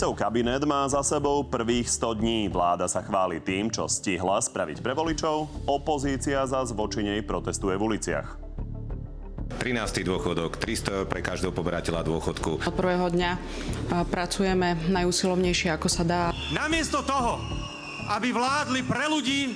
Ficov 0.00 0.16
kabinet 0.16 0.64
má 0.64 0.88
za 0.88 1.04
sebou 1.04 1.44
prvých 1.44 1.84
100 1.84 2.24
dní. 2.24 2.48
Vláda 2.48 2.88
sa 2.88 3.04
chváli 3.04 3.36
tým, 3.36 3.68
čo 3.68 3.84
stihla 3.84 4.40
spraviť 4.40 4.80
pre 4.80 4.96
voličov. 4.96 5.68
Opozícia 5.68 6.40
zas 6.48 6.72
voči 6.72 7.04
nej 7.04 7.20
protestuje 7.20 7.76
v 7.76 7.84
uliciach. 7.84 8.40
13. 9.60 10.00
dôchodok, 10.00 10.56
300 10.56 10.96
eur 10.96 11.04
pre 11.04 11.20
každého 11.20 11.52
poberateľa 11.52 12.00
dôchodku. 12.00 12.64
Od 12.64 12.72
prvého 12.72 13.12
dňa 13.12 13.30
pracujeme 14.08 14.88
najúsilovnejšie, 14.88 15.68
ako 15.76 15.92
sa 15.92 16.00
dá. 16.00 16.22
Namiesto 16.56 17.04
toho, 17.04 17.36
aby 18.08 18.32
vládli 18.32 18.80
pre 18.80 19.04
ľudí, 19.04 19.52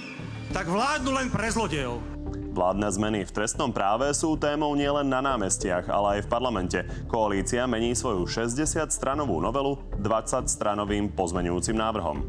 tak 0.52 0.68
vládnu 0.68 1.24
len 1.24 1.32
pre 1.32 1.48
zlodejov. 1.48 2.13
Vládne 2.54 2.86
zmeny 2.86 3.26
v 3.26 3.34
trestnom 3.34 3.74
práve 3.74 4.06
sú 4.14 4.38
témou 4.38 4.78
nielen 4.78 5.10
na 5.10 5.18
námestiach, 5.18 5.90
ale 5.90 6.06
aj 6.16 6.20
v 6.22 6.28
parlamente. 6.30 6.78
Koalícia 7.10 7.66
mení 7.66 7.98
svoju 7.98 8.30
60-stranovú 8.30 9.42
novelu 9.42 9.74
20-stranovým 9.98 11.10
pozmenujúcim 11.18 11.74
návrhom. 11.74 12.22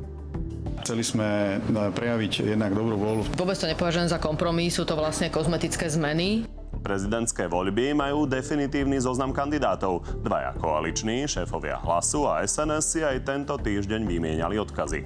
Chceli 0.81 1.05
sme 1.05 1.61
e, 1.61 1.93
prejaviť 1.93 2.41
jednak 2.41 2.73
dobrú 2.73 2.97
vôľu. 2.97 3.21
Vôbec 3.37 3.53
to 3.53 3.69
nepovažujem 3.69 4.09
za 4.09 4.17
kompromis, 4.17 4.73
sú 4.73 4.81
to 4.81 4.97
vlastne 4.97 5.29
kozmetické 5.29 5.85
zmeny. 5.93 6.49
Prezidentské 6.81 7.45
voľby 7.45 7.93
majú 7.93 8.25
definitívny 8.25 8.97
zoznam 8.97 9.29
kandidátov. 9.29 10.09
Dvaja 10.25 10.57
koaliční, 10.57 11.29
šéfovia 11.29 11.77
Hlasu 11.85 12.25
a 12.25 12.41
SNS 12.41 12.81
si 12.81 12.99
aj 13.05 13.29
tento 13.29 13.53
týždeň 13.61 14.01
vymieniali 14.09 14.57
odkazy. 14.57 15.05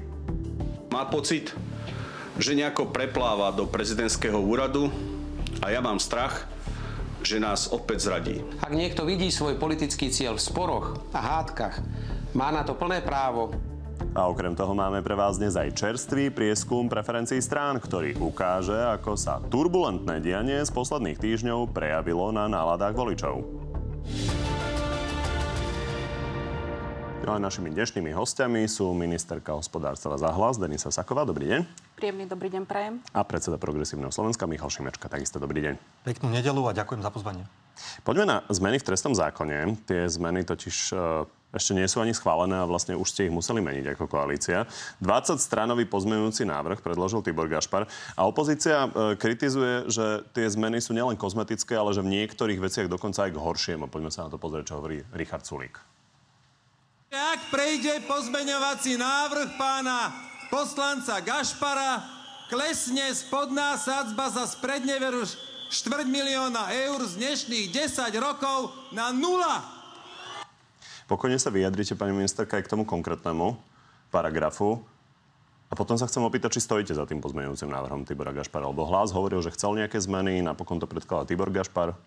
Má 0.96 1.12
pocit, 1.12 1.52
že 2.40 2.56
nejako 2.56 2.96
prepláva 2.96 3.52
do 3.52 3.68
prezidentského 3.68 4.40
úradu 4.40 5.09
a 5.60 5.72
ja 5.72 5.84
mám 5.84 6.00
strach, 6.00 6.48
že 7.20 7.36
nás 7.36 7.68
opäť 7.72 8.08
zradí. 8.08 8.38
Ak 8.64 8.72
niekto 8.72 9.04
vidí 9.04 9.28
svoj 9.28 9.60
politický 9.60 10.08
cieľ 10.08 10.40
v 10.40 10.46
sporoch 10.46 10.88
a 11.12 11.20
hádkach, 11.20 11.84
má 12.32 12.48
na 12.54 12.64
to 12.64 12.76
plné 12.76 13.04
právo. 13.04 13.52
A 14.16 14.26
okrem 14.32 14.56
toho 14.56 14.72
máme 14.72 15.04
pre 15.04 15.14
vás 15.14 15.36
dnes 15.36 15.60
aj 15.60 15.76
čerstvý 15.76 16.32
prieskum 16.32 16.88
preferencií 16.88 17.44
strán, 17.44 17.78
ktorý 17.78 18.16
ukáže, 18.18 18.74
ako 18.74 19.20
sa 19.20 19.44
turbulentné 19.52 20.24
dianie 20.24 20.64
z 20.64 20.72
posledných 20.72 21.20
týždňov 21.20 21.76
prejavilo 21.76 22.32
na 22.32 22.48
náladách 22.48 22.96
voličov. 22.96 23.44
No 27.30 27.38
a 27.38 27.46
našimi 27.46 27.70
dnešnými 27.70 28.10
hostiami 28.10 28.66
sú 28.66 28.90
ministerka 28.98 29.54
hospodárstva 29.54 30.18
za 30.18 30.34
hlas 30.34 30.58
Denisa 30.58 30.90
Saková. 30.90 31.30
Dobrý 31.30 31.46
deň. 31.46 31.62
Príjemný 31.94 32.26
dobrý 32.26 32.50
deň 32.50 32.66
prajem. 32.66 33.06
A 33.14 33.22
predseda 33.22 33.62
Progresívneho 33.62 34.10
Slovenska 34.10 34.50
Michal 34.50 34.74
Šimečka. 34.74 35.06
Takisto 35.06 35.38
dobrý 35.38 35.62
deň. 35.62 35.74
Peknú 36.10 36.34
nedelu 36.34 36.58
a 36.66 36.74
ďakujem 36.74 37.06
za 37.06 37.14
pozvanie. 37.14 37.46
Poďme 38.02 38.26
na 38.26 38.38
zmeny 38.50 38.82
v 38.82 38.88
trestnom 38.90 39.14
zákone. 39.14 39.78
Tie 39.86 40.10
zmeny 40.10 40.42
totiž 40.42 40.90
e, 40.90 41.30
ešte 41.54 41.78
nie 41.78 41.86
sú 41.86 42.02
ani 42.02 42.18
schválené 42.18 42.58
a 42.58 42.66
vlastne 42.66 42.98
už 42.98 43.14
ste 43.14 43.30
ich 43.30 43.34
museli 43.38 43.62
meniť 43.62 43.94
ako 43.94 44.10
koalícia. 44.10 44.66
20 44.98 45.38
stranový 45.38 45.86
pozmenujúci 45.86 46.50
návrh 46.50 46.82
predložil 46.82 47.22
Tibor 47.22 47.46
Gašpar 47.46 47.86
a 48.18 48.26
opozícia 48.26 48.90
e, 48.90 49.14
kritizuje, 49.14 49.86
že 49.86 50.26
tie 50.34 50.50
zmeny 50.50 50.82
sú 50.82 50.98
nielen 50.98 51.14
kozmetické, 51.14 51.78
ale 51.78 51.94
že 51.94 52.02
v 52.02 52.10
niektorých 52.10 52.58
veciach 52.58 52.90
dokonca 52.90 53.30
aj 53.30 53.38
k 53.38 53.42
horšiemu. 53.46 53.86
Poďme 53.86 54.10
sa 54.10 54.26
na 54.26 54.34
to 54.34 54.42
pozrieť, 54.42 54.74
čo 54.74 54.82
hovorí 54.82 55.06
Richard 55.14 55.46
Sulík. 55.46 55.99
Ak 57.10 57.50
prejde 57.50 58.06
pozmeňovací 58.06 58.94
návrh 58.94 59.58
pána 59.58 60.14
poslanca 60.54 61.18
Gašpara, 61.18 62.06
klesne 62.54 63.10
spodná 63.18 63.82
sadzba 63.82 64.30
za 64.30 64.46
spredneveru 64.46 65.26
štvrť 65.74 66.06
milióna 66.06 66.70
eur 66.70 67.02
z 67.10 67.18
dnešných 67.18 67.74
10 67.74 68.14
rokov 68.22 68.78
na 68.94 69.10
nula. 69.10 69.66
Pokojne 71.10 71.42
sa 71.42 71.50
vyjadrite, 71.50 71.98
pani 71.98 72.14
ministerka, 72.14 72.62
aj 72.62 72.70
k 72.70 72.78
tomu 72.78 72.86
konkrétnemu 72.86 73.58
paragrafu. 74.14 74.78
A 75.70 75.74
potom 75.74 75.98
sa 75.98 76.06
chcem 76.06 76.22
opýtať, 76.22 76.62
či 76.62 76.66
stojíte 76.66 76.94
za 76.94 77.10
tým 77.10 77.26
pozmeňujúcim 77.26 77.74
návrhom 77.74 78.06
Tibora 78.06 78.38
Gašpara, 78.38 78.70
lebo 78.70 78.86
hlas 78.86 79.10
hovoril, 79.18 79.42
že 79.42 79.54
chcel 79.58 79.74
nejaké 79.82 79.98
zmeny, 79.98 80.46
napokon 80.46 80.78
to 80.78 80.86
predkladal 80.86 81.26
Tibor 81.26 81.50
Gašpar. 81.50 81.98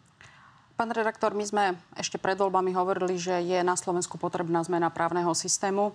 Pán 0.72 0.88
redaktor, 0.88 1.36
my 1.36 1.44
sme 1.44 1.64
ešte 2.00 2.16
pred 2.16 2.32
voľbami 2.32 2.72
hovorili, 2.72 3.20
že 3.20 3.44
je 3.44 3.60
na 3.60 3.76
Slovensku 3.76 4.16
potrebná 4.16 4.64
zmena 4.64 4.88
právneho 4.88 5.36
systému 5.36 5.92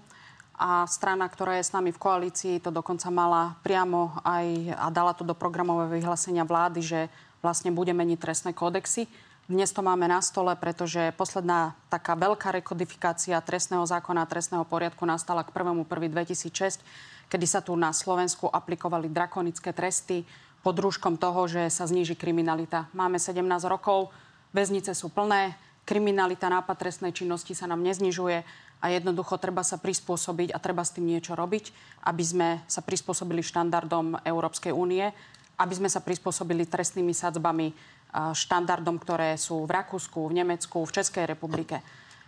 a 0.53 0.85
strana, 0.85 1.25
ktorá 1.25 1.57
je 1.57 1.65
s 1.65 1.73
nami 1.73 1.89
v 1.89 1.97
koalícii, 1.97 2.61
to 2.61 2.69
dokonca 2.69 3.09
mala 3.09 3.57
priamo 3.65 4.13
aj 4.21 4.45
a 4.77 4.87
dala 4.93 5.17
to 5.17 5.25
do 5.25 5.33
programového 5.33 5.97
vyhlásenia 5.97 6.45
vlády, 6.45 6.85
že 6.85 6.99
vlastne 7.41 7.73
bude 7.73 7.89
meniť 7.89 8.21
trestné 8.21 8.51
kódexy. 8.53 9.09
Dnes 9.49 9.73
to 9.73 9.81
máme 9.81 10.05
na 10.05 10.21
stole, 10.21 10.53
pretože 10.53 11.09
posledná 11.17 11.73
taká 11.89 12.13
veľká 12.13 12.53
rekodifikácia 12.53 13.41
trestného 13.41 13.81
zákona 13.81 14.25
a 14.25 14.29
trestného 14.29 14.65
poriadku 14.67 15.09
nastala 15.09 15.41
k 15.41 15.57
1.1.2006, 15.57 16.85
kedy 17.33 17.45
sa 17.49 17.65
tu 17.65 17.73
na 17.73 17.89
Slovensku 17.95 18.45
aplikovali 18.45 19.09
drakonické 19.09 19.73
tresty 19.73 20.21
pod 20.61 20.77
rúškom 20.77 21.17
toho, 21.17 21.49
že 21.49 21.65
sa 21.73 21.89
zníži 21.89 22.13
kriminalita. 22.13 22.91
Máme 22.91 23.17
17 23.17 23.41
rokov, 23.65 24.13
Väznice 24.55 24.95
sú 24.95 25.11
plné, 25.11 25.55
kriminalita, 25.87 26.51
nápad 26.51 26.75
trestnej 26.75 27.15
činnosti 27.15 27.55
sa 27.55 27.67
nám 27.67 27.79
neznižuje 27.79 28.43
a 28.83 28.85
jednoducho 28.91 29.39
treba 29.39 29.63
sa 29.63 29.79
prispôsobiť 29.79 30.51
a 30.51 30.61
treba 30.61 30.83
s 30.83 30.93
tým 30.93 31.07
niečo 31.07 31.33
robiť, 31.33 31.71
aby 32.05 32.23
sme 32.23 32.49
sa 32.67 32.83
prispôsobili 32.83 33.39
štandardom 33.39 34.21
Európskej 34.21 34.75
únie, 34.75 35.09
aby 35.57 35.73
sme 35.73 35.89
sa 35.89 36.03
prispôsobili 36.03 36.69
trestnými 36.69 37.15
sadzbami 37.15 37.73
štandardom, 38.13 39.01
ktoré 39.01 39.39
sú 39.39 39.65
v 39.65 39.73
Rakúsku, 39.73 40.29
v 40.29 40.43
Nemecku, 40.43 40.83
v 40.85 40.95
Českej 41.01 41.25
republike. 41.25 41.81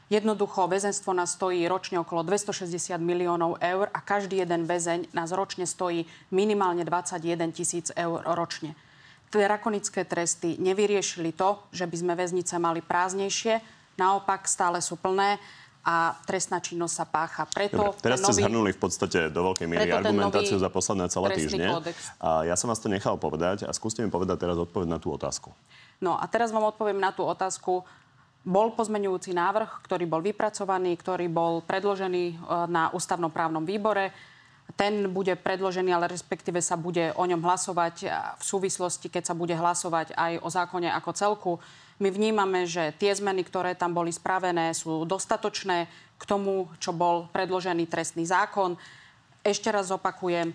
Jednoducho, 0.09 0.65
väzenstvo 0.65 1.13
nás 1.13 1.37
stojí 1.37 1.69
ročne 1.69 2.01
okolo 2.01 2.25
260 2.25 2.97
miliónov 2.97 3.61
eur 3.61 3.93
a 3.93 4.01
každý 4.01 4.41
jeden 4.41 4.65
väzeň 4.65 5.13
nás 5.13 5.29
ročne 5.29 5.69
stojí 5.69 6.09
minimálne 6.33 6.81
21 6.81 7.53
tisíc 7.53 7.93
eur 7.93 8.25
ročne 8.25 8.73
drakonické 9.29 10.03
tresty 10.05 10.57
nevyriešili 10.57 11.31
to, 11.33 11.61
že 11.69 11.85
by 11.85 11.95
sme 11.95 12.13
väznice 12.17 12.57
mali 12.57 12.81
prázdnejšie. 12.81 13.61
Naopak 13.95 14.49
stále 14.49 14.81
sú 14.81 14.97
plné 14.97 15.37
a 15.85 16.13
trestná 16.27 16.59
činnosť 16.59 16.93
sa 16.93 17.05
pácha. 17.07 17.43
Preto 17.47 17.95
Dobre, 17.95 18.03
teraz 18.03 18.19
ste 18.21 18.35
nový, 18.35 18.43
zhrnuli 18.45 18.71
v 18.75 18.79
podstate 18.79 19.19
do 19.31 19.41
veľkej 19.51 19.67
miery 19.69 19.89
argumentáciu 19.89 20.59
za 20.59 20.67
posledné 20.67 21.07
celé 21.07 21.27
týždne. 21.33 21.65
Kódex. 21.71 21.97
A 22.19 22.43
ja 22.43 22.55
som 22.59 22.67
vás 22.67 22.83
to 22.83 22.91
nechal 22.91 23.15
povedať 23.15 23.63
a 23.63 23.71
skúste 23.71 24.03
mi 24.03 24.11
povedať 24.11 24.43
teraz 24.43 24.59
odpoveď 24.59 24.87
na 24.91 24.99
tú 24.99 25.15
otázku. 25.15 25.55
No 26.03 26.19
a 26.19 26.25
teraz 26.27 26.51
vám 26.51 26.67
odpoviem 26.67 26.99
na 26.99 27.15
tú 27.15 27.23
otázku. 27.23 27.87
Bol 28.43 28.71
pozmenujúci 28.71 29.35
návrh, 29.35 29.83
ktorý 29.83 30.07
bol 30.07 30.23
vypracovaný, 30.23 30.95
ktorý 30.95 31.27
bol 31.27 31.59
predložený 31.63 32.23
e, 32.31 32.35
na 32.71 32.87
ústavnoprávnom 32.95 33.67
výbore 33.67 34.15
ten 34.77 35.09
bude 35.09 35.33
predložený, 35.33 35.89
ale 35.89 36.11
respektíve 36.11 36.61
sa 36.61 36.77
bude 36.77 37.13
o 37.17 37.23
ňom 37.25 37.41
hlasovať 37.41 37.95
v 38.37 38.43
súvislosti, 38.43 39.09
keď 39.09 39.33
sa 39.33 39.35
bude 39.37 39.57
hlasovať 39.57 40.13
aj 40.13 40.33
o 40.45 40.49
zákone 40.49 40.89
ako 40.93 41.11
celku. 41.13 41.51
My 41.99 42.13
vnímame, 42.13 42.69
že 42.69 42.95
tie 42.95 43.11
zmeny, 43.11 43.43
ktoré 43.43 43.73
tam 43.73 43.97
boli 43.97 44.13
spravené, 44.13 44.71
sú 44.71 45.03
dostatočné 45.03 45.89
k 46.19 46.23
tomu, 46.23 46.69
čo 46.77 46.95
bol 46.95 47.27
predložený 47.33 47.89
trestný 47.89 48.23
zákon. 48.23 48.77
Ešte 49.43 49.67
raz 49.71 49.91
opakujem, 49.91 50.53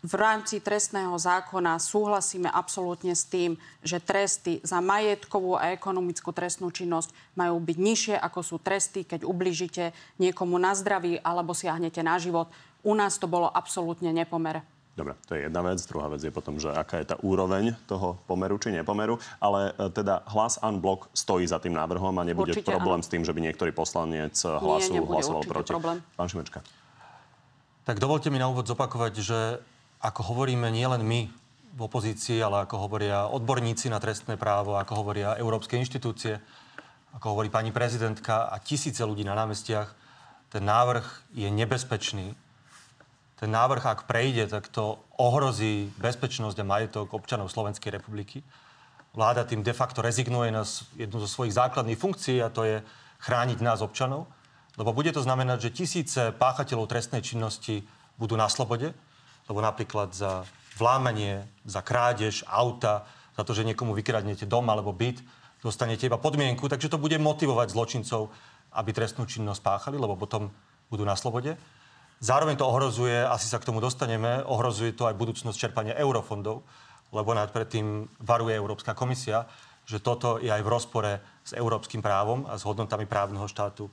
v 0.00 0.14
rámci 0.16 0.64
trestného 0.64 1.12
zákona 1.12 1.76
súhlasíme 1.76 2.48
absolútne 2.48 3.12
s 3.12 3.28
tým, 3.28 3.60
že 3.84 4.00
tresty 4.00 4.56
za 4.64 4.80
majetkovú 4.80 5.60
a 5.60 5.76
ekonomickú 5.76 6.32
trestnú 6.32 6.72
činnosť 6.72 7.12
majú 7.36 7.60
byť 7.60 7.76
nižšie, 7.76 8.16
ako 8.16 8.40
sú 8.40 8.56
tresty, 8.64 9.04
keď 9.04 9.28
ubližíte 9.28 9.92
niekomu 10.16 10.56
na 10.56 10.72
zdraví 10.72 11.20
alebo 11.20 11.52
siahnete 11.52 12.00
na 12.00 12.16
život. 12.16 12.48
U 12.82 12.92
nás 12.96 13.20
to 13.20 13.28
bolo 13.28 13.48
absolútne 13.50 14.12
nepomer. 14.12 14.64
Dobre, 14.98 15.16
to 15.24 15.32
je 15.38 15.48
jedna 15.48 15.62
vec. 15.64 15.78
Druhá 15.86 16.12
vec 16.12 16.20
je 16.20 16.34
potom, 16.34 16.60
že 16.60 16.68
aká 16.68 17.00
je 17.00 17.14
tá 17.14 17.16
úroveň 17.24 17.72
toho 17.88 18.20
pomeru 18.28 18.60
či 18.60 18.74
nepomeru. 18.74 19.16
Ale 19.40 19.72
e, 19.72 19.88
teda 19.88 20.26
hlas 20.28 20.60
unblock 20.60 21.08
stojí 21.16 21.48
za 21.48 21.56
tým 21.56 21.72
návrhom 21.72 22.12
a 22.20 22.26
nebude 22.26 22.52
určite, 22.52 22.68
problém 22.68 23.00
áno. 23.00 23.06
s 23.06 23.08
tým, 23.08 23.22
že 23.24 23.32
by 23.32 23.40
niektorý 23.40 23.72
poslanec 23.72 24.36
hlasu 24.36 24.92
Nie, 24.92 25.00
hlasoval 25.00 25.42
proti. 25.48 25.72
Problém. 25.72 26.04
Pán 26.18 26.28
Šimečka. 26.28 26.60
Tak 27.88 27.96
dovolte 27.96 28.28
mi 28.28 28.36
na 28.36 28.52
úvod 28.52 28.68
zopakovať, 28.68 29.12
že 29.24 29.38
ako 30.04 30.20
hovoríme 30.36 30.68
nielen 30.68 31.00
my 31.00 31.32
v 31.70 31.80
opozícii, 31.80 32.42
ale 32.42 32.66
ako 32.66 32.76
hovoria 32.84 33.30
odborníci 33.30 33.88
na 33.88 34.02
trestné 34.02 34.36
právo, 34.36 34.76
ako 34.76 34.92
hovoria 35.00 35.38
európske 35.38 35.78
inštitúcie, 35.80 36.36
ako 37.16 37.26
hovorí 37.36 37.48
pani 37.48 37.72
prezidentka 37.72 38.52
a 38.52 38.60
tisíce 38.60 39.00
ľudí 39.00 39.24
na 39.24 39.38
námestiach, 39.38 39.88
ten 40.50 40.66
návrh 40.66 41.30
je 41.32 41.48
nebezpečný 41.48 42.34
ten 43.40 43.48
návrh, 43.48 43.80
ak 43.88 44.00
prejde, 44.04 44.52
tak 44.52 44.68
to 44.68 45.00
ohrozí 45.16 45.88
bezpečnosť 45.96 46.60
a 46.60 46.68
majetok 46.68 47.16
občanov 47.16 47.48
Slovenskej 47.48 47.88
republiky. 47.88 48.44
Vláda 49.16 49.48
tým 49.48 49.64
de 49.64 49.72
facto 49.72 50.04
rezignuje 50.04 50.52
na 50.52 50.60
jednu 51.00 51.24
zo 51.24 51.28
svojich 51.28 51.56
základných 51.56 51.96
funkcií 51.96 52.44
a 52.44 52.52
to 52.52 52.68
je 52.68 52.84
chrániť 53.24 53.64
nás 53.64 53.80
občanov. 53.80 54.28
Lebo 54.76 54.92
bude 54.92 55.08
to 55.16 55.24
znamenať, 55.24 55.72
že 55.72 55.76
tisíce 55.82 56.22
páchateľov 56.36 56.92
trestnej 56.92 57.24
činnosti 57.24 57.80
budú 58.20 58.36
na 58.36 58.46
slobode, 58.52 58.92
lebo 59.48 59.64
napríklad 59.64 60.12
za 60.12 60.44
vlámanie, 60.76 61.48
za 61.64 61.80
krádež 61.80 62.44
auta, 62.44 63.08
za 63.40 63.42
to, 63.42 63.56
že 63.56 63.64
niekomu 63.64 63.96
vykradnete 63.96 64.44
dom 64.44 64.68
alebo 64.68 64.92
byt, 64.92 65.24
dostanete 65.64 66.12
iba 66.12 66.20
podmienku, 66.20 66.68
takže 66.68 66.92
to 66.92 67.00
bude 67.00 67.16
motivovať 67.16 67.72
zločincov, 67.72 68.28
aby 68.76 68.92
trestnú 68.92 69.24
činnosť 69.24 69.64
páchali, 69.64 69.96
lebo 69.96 70.12
potom 70.12 70.52
budú 70.92 71.08
na 71.08 71.16
slobode. 71.16 71.56
Zároveň 72.20 72.60
to 72.60 72.68
ohrozuje, 72.68 73.16
asi 73.24 73.48
sa 73.48 73.56
k 73.56 73.64
tomu 73.64 73.80
dostaneme, 73.80 74.44
ohrozuje 74.44 74.92
to 74.92 75.08
aj 75.08 75.16
budúcnosť 75.16 75.56
čerpania 75.56 75.96
eurofondov, 75.96 76.60
lebo 77.16 77.32
nad 77.32 77.48
predtým 77.48 78.04
varuje 78.20 78.52
Európska 78.52 78.92
komisia, 78.92 79.48
že 79.88 80.04
toto 80.04 80.36
je 80.36 80.52
aj 80.52 80.60
v 80.60 80.68
rozpore 80.68 81.12
s 81.42 81.56
európskym 81.56 82.04
právom 82.04 82.44
a 82.44 82.60
s 82.60 82.62
hodnotami 82.68 83.08
právneho 83.08 83.48
štátu 83.48 83.88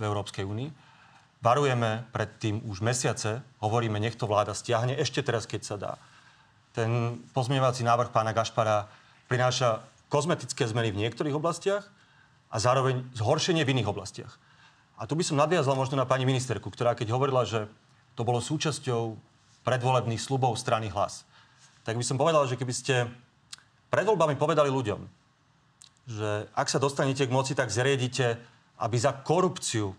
v 0.00 0.02
Európskej 0.02 0.48
únii. 0.48 0.72
Varujeme 1.44 2.08
pred 2.16 2.40
tým 2.40 2.64
už 2.64 2.80
mesiace, 2.80 3.44
hovoríme, 3.60 4.00
nech 4.00 4.16
to 4.16 4.24
vláda 4.24 4.56
stiahne, 4.56 4.96
ešte 4.96 5.20
teraz, 5.20 5.44
keď 5.44 5.60
sa 5.62 5.76
dá. 5.76 5.92
Ten 6.72 7.20
pozmeňovací 7.36 7.84
návrh 7.84 8.08
pána 8.08 8.32
Gašpara 8.32 8.88
prináša 9.28 9.84
kozmetické 10.08 10.64
zmeny 10.64 10.96
v 10.96 11.06
niektorých 11.06 11.36
oblastiach 11.36 11.84
a 12.48 12.56
zároveň 12.56 13.04
zhoršenie 13.12 13.68
v 13.68 13.72
iných 13.76 13.90
oblastiach. 13.92 14.32
A 14.96 15.04
tu 15.04 15.12
by 15.12 15.24
som 15.24 15.36
nadviazal 15.36 15.76
možno 15.76 16.00
na 16.00 16.08
pani 16.08 16.24
ministerku, 16.24 16.72
ktorá 16.72 16.96
keď 16.96 17.12
hovorila, 17.12 17.44
že 17.44 17.68
to 18.16 18.24
bolo 18.24 18.40
súčasťou 18.40 19.16
predvolebných 19.60 20.20
slubov 20.20 20.56
strany 20.56 20.88
hlas, 20.88 21.28
tak 21.84 22.00
by 22.00 22.04
som 22.06 22.16
povedal, 22.16 22.48
že 22.48 22.56
keby 22.56 22.72
ste 22.72 23.06
pred 23.92 24.08
voľbami 24.08 24.40
povedali 24.40 24.72
ľuďom, 24.72 25.00
že 26.06 26.48
ak 26.54 26.70
sa 26.70 26.80
dostanete 26.80 27.26
k 27.26 27.34
moci, 27.34 27.52
tak 27.52 27.68
zriedite, 27.68 28.40
aby 28.80 28.96
za 28.96 29.12
korupciu 29.12 29.92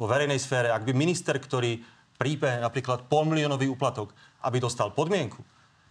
vo 0.00 0.06
verejnej 0.08 0.40
sfére, 0.40 0.72
ak 0.72 0.82
by 0.82 0.92
minister, 0.96 1.36
ktorý 1.36 1.84
prípe 2.16 2.48
napríklad 2.48 3.06
polmiliónový 3.08 3.68
úplatok, 3.68 4.12
aby 4.44 4.60
dostal 4.60 4.90
podmienku, 4.92 5.40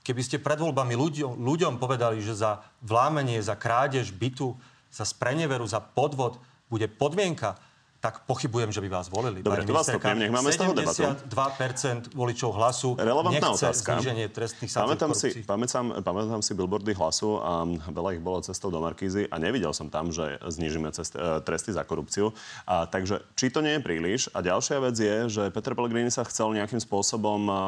keby 0.01 0.21
ste 0.25 0.41
pred 0.41 0.57
voľbami 0.57 0.97
ľuďom, 0.97 1.38
ľuďom 1.38 1.77
povedali, 1.77 2.17
že 2.19 2.33
za 2.33 2.65
vlámenie, 2.81 3.38
za 3.39 3.53
krádež 3.53 4.09
bytu, 4.13 4.57
za 4.89 5.05
spreneveru, 5.05 5.69
za 5.69 5.79
podvod 5.81 6.41
bude 6.69 6.89
podmienka, 6.89 7.57
tak 8.00 8.24
pochybujem, 8.24 8.72
že 8.72 8.80
by 8.80 8.88
vás 8.88 9.12
volili. 9.12 9.44
Dobre, 9.44 9.68
to 9.68 9.75
vás 9.75 9.92
stopnem, 9.92 10.24
nech 10.24 10.31
máme 10.31 10.56
z 10.56 10.57
toho 10.57 10.72
debatu. 10.72 11.04
72% 11.04 12.16
voličov 12.16 12.56
hlasu 12.56 12.96
Relevantná 12.96 13.51
nechce 13.51 13.68
otázka. 13.68 14.00
zníženie 14.00 14.25
trestných 14.31 14.72
sadzieb 14.72 14.88
Pamätám 14.88 15.12
si, 15.12 15.28
pamätám, 15.44 15.86
pamätám 16.00 16.40
si 16.40 16.51
billboardy 16.56 16.96
hlasu 16.96 17.44
a 17.44 17.68
veľa 17.92 18.16
ich 18.16 18.24
bolo 18.24 18.40
cestou 18.40 18.72
do 18.72 18.80
Markízy 18.80 19.28
a 19.28 19.36
nevidel 19.36 19.75
som 19.75 19.92
tam, 19.92 20.16
že 20.16 20.40
znižíme 20.40 20.96
cest, 20.96 21.19
e, 21.19 21.44
tresty 21.44 21.75
za 21.75 21.84
korupciu. 21.84 22.31
A, 22.63 22.88
takže 22.88 23.19
či 23.36 23.51
to 23.51 23.60
nie 23.60 23.75
je 23.75 23.81
príliš? 23.84 24.31
A 24.31 24.40
ďalšia 24.40 24.80
vec 24.80 24.96
je, 24.96 25.16
že 25.28 25.44
Peter 25.51 25.75
Pellegrini 25.75 26.07
sa 26.07 26.24
chcel 26.24 26.56
nejakým 26.56 26.80
spôsobom 26.80 27.42
a, 27.46 27.51
a, 27.51 27.60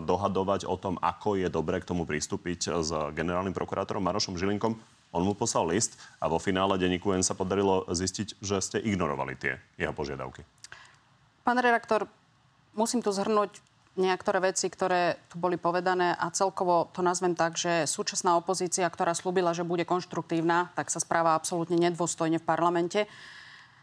dohadovať 0.00 0.64
o 0.64 0.80
tom, 0.80 0.96
ako 0.96 1.36
je 1.36 1.52
dobre 1.52 1.76
k 1.84 1.84
tomu 1.84 2.08
pristúpiť 2.08 2.80
s 2.80 2.90
generálnym 3.12 3.52
prokurátorom 3.52 4.00
Marošom 4.00 4.40
Žilinkom. 4.40 4.93
On 5.14 5.22
mu 5.22 5.38
poslal 5.38 5.70
list 5.70 5.94
a 6.18 6.26
vo 6.26 6.42
finále 6.42 6.74
denníku 6.74 7.14
N 7.14 7.22
sa 7.22 7.38
podarilo 7.38 7.86
zistiť, 7.86 8.42
že 8.42 8.58
ste 8.58 8.82
ignorovali 8.82 9.38
tie 9.38 9.62
jeho 9.78 9.94
požiadavky. 9.94 10.42
Pán 11.46 11.62
redaktor, 11.62 12.10
musím 12.74 12.98
tu 12.98 13.14
zhrnúť 13.14 13.62
niektoré 13.94 14.42
veci, 14.42 14.66
ktoré 14.66 15.22
tu 15.30 15.38
boli 15.38 15.54
povedané 15.54 16.18
a 16.18 16.26
celkovo 16.34 16.90
to 16.90 16.98
nazvem 16.98 17.38
tak, 17.38 17.54
že 17.54 17.86
súčasná 17.86 18.34
opozícia, 18.34 18.90
ktorá 18.90 19.14
slúbila, 19.14 19.54
že 19.54 19.62
bude 19.62 19.86
konštruktívna, 19.86 20.74
tak 20.74 20.90
sa 20.90 20.98
správa 20.98 21.38
absolútne 21.38 21.78
nedôstojne 21.78 22.42
v 22.42 22.48
parlamente 22.48 23.06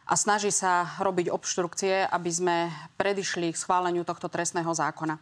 a 0.03 0.13
snaží 0.19 0.51
sa 0.51 0.99
robiť 0.99 1.31
obštrukcie, 1.31 2.11
aby 2.11 2.27
sme 2.27 2.55
predišli 2.99 3.55
k 3.55 3.61
schváleniu 3.61 4.03
tohto 4.03 4.27
trestného 4.27 4.75
zákona. 4.75 5.15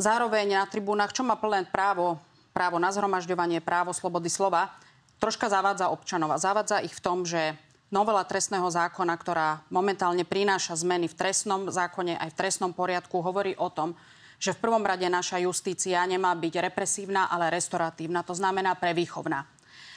Zároveň 0.00 0.56
na 0.56 0.64
tribúnach, 0.64 1.12
čo 1.12 1.26
má 1.26 1.36
plné 1.36 1.68
právo, 1.68 2.16
právo 2.58 2.82
na 2.82 2.90
zhromažďovanie, 2.90 3.62
právo 3.62 3.94
slobody 3.94 4.26
slova, 4.26 4.74
troška 5.22 5.46
zavádza 5.46 5.94
občanov. 5.94 6.34
A 6.34 6.42
zavádza 6.42 6.82
ich 6.82 6.90
v 6.90 7.04
tom, 7.06 7.22
že 7.22 7.54
novela 7.94 8.26
trestného 8.26 8.66
zákona, 8.66 9.14
ktorá 9.14 9.62
momentálne 9.70 10.26
prináša 10.26 10.74
zmeny 10.74 11.06
v 11.06 11.14
trestnom 11.14 11.70
zákone 11.70 12.18
aj 12.18 12.34
v 12.34 12.38
trestnom 12.42 12.74
poriadku, 12.74 13.22
hovorí 13.22 13.54
o 13.54 13.70
tom, 13.70 13.94
že 14.42 14.58
v 14.58 14.62
prvom 14.66 14.82
rade 14.82 15.06
naša 15.06 15.38
justícia 15.38 16.02
nemá 16.02 16.34
byť 16.34 16.54
represívna, 16.70 17.30
ale 17.30 17.54
restoratívna, 17.54 18.26
to 18.26 18.34
znamená 18.34 18.74
prevýchovná. 18.74 19.46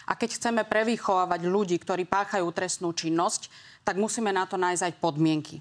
A 0.06 0.18
keď 0.18 0.38
chceme 0.38 0.62
prevýchovávať 0.62 1.46
ľudí, 1.46 1.78
ktorí 1.82 2.10
páchajú 2.10 2.46
trestnú 2.54 2.94
činnosť, 2.94 3.50
tak 3.82 3.98
musíme 3.98 4.30
na 4.30 4.46
to 4.46 4.58
nájsť 4.58 4.86
aj 4.86 4.94
podmienky. 5.02 5.58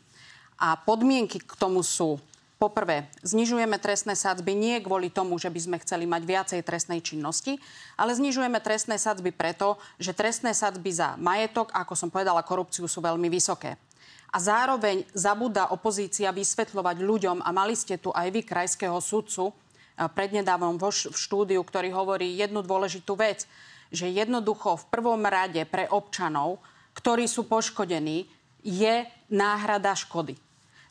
A 0.60 0.76
podmienky 0.76 1.40
k 1.40 1.52
tomu 1.56 1.80
sú 1.80 2.20
Poprvé, 2.60 3.08
znižujeme 3.24 3.80
trestné 3.80 4.12
sadzby 4.12 4.52
nie 4.52 4.84
kvôli 4.84 5.08
tomu, 5.08 5.40
že 5.40 5.48
by 5.48 5.60
sme 5.64 5.76
chceli 5.80 6.04
mať 6.04 6.22
viacej 6.28 6.60
trestnej 6.60 7.00
činnosti, 7.00 7.56
ale 7.96 8.12
znižujeme 8.12 8.60
trestné 8.60 9.00
sadzby 9.00 9.32
preto, 9.32 9.80
že 9.96 10.12
trestné 10.12 10.52
sadzby 10.52 10.92
za 10.92 11.16
majetok, 11.16 11.72
ako 11.72 11.96
som 11.96 12.12
povedala, 12.12 12.44
korupciu 12.44 12.84
sú 12.84 13.00
veľmi 13.00 13.32
vysoké. 13.32 13.80
A 14.28 14.36
zároveň 14.36 15.08
zabúda 15.16 15.72
opozícia 15.72 16.28
vysvetľovať 16.36 17.00
ľuďom, 17.00 17.40
a 17.40 17.48
mali 17.48 17.72
ste 17.72 17.96
tu 17.96 18.12
aj 18.12 18.28
vy 18.28 18.44
krajského 18.44 19.00
sudcu 19.00 19.56
prednedávom 19.96 20.76
vo 20.76 20.92
š- 20.92 21.08
v 21.08 21.16
štúdiu, 21.16 21.64
ktorý 21.64 21.88
hovorí 21.96 22.36
jednu 22.36 22.60
dôležitú 22.60 23.16
vec, 23.16 23.48
že 23.88 24.04
jednoducho 24.12 24.76
v 24.76 24.88
prvom 24.92 25.24
rade 25.24 25.64
pre 25.64 25.88
občanov, 25.88 26.60
ktorí 26.92 27.24
sú 27.24 27.48
poškodení, 27.48 28.28
je 28.60 29.08
náhrada 29.32 29.96
škody. 29.96 30.36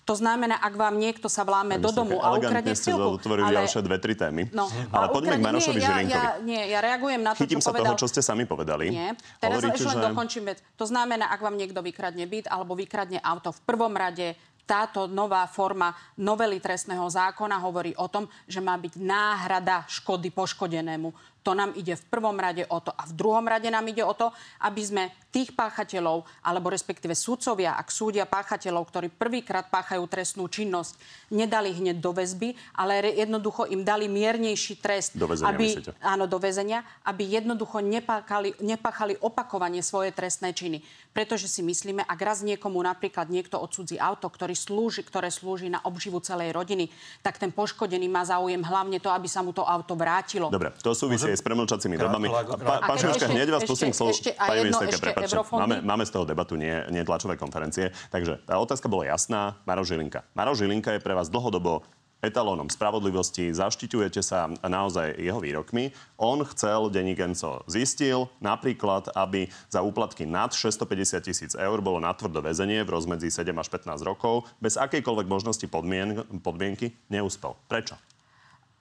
To 0.10 0.18
znamená, 0.18 0.58
ak 0.58 0.74
vám 0.74 0.98
niekto 0.98 1.30
sa 1.30 1.46
vláme 1.46 1.78
do 1.78 1.94
domu 1.94 2.18
a 2.18 2.34
ukradne 2.34 2.74
ste 2.74 2.98
silku. 2.98 3.22
otvorili 3.22 3.54
ďalšie 3.54 3.86
dve, 3.86 4.02
tri 4.02 4.18
témy. 4.18 4.50
No, 4.50 4.66
ale 4.90 5.06
a 5.06 5.14
poďme 5.14 5.38
k 5.38 5.46
ukradne- 5.46 5.46
Marošovi 5.46 5.78
nie, 5.78 5.86
ja, 5.86 5.90
Žilinkovi. 5.94 6.18
ja, 6.18 6.30
nie, 6.42 6.62
ja 6.66 6.80
reagujem 6.82 7.22
na 7.22 7.32
to, 7.38 7.46
Chytím 7.46 7.62
čo 7.62 7.70
sa 7.70 7.72
povedal... 7.78 7.86
toho, 7.94 8.02
čo 8.02 8.08
ste 8.10 8.22
sami 8.26 8.50
povedali. 8.50 8.90
Nie. 8.90 9.14
Teraz 9.38 9.62
Hovoríte, 9.62 9.86
len 9.86 9.98
že... 10.02 10.06
dokončím 10.10 10.44
vec. 10.50 10.58
To 10.82 10.86
znamená, 10.90 11.30
ak 11.30 11.46
vám 11.46 11.54
niekto 11.54 11.86
vykradne 11.86 12.26
byt 12.26 12.50
alebo 12.50 12.74
vykradne 12.74 13.22
auto, 13.22 13.54
v 13.54 13.62
prvom 13.70 13.94
rade 13.94 14.34
táto 14.66 15.06
nová 15.10 15.46
forma 15.50 15.94
novely 16.18 16.62
trestného 16.62 17.06
zákona 17.06 17.58
hovorí 17.62 17.94
o 17.98 18.06
tom, 18.06 18.26
že 18.46 18.62
má 18.62 18.78
byť 18.78 19.02
náhrada 19.02 19.86
škody 19.90 20.30
poškodenému. 20.30 21.10
To 21.50 21.58
nám 21.58 21.74
ide 21.74 21.98
v 21.98 22.06
prvom 22.14 22.38
rade 22.38 22.62
o 22.70 22.78
to. 22.78 22.94
A 22.94 23.10
v 23.10 23.18
druhom 23.18 23.42
rade 23.42 23.66
nám 23.74 23.82
ide 23.90 24.06
o 24.06 24.14
to, 24.14 24.30
aby 24.62 24.86
sme 24.86 25.10
tých 25.34 25.58
páchateľov, 25.58 26.22
alebo 26.46 26.70
respektíve 26.70 27.18
súdcovia, 27.18 27.74
ak 27.74 27.90
súdia 27.90 28.30
páchateľov, 28.30 28.86
ktorí 28.86 29.10
prvýkrát 29.10 29.66
páchajú 29.66 30.06
trestnú 30.06 30.46
činnosť, 30.46 30.94
nedali 31.34 31.74
hneď 31.74 31.98
do 31.98 32.14
väzby, 32.14 32.54
ale 32.78 33.18
jednoducho 33.18 33.66
im 33.66 33.82
dali 33.82 34.06
miernejší 34.06 34.78
trest. 34.78 35.18
Do 35.18 35.26
väzenia, 35.26 35.50
aby, 35.50 35.66
myslíte? 35.74 35.92
áno, 36.06 36.30
do 36.30 36.38
väzenia, 36.38 36.86
aby 37.02 37.26
jednoducho 37.26 37.82
nepáchali, 37.82 38.54
nepáchali 38.62 39.18
opakovanie 39.18 39.82
svoje 39.82 40.14
trestné 40.14 40.54
činy. 40.54 40.86
Pretože 41.10 41.50
si 41.50 41.66
myslíme, 41.66 42.06
ak 42.06 42.20
raz 42.22 42.46
niekomu 42.46 42.78
napríklad 42.86 43.34
niekto 43.34 43.58
odsudzí 43.58 43.98
auto, 43.98 44.30
ktorý 44.30 44.54
slúži, 44.54 45.02
ktoré 45.02 45.34
slúži 45.34 45.66
na 45.68 45.82
obživu 45.82 46.22
celej 46.22 46.54
rodiny, 46.54 46.94
tak 47.26 47.42
ten 47.42 47.50
poškodený 47.50 48.06
má 48.06 48.22
záujem 48.22 48.62
hlavne 48.62 49.02
to, 49.02 49.10
aby 49.10 49.26
sa 49.26 49.42
mu 49.42 49.50
to 49.50 49.66
auto 49.66 49.98
vrátilo. 49.98 50.54
Dobre, 50.54 50.70
to 50.78 50.94
súvisí 50.94 51.26
aj 51.26 51.42
s 51.42 51.44
premlčacími 51.44 51.98
dobami. 51.98 52.30
Pán 52.62 52.98
Šimečka, 53.02 53.26
hneď 53.26 53.50
vás 53.50 53.66
pustím 53.66 53.90
k 53.90 53.98
slovu. 53.98 54.14
Pani 54.38 54.70
ministerka, 54.70 54.98
prepáčte. 55.02 55.36
Máme, 55.50 55.76
máme 55.82 56.04
z 56.06 56.12
toho 56.14 56.26
debatu, 56.30 56.54
nie, 56.54 56.78
nie 56.94 57.02
tlačové 57.02 57.42
konferencie. 57.42 57.90
Takže 58.14 58.46
tá 58.46 58.62
otázka 58.62 58.86
bola 58.86 59.10
jasná. 59.10 59.58
Maro 59.66 59.82
Žilinka. 59.82 60.22
Maro 60.38 60.54
Žilinka 60.54 60.94
je 60.94 61.02
pre 61.02 61.18
vás 61.18 61.34
dlhodobo 61.34 61.82
etalónom 62.20 62.68
spravodlivosti, 62.68 63.56
zaštiťujete 63.56 64.20
sa 64.20 64.52
naozaj 64.60 65.16
jeho 65.16 65.40
výrokmi. 65.40 65.96
On 66.20 66.40
chcel, 66.44 66.92
denník 66.92 67.24
Enco 67.24 67.64
zistil, 67.66 68.28
napríklad, 68.44 69.12
aby 69.16 69.48
za 69.72 69.80
úplatky 69.80 70.28
nad 70.28 70.52
650 70.52 71.24
tisíc 71.24 71.52
eur 71.56 71.80
bolo 71.80 72.04
natvrdo 72.04 72.44
väzenie 72.44 72.84
v 72.84 72.92
rozmedzi 72.92 73.32
7 73.32 73.56
až 73.56 73.68
15 73.72 74.04
rokov. 74.04 74.48
Bez 74.60 74.76
akejkoľvek 74.76 75.28
možnosti 75.32 75.66
podmien- 75.72 76.24
podmienky 76.44 76.92
neúspel. 77.08 77.56
Prečo? 77.72 77.96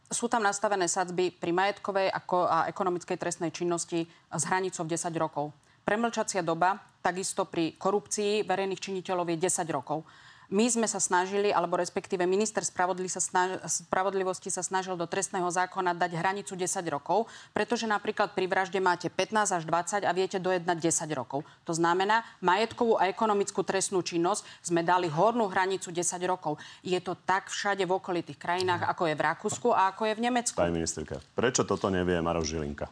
Sú 0.08 0.24
tam 0.26 0.40
nastavené 0.40 0.88
sadzby 0.88 1.28
pri 1.28 1.52
majetkovej 1.52 2.08
a 2.08 2.64
ekonomickej 2.72 3.20
trestnej 3.20 3.52
činnosti 3.52 4.08
s 4.32 4.42
hranicou 4.48 4.88
10 4.88 5.12
rokov. 5.20 5.52
Premlčacia 5.84 6.40
doba 6.40 6.80
takisto 7.04 7.44
pri 7.44 7.76
korupcii 7.76 8.44
verejných 8.44 8.80
činiteľov 8.80 9.28
je 9.32 9.36
10 9.36 9.68
rokov. 9.68 10.04
My 10.48 10.64
sme 10.64 10.88
sa 10.88 10.96
snažili, 10.96 11.52
alebo 11.52 11.76
respektíve 11.76 12.24
minister 12.24 12.64
spravodli 12.64 13.04
sa 13.12 13.20
snaž, 13.20 13.60
spravodlivosti 13.68 14.48
sa 14.48 14.64
snažil 14.64 14.96
do 14.96 15.04
trestného 15.04 15.44
zákona 15.44 15.92
dať 15.92 16.16
hranicu 16.16 16.56
10 16.56 16.88
rokov, 16.88 17.28
pretože 17.52 17.84
napríklad 17.84 18.32
pri 18.32 18.48
vražde 18.48 18.80
máte 18.80 19.12
15 19.12 19.44
až 19.44 19.62
20 19.68 20.08
a 20.08 20.12
viete 20.16 20.40
dojednať 20.40 20.76
10 20.80 21.12
rokov. 21.12 21.44
To 21.68 21.76
znamená, 21.76 22.24
majetkovú 22.40 22.96
a 22.96 23.12
ekonomickú 23.12 23.60
trestnú 23.60 24.00
činnosť 24.00 24.48
sme 24.64 24.80
dali 24.80 25.12
hornú 25.12 25.52
hranicu 25.52 25.92
10 25.92 26.16
rokov. 26.24 26.56
Je 26.80 26.96
to 26.96 27.12
tak 27.28 27.52
všade 27.52 27.84
v 27.84 27.92
okolitých 28.00 28.40
krajinách, 28.40 28.88
ako 28.88 29.04
je 29.04 29.14
v 29.20 29.24
Rakúsku 29.28 29.68
a 29.76 29.92
ako 29.92 30.08
je 30.08 30.16
v 30.16 30.24
Nemecku. 30.32 30.56
Pani 30.56 30.72
ministerka, 30.72 31.20
prečo 31.36 31.68
toto 31.68 31.92
nevie 31.92 32.16
Maro 32.24 32.40
Žilinka? 32.40 32.88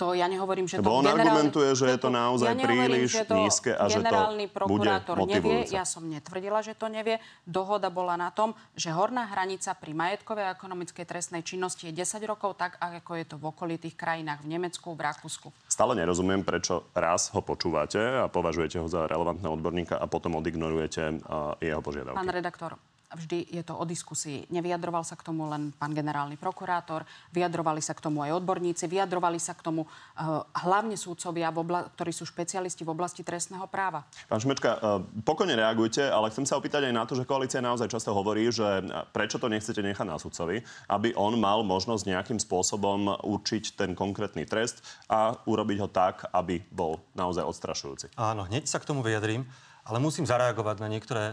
To 0.00 0.18
ja 0.18 0.26
nehovorím, 0.26 0.66
že 0.66 0.82
Lebo 0.82 0.98
to 0.98 0.98
on 0.98 1.06
argumentuje, 1.06 1.78
že 1.78 1.86
je 1.94 1.98
to 2.00 2.10
naozaj 2.10 2.58
ja 2.58 2.58
príliš 2.58 3.22
to 3.22 3.38
nízke 3.38 3.70
a 3.70 3.86
že 3.86 4.02
to 4.02 4.10
generálny 4.10 4.50
bude 4.50 4.56
prokurátor 4.58 5.14
nevie. 5.30 5.62
Ja 5.70 5.86
som 5.86 6.10
netvrdila, 6.10 6.58
že 6.58 6.74
to 6.74 6.90
nevie. 6.90 7.22
Dohoda 7.46 7.86
bola 7.86 8.18
na 8.18 8.34
tom, 8.34 8.50
že 8.74 8.90
horná 8.90 9.30
hranica 9.30 9.70
pri 9.78 9.94
majetkovej 9.94 10.50
a 10.50 10.58
ekonomickej 10.58 11.06
trestnej 11.06 11.46
činnosti 11.46 11.86
je 11.86 12.02
10 12.02 12.18
rokov, 12.26 12.58
tak 12.58 12.82
ako 12.82 13.14
je 13.14 13.24
to 13.30 13.38
v 13.38 13.44
okolitých 13.54 13.94
krajinách 13.94 14.42
v 14.42 14.58
Nemecku, 14.58 14.90
v 14.90 15.06
Rakúsku. 15.06 15.54
Stále 15.70 15.94
nerozumiem, 15.94 16.42
prečo 16.42 16.82
raz 16.98 17.30
ho 17.30 17.38
počúvate 17.38 18.02
a 18.02 18.26
považujete 18.26 18.82
ho 18.82 18.90
za 18.90 19.06
relevantného 19.06 19.54
odborníka 19.54 20.02
a 20.02 20.10
potom 20.10 20.34
odignorujete 20.34 21.22
jeho 21.62 21.78
požiadavky. 21.78 22.18
Pán 22.18 22.32
redaktor, 22.32 22.74
vždy 23.14 23.48
je 23.48 23.62
to 23.64 23.76
o 23.76 23.84
diskusii. 23.84 24.48
Nevyjadroval 24.48 25.04
sa 25.04 25.16
k 25.16 25.22
tomu 25.22 25.48
len 25.48 25.72
pán 25.76 25.92
generálny 25.92 26.40
prokurátor, 26.40 27.04
vyjadrovali 27.32 27.84
sa 27.84 27.92
k 27.92 28.02
tomu 28.04 28.24
aj 28.24 28.40
odborníci, 28.42 28.88
vyjadrovali 28.88 29.38
sa 29.38 29.52
k 29.52 29.64
tomu 29.64 29.84
uh, 29.84 30.44
hlavne 30.64 30.96
súdcovia, 30.96 31.52
ktorí 31.96 32.12
sú 32.12 32.24
špecialisti 32.24 32.82
v 32.82 32.92
oblasti 32.92 33.22
trestného 33.22 33.64
práva. 33.68 34.04
Pán 34.26 34.40
Šmečka, 34.40 34.70
uh, 34.80 35.04
pokojne 35.22 35.56
reagujte, 35.56 36.02
ale 36.04 36.32
chcem 36.32 36.48
sa 36.48 36.56
opýtať 36.56 36.88
aj 36.88 36.94
na 36.94 37.04
to, 37.04 37.16
že 37.16 37.28
koalícia 37.28 37.60
naozaj 37.60 37.92
často 37.92 38.16
hovorí, 38.16 38.48
že 38.48 38.64
uh, 38.64 39.04
prečo 39.12 39.36
to 39.36 39.52
nechcete 39.52 39.80
nechať 39.84 40.06
na 40.08 40.16
sudcovi, 40.16 40.64
aby 40.88 41.12
on 41.14 41.36
mal 41.36 41.60
možnosť 41.62 42.08
nejakým 42.08 42.38
spôsobom 42.40 43.22
určiť 43.22 43.76
ten 43.76 43.92
konkrétny 43.92 44.48
trest 44.48 44.80
a 45.06 45.36
urobiť 45.44 45.78
ho 45.84 45.88
tak, 45.88 46.28
aby 46.32 46.64
bol 46.72 46.98
naozaj 47.12 47.44
odstrašujúci. 47.44 48.16
Áno, 48.16 48.48
hneď 48.48 48.66
sa 48.66 48.80
k 48.80 48.88
tomu 48.88 49.04
vyjadrím, 49.04 49.44
ale 49.82 49.98
musím 49.98 50.26
zareagovať 50.26 50.76
na 50.78 50.88
niektoré, 50.88 51.24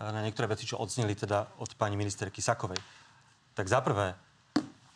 na 0.00 0.24
niektoré 0.24 0.48
veci, 0.48 0.64
čo 0.64 0.80
odzneli 0.80 1.12
teda 1.12 1.60
od 1.60 1.76
pani 1.76 2.00
ministerky 2.00 2.40
Sakovej. 2.40 2.80
Tak 3.52 3.68
za 3.68 3.84
prvé, 3.84 4.16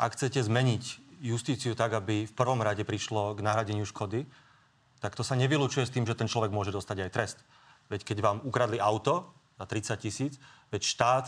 ak 0.01 0.17
chcete 0.17 0.41
zmeniť 0.41 1.05
justíciu 1.21 1.77
tak, 1.77 1.93
aby 1.93 2.25
v 2.25 2.33
prvom 2.33 2.65
rade 2.65 2.83
prišlo 2.89 3.37
k 3.37 3.45
nahradeniu 3.45 3.85
škody, 3.85 4.25
tak 5.05 5.13
to 5.13 5.21
sa 5.21 5.37
nevylučuje 5.37 5.85
s 5.85 5.93
tým, 5.93 6.09
že 6.09 6.17
ten 6.17 6.25
človek 6.25 6.49
môže 6.49 6.73
dostať 6.73 6.97
aj 7.05 7.13
trest. 7.13 7.39
Veď 7.93 8.09
keď 8.09 8.19
vám 8.25 8.39
ukradli 8.49 8.81
auto 8.81 9.29
za 9.61 9.69
30 9.69 10.01
tisíc, 10.01 10.33
veď 10.73 10.81
štát, 10.81 11.27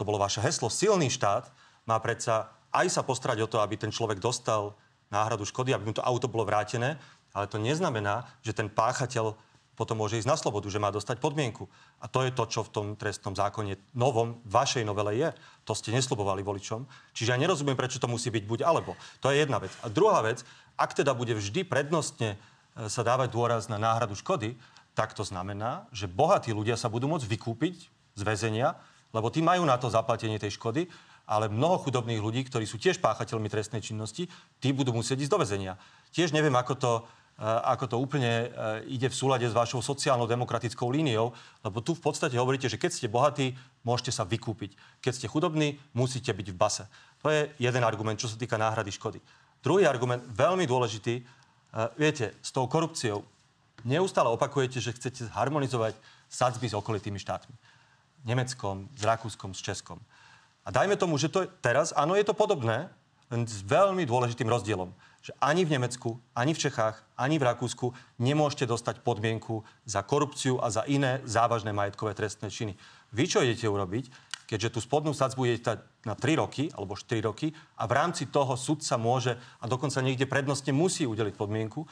to 0.00 0.08
bolo 0.08 0.16
vaše 0.16 0.40
heslo, 0.40 0.72
silný 0.72 1.12
štát, 1.12 1.52
má 1.84 2.00
predsa 2.00 2.48
aj 2.72 2.88
sa 2.88 3.02
postrať 3.04 3.44
o 3.44 3.50
to, 3.50 3.60
aby 3.60 3.76
ten 3.76 3.92
človek 3.92 4.22
dostal 4.22 4.78
náhradu 5.10 5.44
škody, 5.44 5.74
aby 5.74 5.90
mu 5.90 5.94
to 5.94 6.06
auto 6.06 6.30
bolo 6.30 6.46
vrátené, 6.46 6.96
ale 7.34 7.46
to 7.50 7.58
neznamená, 7.58 8.26
že 8.40 8.54
ten 8.54 8.70
páchateľ 8.70 9.34
potom 9.80 9.96
môže 9.96 10.20
ísť 10.20 10.28
na 10.28 10.36
slobodu, 10.36 10.68
že 10.68 10.76
má 10.76 10.92
dostať 10.92 11.16
podmienku. 11.24 11.64
A 12.04 12.06
to 12.12 12.20
je 12.20 12.36
to, 12.36 12.44
čo 12.44 12.60
v 12.68 12.72
tom 12.76 12.86
trestnom 13.00 13.32
zákone 13.32 13.80
novom, 13.96 14.36
vašej 14.44 14.84
novele 14.84 15.16
je. 15.16 15.32
To 15.64 15.72
ste 15.72 15.88
neslubovali 15.96 16.44
voličom. 16.44 16.84
Čiže 17.16 17.32
ja 17.32 17.40
nerozumiem, 17.40 17.80
prečo 17.80 17.96
to 17.96 18.04
musí 18.04 18.28
byť 18.28 18.44
buď 18.44 18.60
alebo. 18.68 18.92
To 19.24 19.32
je 19.32 19.40
jedna 19.40 19.56
vec. 19.56 19.72
A 19.80 19.88
druhá 19.88 20.20
vec, 20.20 20.44
ak 20.76 20.92
teda 20.92 21.16
bude 21.16 21.32
vždy 21.32 21.64
prednostne 21.64 22.36
e, 22.36 22.92
sa 22.92 23.00
dávať 23.00 23.32
dôraz 23.32 23.72
na 23.72 23.80
náhradu 23.80 24.12
škody, 24.12 24.60
tak 24.92 25.16
to 25.16 25.24
znamená, 25.24 25.88
že 25.96 26.04
bohatí 26.04 26.52
ľudia 26.52 26.76
sa 26.76 26.92
budú 26.92 27.08
môcť 27.08 27.24
vykúpiť 27.24 27.76
z 28.20 28.22
väzenia, 28.22 28.76
lebo 29.16 29.32
tí 29.32 29.40
majú 29.40 29.64
na 29.64 29.80
to 29.80 29.88
zaplatenie 29.88 30.36
tej 30.36 30.60
škody, 30.60 30.92
ale 31.30 31.46
mnoho 31.46 31.78
chudobných 31.80 32.18
ľudí, 32.18 32.42
ktorí 32.44 32.66
sú 32.66 32.76
tiež 32.76 32.98
páchateľmi 32.98 33.46
trestnej 33.46 33.80
činnosti, 33.80 34.26
tí 34.58 34.74
budú 34.74 34.90
musieť 34.90 35.24
ísť 35.24 35.32
do 35.32 35.40
väzenia. 35.40 35.78
Tiež 36.10 36.34
neviem, 36.34 36.52
ako 36.58 36.74
to, 36.74 36.92
ako 37.40 37.84
to 37.88 37.96
úplne 37.96 38.28
e, 38.28 38.46
ide 38.92 39.08
v 39.08 39.16
súlade 39.16 39.48
s 39.48 39.56
vašou 39.56 39.80
sociálno-demokratickou 39.80 40.92
líniou, 40.92 41.32
lebo 41.64 41.80
tu 41.80 41.96
v 41.96 42.04
podstate 42.04 42.36
hovoríte, 42.36 42.68
že 42.68 42.76
keď 42.76 42.90
ste 42.92 43.08
bohatí, 43.08 43.56
môžete 43.80 44.12
sa 44.12 44.28
vykúpiť. 44.28 44.76
Keď 45.00 45.12
ste 45.16 45.26
chudobní, 45.32 45.80
musíte 45.96 46.28
byť 46.36 46.46
v 46.52 46.56
base. 46.60 46.84
To 47.24 47.32
je 47.32 47.48
jeden 47.56 47.80
argument, 47.80 48.20
čo 48.20 48.28
sa 48.28 48.36
týka 48.36 48.60
náhrady 48.60 48.92
škody. 48.92 49.24
Druhý 49.64 49.88
argument, 49.88 50.20
veľmi 50.28 50.68
dôležitý, 50.68 51.14
e, 51.16 51.22
viete, 51.96 52.36
s 52.44 52.52
tou 52.52 52.68
korupciou 52.68 53.24
neustále 53.88 54.28
opakujete, 54.28 54.76
že 54.76 54.92
chcete 54.92 55.32
harmonizovať 55.32 55.96
sadzby 56.28 56.68
s 56.68 56.76
okolitými 56.76 57.16
štátmi. 57.16 57.56
Nemeckom, 58.28 58.84
s 58.92 59.00
Rakúskom, 59.00 59.56
s 59.56 59.64
Českom. 59.64 59.96
A 60.60 60.68
dajme 60.68 61.00
tomu, 61.00 61.16
že 61.16 61.32
to 61.32 61.48
je 61.48 61.48
teraz, 61.64 61.96
áno, 61.96 62.12
je 62.20 62.24
to 62.28 62.36
podobné, 62.36 62.92
s 63.32 63.62
veľmi 63.64 64.04
dôležitým 64.04 64.50
rozdielom. 64.50 64.92
Že 65.20 65.36
ani 65.40 65.68
v 65.68 65.76
Nemecku, 65.76 66.16
ani 66.32 66.56
v 66.56 66.62
Čechách, 66.64 66.96
ani 67.20 67.36
v 67.36 67.44
Rakúsku 67.44 67.92
nemôžete 68.16 68.64
dostať 68.64 69.04
podmienku 69.04 69.60
za 69.84 70.00
korupciu 70.00 70.56
a 70.56 70.72
za 70.72 70.88
iné 70.88 71.20
závažné 71.28 71.76
majetkové 71.76 72.16
trestné 72.16 72.48
činy. 72.48 72.72
Vy 73.12 73.24
čo 73.28 73.44
idete 73.44 73.68
urobiť, 73.68 74.08
keďže 74.48 74.72
tú 74.72 74.80
spodnú 74.80 75.12
sadzbu 75.12 75.44
je 75.46 75.60
na 76.08 76.16
3 76.16 76.40
roky 76.40 76.72
alebo 76.72 76.96
4 76.96 77.20
roky 77.20 77.52
a 77.76 77.84
v 77.84 77.92
rámci 77.92 78.32
toho 78.32 78.56
sudca 78.56 78.96
môže 78.96 79.36
a 79.60 79.68
dokonca 79.68 80.00
niekde 80.00 80.24
prednostne 80.24 80.72
musí 80.72 81.04
udeliť 81.04 81.36
podmienku, 81.36 81.84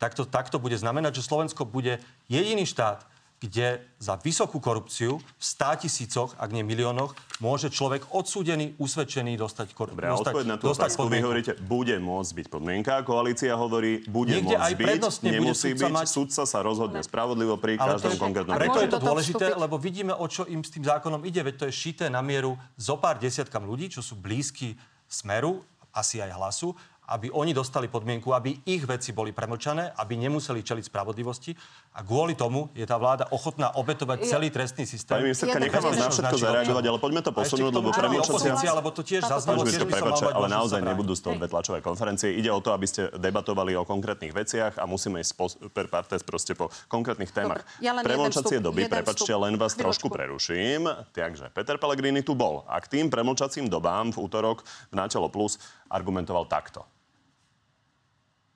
tak 0.00 0.16
to 0.16 0.24
takto 0.24 0.56
bude 0.56 0.80
znamenať, 0.80 1.20
že 1.20 1.28
Slovensko 1.28 1.68
bude 1.68 2.00
jediný 2.32 2.64
štát, 2.64 3.04
kde 3.40 3.80
za 3.96 4.20
vysokú 4.20 4.60
korupciu 4.60 5.16
v 5.16 5.42
100 5.42 5.82
tisícoch, 5.82 6.36
ak 6.36 6.52
nie 6.52 6.60
miliónoch, 6.60 7.16
môže 7.40 7.72
človek 7.72 8.12
odsúdený, 8.12 8.76
usvedčený 8.76 9.32
dostať 9.34 9.72
korupciu. 9.72 9.96
Dobre, 9.96 10.12
a 10.12 10.14
odpoveď 10.14 10.46
na 10.46 10.56
tú 10.60 10.68
otázku, 10.68 11.08
vy 11.08 11.24
hovoríte, 11.24 11.56
bude 11.58 11.96
môcť 11.96 12.30
byť 12.36 12.46
podmienka. 12.52 13.00
Koalícia 13.00 13.56
hovorí, 13.56 14.04
bude 14.04 14.36
Niekde 14.36 14.60
môcť 14.60 14.60
aj 14.60 14.74
byť, 14.76 15.00
bude 15.00 15.32
nemusí 15.32 15.68
sudca 15.72 15.86
byť. 15.88 15.96
mať- 15.96 16.10
Sudca 16.12 16.42
sa 16.44 16.58
rozhodne 16.60 17.00
spravodlivo 17.00 17.56
pri 17.56 17.80
Ale 17.80 17.96
každom 17.96 18.12
to, 18.12 18.20
konkrétnom 18.20 18.52
preto 18.52 18.78
je 18.78 18.90
to 18.92 19.00
dôležité, 19.00 19.46
vstúpiť? 19.48 19.62
lebo 19.64 19.76
vidíme, 19.80 20.12
o 20.12 20.26
čo 20.28 20.44
im 20.44 20.60
s 20.60 20.68
tým 20.68 20.84
zákonom 20.84 21.24
ide. 21.24 21.40
Veď 21.40 21.54
to 21.56 21.64
je 21.64 21.72
šité 21.72 22.12
na 22.12 22.20
mieru 22.20 22.60
zo 22.76 23.00
pár 23.00 23.16
desiatkam 23.16 23.64
ľudí, 23.64 23.88
čo 23.88 24.04
sú 24.04 24.20
blízky 24.20 24.76
smeru, 25.08 25.64
asi 25.90 26.20
aj 26.20 26.36
hlasu, 26.36 26.76
aby 27.10 27.26
oni 27.34 27.50
dostali 27.50 27.90
podmienku, 27.90 28.30
aby 28.30 28.62
ich 28.70 28.86
veci 28.86 29.10
boli 29.10 29.34
premlčané, 29.34 29.90
aby 29.98 30.14
nemuseli 30.14 30.62
čeliť 30.62 30.86
spravodlivosti. 30.86 31.52
A 31.98 32.06
kvôli 32.06 32.38
tomu 32.38 32.70
je 32.70 32.86
tá 32.86 32.94
vláda 32.94 33.26
ochotná 33.34 33.74
obetovať 33.74 34.30
celý 34.30 34.48
trestný 34.54 34.86
systém. 34.86 35.18
Pani 35.18 35.34
ministerka, 35.34 35.58
to 35.58 35.64
nechám 35.66 35.82
vás 35.82 35.98
na 35.98 36.08
všetko 36.14 36.36
zareagovať, 36.38 36.84
ale 36.86 36.98
poďme 37.02 37.20
to 37.26 37.32
posunúť, 37.34 37.72
lebo 37.74 37.90
premlčacia... 37.90 38.70
lebo 38.70 38.88
to 38.94 39.02
tiež 39.02 39.26
zaznelo, 39.26 39.66
tiež 39.66 39.82
by 39.82 39.90
ministerka, 39.90 39.98
som 39.98 40.06
mal 40.06 40.14
prepáčte, 40.14 40.26
mať 40.30 40.34
ale 40.38 40.48
naozaj 40.54 40.80
nebudú 40.86 41.12
z 41.18 41.22
toho 41.26 41.34
dve 41.34 41.48
tlačové 41.50 41.78
konferencie. 41.82 42.28
Ide 42.30 42.50
o 42.54 42.60
to, 42.62 42.70
aby 42.70 42.86
ste 42.86 43.10
debatovali 43.18 43.74
o 43.74 43.82
konkrétnych 43.82 44.30
veciach 44.30 44.78
a 44.78 44.86
musíme 44.86 45.18
ísť 45.18 45.32
po, 45.34 45.50
per 45.74 45.90
partes 45.90 46.22
proste 46.22 46.54
po 46.54 46.70
konkrétnych 46.86 47.34
témach. 47.34 47.66
Dobre, 47.66 47.82
ja 47.82 47.92
Premlčacie 47.98 48.62
vstup, 48.62 48.70
doby, 48.70 48.86
prepačte, 48.86 49.32
len 49.34 49.58
vás 49.58 49.74
Chvíľočku. 49.74 49.82
trošku 49.82 50.06
preruším. 50.14 50.86
Takže 51.10 51.50
Peter 51.50 51.74
Pellegrini 51.74 52.22
tu 52.22 52.38
bol 52.38 52.62
a 52.70 52.78
k 52.78 52.86
tým 52.86 53.10
premlčacím 53.10 53.66
dobám 53.66 54.14
v 54.14 54.18
útorok 54.22 54.62
v 54.62 54.94
Natelo 54.94 55.26
Plus 55.26 55.58
argumentoval 55.90 56.46
takto. 56.46 56.86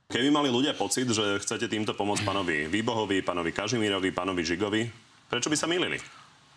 Keby 0.05 0.29
mali 0.29 0.53
ľudia 0.53 0.77
pocit, 0.77 1.09
že 1.09 1.41
chcete 1.41 1.65
týmto 1.65 1.97
pomôcť 1.97 2.29
pánovi 2.29 2.69
Výbohovi, 2.69 3.25
pánovi 3.25 3.57
Kažimírovi, 3.57 4.13
pánovi 4.13 4.45
Žigovi, 4.45 4.83
prečo 5.33 5.49
by 5.49 5.57
sa 5.57 5.65
milili? 5.65 5.97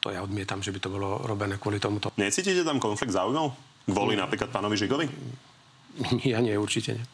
To 0.03 0.11
ja 0.11 0.19
odmietam, 0.19 0.59
že 0.59 0.75
by 0.75 0.79
to 0.83 0.91
bolo 0.91 1.23
robené 1.23 1.55
kvôli 1.55 1.79
tomuto. 1.79 2.11
Necítite 2.19 2.67
tam 2.67 2.77
konflikt 2.77 3.15
záujmov? 3.15 3.55
Kvôli 3.87 4.19
napríklad 4.19 4.51
pánovi 4.51 4.75
Žigovi? 4.75 5.07
Ja 6.29 6.37
nie, 6.43 6.53
určite 6.53 6.93
nie. 6.93 7.05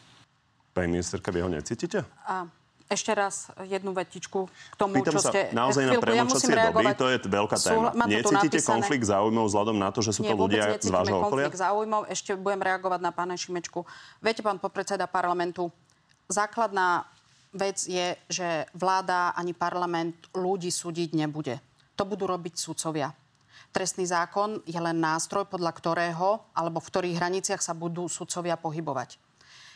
Pani 0.76 0.90
ministerka, 0.90 1.32
vy 1.32 1.40
ho 1.40 1.48
necítite? 1.48 2.04
A 2.28 2.44
ešte 2.84 3.16
raz 3.16 3.48
jednu 3.64 3.96
vetičku 3.96 4.44
k 4.44 4.74
tomu, 4.76 5.00
Pýtam 5.00 5.16
čo 5.16 5.24
sa 5.24 5.32
ste... 5.32 5.48
naozaj 5.56 5.88
na 5.88 5.96
Chvíľku, 5.96 6.04
ja 6.04 6.04
premlčacie 6.04 6.52
musím 6.52 6.68
doby, 6.68 6.84
to 6.92 7.06
je 7.08 7.16
veľká 7.24 7.56
téma. 7.56 7.88
To 7.96 8.04
tu 8.04 8.30
Necítite 8.34 8.58
konflikt 8.60 9.04
záujmov 9.08 9.44
vzhľadom 9.48 9.76
na 9.80 9.88
to, 9.88 10.04
že 10.04 10.12
sú 10.12 10.20
to 10.20 10.28
Nie, 10.28 10.36
vôbec 10.36 10.60
ľudia 10.60 10.76
z 10.76 10.92
vášho 10.92 11.16
okolia? 11.16 11.48
konflikt 11.48 11.56
záujmov. 11.64 12.02
Ešte 12.12 12.36
budem 12.36 12.60
reagovať 12.60 13.00
na 13.00 13.10
pána 13.14 13.40
Šimečku. 13.40 13.88
Viete, 14.20 14.44
pán 14.44 14.60
podpredseda 14.60 15.08
parlamentu, 15.08 15.72
základná 16.28 17.08
vec 17.54 17.86
je, 17.86 18.18
že 18.26 18.66
vláda 18.74 19.32
ani 19.38 19.54
parlament 19.54 20.30
ľudí 20.34 20.68
súdiť 20.68 21.14
nebude. 21.14 21.62
To 21.94 22.02
budú 22.02 22.26
robiť 22.26 22.58
sudcovia. 22.58 23.14
Trestný 23.74 24.06
zákon 24.06 24.62
je 24.66 24.78
len 24.78 24.98
nástroj, 24.98 25.50
podľa 25.50 25.74
ktorého 25.74 26.42
alebo 26.54 26.78
v 26.78 26.90
ktorých 26.90 27.18
hraniciach 27.18 27.62
sa 27.62 27.74
budú 27.74 28.06
sudcovia 28.06 28.54
pohybovať. 28.54 29.18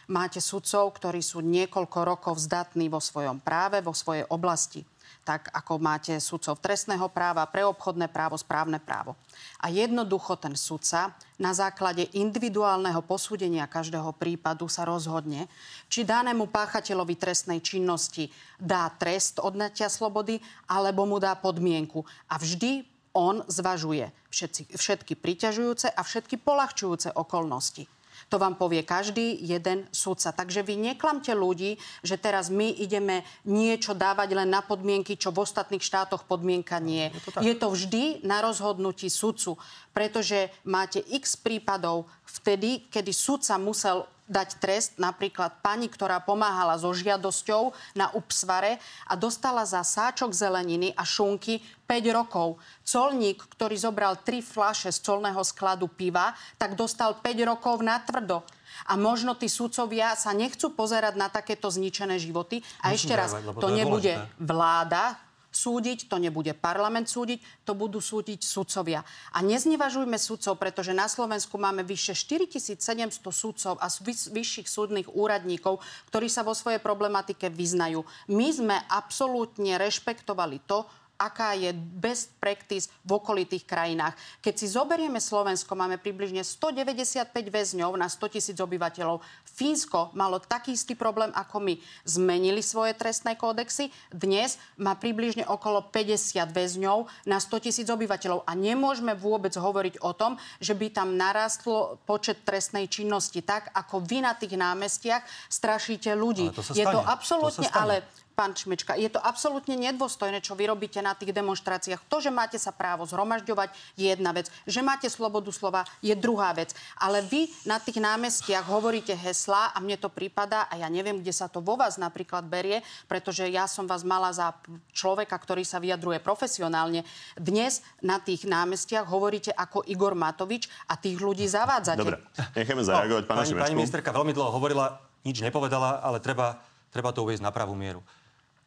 Máte 0.09 0.41
sudcov, 0.41 0.95
ktorí 0.97 1.21
sú 1.21 1.45
niekoľko 1.45 1.99
rokov 2.07 2.41
zdatní 2.41 2.89
vo 2.89 3.03
svojom 3.03 3.45
práve, 3.45 3.85
vo 3.85 3.93
svojej 3.93 4.25
oblasti. 4.33 4.87
Tak 5.27 5.53
ako 5.53 5.83
máte 5.83 6.17
sudcov 6.23 6.63
trestného 6.63 7.07
práva, 7.13 7.45
preobchodné 7.51 8.09
právo, 8.09 8.39
správne 8.41 8.81
právo. 8.81 9.19
A 9.61 9.69
jednoducho 9.69 10.39
ten 10.39 10.57
sudca 10.57 11.13
na 11.37 11.53
základe 11.53 12.07
individuálneho 12.17 13.03
posúdenia 13.05 13.69
každého 13.69 14.15
prípadu 14.17 14.71
sa 14.71 14.87
rozhodne, 14.89 15.51
či 15.91 16.07
danému 16.07 16.49
páchateľovi 16.49 17.15
trestnej 17.19 17.61
činnosti 17.61 18.31
dá 18.57 18.89
trest 18.95 19.43
odnatia 19.43 19.91
slobody, 19.93 20.41
alebo 20.71 21.05
mu 21.05 21.21
dá 21.21 21.37
podmienku. 21.37 22.07
A 22.31 22.39
vždy 22.41 22.87
on 23.13 23.43
zvažuje 23.51 24.15
všetci, 24.31 24.79
všetky 24.79 25.19
priťažujúce 25.19 25.91
a 25.91 26.01
všetky 26.07 26.39
polahčujúce 26.39 27.11
okolnosti. 27.19 27.98
To 28.29 28.37
vám 28.37 28.61
povie 28.61 28.85
každý 28.85 29.41
jeden 29.41 29.89
sudca. 29.89 30.37
Takže 30.37 30.61
vy 30.61 30.93
neklamte 30.93 31.33
ľudí, 31.33 31.81
že 32.05 32.21
teraz 32.21 32.53
my 32.53 32.77
ideme 32.77 33.25
niečo 33.49 33.97
dávať 33.97 34.37
len 34.37 34.53
na 34.53 34.61
podmienky, 34.61 35.17
čo 35.17 35.33
v 35.33 35.49
ostatných 35.49 35.81
štátoch 35.81 36.29
podmienka 36.29 36.77
nie. 36.77 37.09
Je 37.09 37.21
to, 37.25 37.41
je 37.41 37.55
to 37.57 37.69
vždy 37.73 38.05
na 38.29 38.45
rozhodnutí 38.45 39.09
sudcu. 39.09 39.57
pretože 39.99 40.47
máte 40.63 41.03
x 41.03 41.35
prípadov 41.35 42.07
vtedy, 42.23 42.87
kedy 42.87 43.11
sudca 43.11 43.59
musel 43.59 44.07
dať 44.29 44.61
trest 44.61 45.01
napríklad 45.01 45.59
pani, 45.65 45.89
ktorá 45.89 46.21
pomáhala 46.21 46.77
so 46.77 46.93
žiadosťou 46.93 47.73
na 47.97 48.13
upsvare 48.13 48.79
a 49.09 49.17
dostala 49.17 49.65
za 49.65 49.81
sáčok 49.81 50.31
zeleniny 50.31 50.93
a 50.95 51.03
šunky 51.03 51.65
5 51.89 52.13
rokov. 52.13 52.61
Colník, 52.85 53.41
ktorý 53.57 53.75
zobral 53.81 54.21
3 54.21 54.45
flaše 54.45 54.93
z 54.93 55.01
colného 55.01 55.41
skladu 55.41 55.89
piva, 55.89 56.37
tak 56.61 56.77
dostal 56.77 57.17
5 57.19 57.25
rokov 57.49 57.81
na 57.81 57.97
tvrdo. 58.05 58.45
A 58.87 58.95
možno 58.95 59.35
tí 59.35 59.49
sudcovia 59.49 60.15
sa 60.15 60.37
nechcú 60.37 60.71
pozerať 60.77 61.17
na 61.17 61.33
takéto 61.33 61.73
zničené 61.73 62.21
životy. 62.21 62.61
A 62.85 62.93
Musím 62.93 62.97
ešte 63.01 63.13
raz, 63.17 63.31
lebo 63.35 63.59
to 63.59 63.67
to 63.67 63.75
nebude 63.75 64.13
dôležité. 64.13 64.39
vláda, 64.39 65.05
súdiť, 65.49 66.07
to 66.07 66.21
nebude 66.21 66.53
parlament 66.57 67.09
súdiť, 67.09 67.65
to 67.65 67.73
budú 67.73 67.99
súdiť 67.99 68.45
sudcovia. 68.45 69.03
A 69.33 69.41
neznevažujme 69.41 70.17
sudcov, 70.21 70.61
pretože 70.61 70.93
na 70.93 71.09
Slovensku 71.09 71.57
máme 71.57 71.83
vyše 71.83 72.13
4700 72.13 73.33
sudcov 73.33 73.75
a 73.81 73.87
vys- 74.05 74.29
vyšších 74.29 74.69
súdnych 74.69 75.09
úradníkov, 75.13 75.81
ktorí 76.13 76.29
sa 76.29 76.45
vo 76.45 76.53
svojej 76.53 76.81
problematike 76.81 77.49
vyznajú. 77.49 78.05
My 78.29 78.49
sme 78.53 78.77
absolútne 78.93 79.81
rešpektovali 79.81 80.61
to, 80.69 80.85
aká 81.19 81.59
je 81.59 81.75
best 81.75 82.31
practice 82.39 82.87
v 83.03 83.19
okolitých 83.19 83.67
krajinách. 83.67 84.15
Keď 84.39 84.55
si 84.55 84.67
zoberieme 84.71 85.19
Slovensko, 85.19 85.75
máme 85.75 85.99
približne 85.99 86.47
195 86.47 87.35
väzňov 87.35 87.91
na 87.99 88.07
100 88.07 88.39
tisíc 88.39 88.57
obyvateľov. 88.57 89.19
Fínsko 89.43 90.15
malo 90.15 90.39
taký 90.39 90.79
istý 90.79 90.95
problém 90.95 91.35
ako 91.35 91.59
my. 91.59 91.75
Zmenili 92.07 92.63
svoje 92.63 92.95
trestné 92.95 93.35
kódexy. 93.35 93.91
Dnes 94.15 94.63
má 94.79 94.95
približne 94.95 95.43
okolo 95.51 95.91
50 95.91 96.39
väzňov 96.55 97.11
na 97.27 97.43
100 97.43 97.67
tisíc 97.67 97.91
obyvateľov. 97.91 98.47
A 98.47 98.55
nemôžeme 98.55 99.19
vôbec 99.19 99.51
hovoriť 99.51 99.99
o 100.07 100.15
tom, 100.15 100.39
že 100.63 100.79
by 100.79 100.95
tam 100.95 101.19
narastlo 101.19 101.99
počet 102.07 102.47
trestnej 102.47 102.87
činnosti 102.87 103.43
tak, 103.43 103.75
ako 103.75 104.07
vy 104.07 104.23
na 104.23 104.39
tých 104.39 104.55
námestiach 104.55 105.51
strašíte 105.51 106.15
ľudí. 106.15 106.55
Ale 106.55 106.55
to 106.55 106.63
sa 106.63 106.73
je 106.79 106.87
to 106.87 106.95
stane. 106.95 106.95
To 106.95 107.03
sa 107.03 107.11
absolútne, 107.11 107.67
stane. 107.67 107.83
ale 107.83 107.97
pán 108.39 108.55
Čmečka, 108.55 108.95
je 108.95 109.11
to 109.11 109.19
absolútne 109.19 109.75
nedôstojné, 109.75 110.39
čo 110.39 110.55
vy 110.55 110.71
robíte 110.71 111.03
na 111.03 111.19
tých 111.19 111.35
demonstráciách. 111.35 112.07
To, 112.07 112.23
že 112.23 112.31
máte 112.31 112.55
sa 112.55 112.71
právo 112.71 113.03
zhromažďovať, 113.03 113.75
je 113.99 114.15
jedna 114.15 114.31
vec. 114.31 114.47
Že 114.63 114.87
máte 114.87 115.11
slobodu 115.11 115.51
slova, 115.51 115.83
je 115.99 116.15
druhá 116.15 116.55
vec. 116.55 116.71
Ale 117.03 117.19
vy 117.27 117.51
na 117.67 117.83
tých 117.83 117.99
námestiach 117.99 118.63
hovoríte 118.71 119.11
heslá 119.19 119.75
a 119.75 119.83
mne 119.83 119.99
to 119.99 120.07
prípada 120.07 120.71
a 120.71 120.79
ja 120.79 120.87
neviem, 120.87 121.19
kde 121.19 121.35
sa 121.35 121.51
to 121.51 121.59
vo 121.59 121.75
vás 121.75 121.99
napríklad 121.99 122.47
berie, 122.47 122.87
pretože 123.11 123.43
ja 123.51 123.67
som 123.67 123.91
vás 123.91 124.07
mala 124.07 124.31
za 124.31 124.55
človeka, 124.95 125.35
ktorý 125.35 125.67
sa 125.67 125.83
vyjadruje 125.83 126.23
profesionálne. 126.23 127.03
Dnes 127.35 127.83
na 127.99 128.23
tých 128.23 128.47
námestiach 128.47 129.11
hovoríte 129.11 129.51
ako 129.51 129.83
Igor 129.91 130.15
Matovič 130.15 130.71
a 130.87 130.95
tých 130.95 131.19
ľudí 131.19 131.51
zavádzate. 131.51 131.99
Dobre, 131.99 132.23
necháme 132.55 132.87
zareagovať 132.87 133.25
pána 133.27 133.43
pani, 133.43 133.59
pani 133.59 133.75
ministerka 133.75 134.15
veľmi 134.15 134.31
dlho 134.31 134.55
hovorila, 134.55 135.03
nič 135.27 135.43
nepovedala, 135.43 135.99
ale 136.07 136.23
treba, 136.23 136.63
treba 136.95 137.11
to 137.11 137.27
uvieť 137.27 137.43
na 137.43 137.51
pravú 137.51 137.75
mieru. 137.75 137.99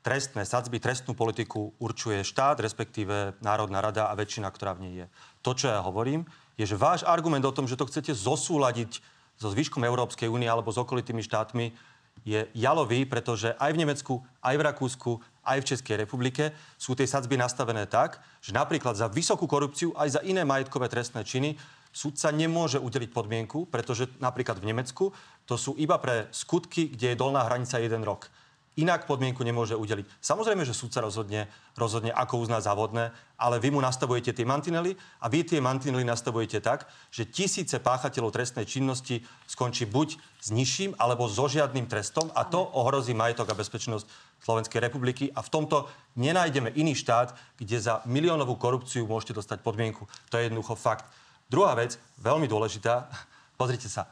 Trestné 0.01 0.49
sadzby, 0.49 0.81
trestnú 0.81 1.13
politiku 1.13 1.77
určuje 1.77 2.25
štát, 2.25 2.57
respektíve 2.57 3.37
Národná 3.37 3.85
rada 3.85 4.09
a 4.09 4.17
väčšina, 4.17 4.49
ktorá 4.49 4.73
v 4.73 4.81
nej 4.81 4.93
je. 5.03 5.05
To, 5.45 5.53
čo 5.53 5.69
ja 5.69 5.79
hovorím, 5.85 6.25
je, 6.57 6.65
že 6.65 6.77
váš 6.77 7.05
argument 7.05 7.45
o 7.45 7.53
tom, 7.53 7.69
že 7.69 7.77
to 7.77 7.85
chcete 7.85 8.17
zosúľadiť 8.17 8.97
so 9.37 9.47
zvyškom 9.53 9.85
Európskej 9.85 10.25
únie 10.25 10.49
alebo 10.49 10.73
s 10.73 10.81
okolitými 10.81 11.21
štátmi, 11.21 11.73
je 12.21 12.45
jalový, 12.53 13.07
pretože 13.07 13.55
aj 13.57 13.71
v 13.73 13.81
Nemecku, 13.81 14.13
aj 14.45 14.55
v 14.57 14.65
Rakúsku, 14.67 15.11
aj 15.41 15.57
v 15.63 15.67
Českej 15.73 15.95
republike 16.05 16.53
sú 16.77 16.93
tie 16.93 17.09
sadzby 17.09 17.33
nastavené 17.39 17.89
tak, 17.89 18.21
že 18.45 18.53
napríklad 18.53 18.93
za 18.93 19.09
vysokú 19.09 19.49
korupciu 19.49 19.95
aj 19.97 20.19
za 20.19 20.21
iné 20.21 20.45
majetkové 20.45 20.85
trestné 20.85 21.25
činy 21.25 21.57
Súdca 21.91 22.31
nemôže 22.31 22.79
udeliť 22.79 23.11
podmienku, 23.11 23.67
pretože 23.67 24.07
napríklad 24.23 24.63
v 24.63 24.71
Nemecku 24.71 25.11
to 25.43 25.59
sú 25.59 25.75
iba 25.75 25.99
pre 25.99 26.31
skutky, 26.31 26.87
kde 26.87 27.11
je 27.11 27.19
dolná 27.19 27.43
hranica 27.43 27.83
jeden 27.83 28.07
rok. 28.07 28.31
Inak 28.79 29.03
podmienku 29.03 29.43
nemôže 29.43 29.75
udeliť. 29.75 30.07
Samozrejme, 30.23 30.63
že 30.63 30.71
súdca 30.71 31.03
rozhodne, 31.03 31.51
rozhodne 31.75 32.15
ako 32.15 32.39
uzná 32.39 32.63
za 32.63 32.71
vhodné, 32.71 33.11
ale 33.35 33.59
vy 33.59 33.67
mu 33.67 33.83
nastavujete 33.83 34.31
tie 34.31 34.47
mantinely 34.47 34.95
a 35.19 35.27
vy 35.27 35.43
tie 35.43 35.59
mantinely 35.59 36.07
nastavujete 36.07 36.63
tak, 36.63 36.87
že 37.11 37.27
tisíce 37.27 37.83
páchateľov 37.83 38.31
trestnej 38.31 38.63
činnosti 38.63 39.27
skončí 39.43 39.83
buď 39.83 40.15
s 40.39 40.55
nižším 40.55 40.95
alebo 40.95 41.27
so 41.27 41.51
žiadnym 41.51 41.83
trestom 41.91 42.31
a 42.31 42.47
to 42.47 42.63
ohrozí 42.63 43.11
majetok 43.11 43.51
a 43.51 43.59
bezpečnosť 43.59 44.07
Slovenskej 44.39 44.79
republiky 44.79 45.27
a 45.35 45.43
v 45.43 45.51
tomto 45.51 45.91
nenájdeme 46.15 46.71
iný 46.71 46.95
štát, 46.95 47.35
kde 47.59 47.75
za 47.75 47.99
miliónovú 48.07 48.55
korupciu 48.55 49.03
môžete 49.03 49.35
dostať 49.35 49.67
podmienku. 49.67 50.07
To 50.31 50.39
je 50.39 50.47
jednoducho 50.47 50.79
fakt. 50.79 51.03
Druhá 51.51 51.75
vec, 51.75 51.99
veľmi 52.23 52.47
dôležitá, 52.47 53.11
pozrite 53.59 53.91
sa, 53.91 54.07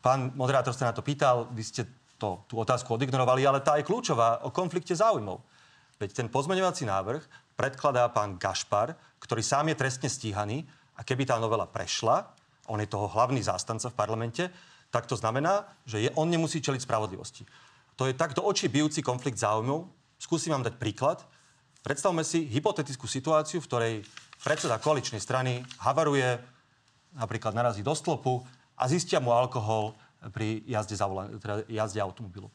pán 0.00 0.32
moderátor 0.40 0.72
sa 0.72 0.88
na 0.88 0.96
to 0.96 1.04
pýtal, 1.04 1.52
vy 1.52 1.60
ste 1.60 1.84
to, 2.20 2.44
tú 2.44 2.60
otázku 2.60 2.92
odignorovali, 2.92 3.48
ale 3.48 3.64
tá 3.64 3.80
je 3.80 3.88
kľúčová 3.88 4.44
o 4.44 4.52
konflikte 4.52 4.92
záujmov. 4.92 5.40
Veď 5.96 6.20
ten 6.20 6.28
pozmeňovací 6.28 6.84
návrh 6.84 7.24
predkladá 7.56 8.08
pán 8.12 8.36
Gašpar, 8.36 8.92
ktorý 9.20 9.40
sám 9.40 9.72
je 9.72 9.80
trestne 9.80 10.08
stíhaný 10.12 10.68
a 10.96 11.04
keby 11.04 11.24
tá 11.24 11.40
novela 11.40 11.64
prešla, 11.64 12.28
on 12.68 12.80
je 12.80 12.88
toho 12.88 13.08
hlavný 13.08 13.40
zástanca 13.40 13.88
v 13.88 13.96
parlamente, 13.96 14.44
tak 14.92 15.08
to 15.08 15.16
znamená, 15.16 15.64
že 15.88 16.04
je, 16.04 16.10
on 16.16 16.28
nemusí 16.28 16.60
čeliť 16.60 16.84
spravodlivosti. 16.84 17.44
To 17.96 18.08
je 18.08 18.16
tak 18.16 18.32
do 18.32 18.44
bijúci 18.46 19.04
konflikt 19.04 19.36
záujmov. 19.36 19.88
Skúsim 20.16 20.52
vám 20.52 20.64
dať 20.64 20.80
príklad. 20.80 21.20
Predstavme 21.84 22.24
si 22.24 22.48
hypotetickú 22.48 23.04
situáciu, 23.04 23.60
v 23.60 23.68
ktorej 23.68 23.94
predseda 24.40 24.80
koaličnej 24.80 25.20
strany 25.20 25.60
havaruje, 25.84 26.40
napríklad 27.16 27.52
narazí 27.52 27.84
do 27.84 27.92
stlopu 27.92 28.40
a 28.76 28.88
zistia 28.88 29.20
mu 29.20 29.36
alkohol 29.36 29.92
pri 30.28 30.60
jazde, 30.68 30.96
za 30.96 31.08
volan- 31.08 31.32
teda 31.40 31.64
jazde 31.64 32.04
automobilu. 32.04 32.52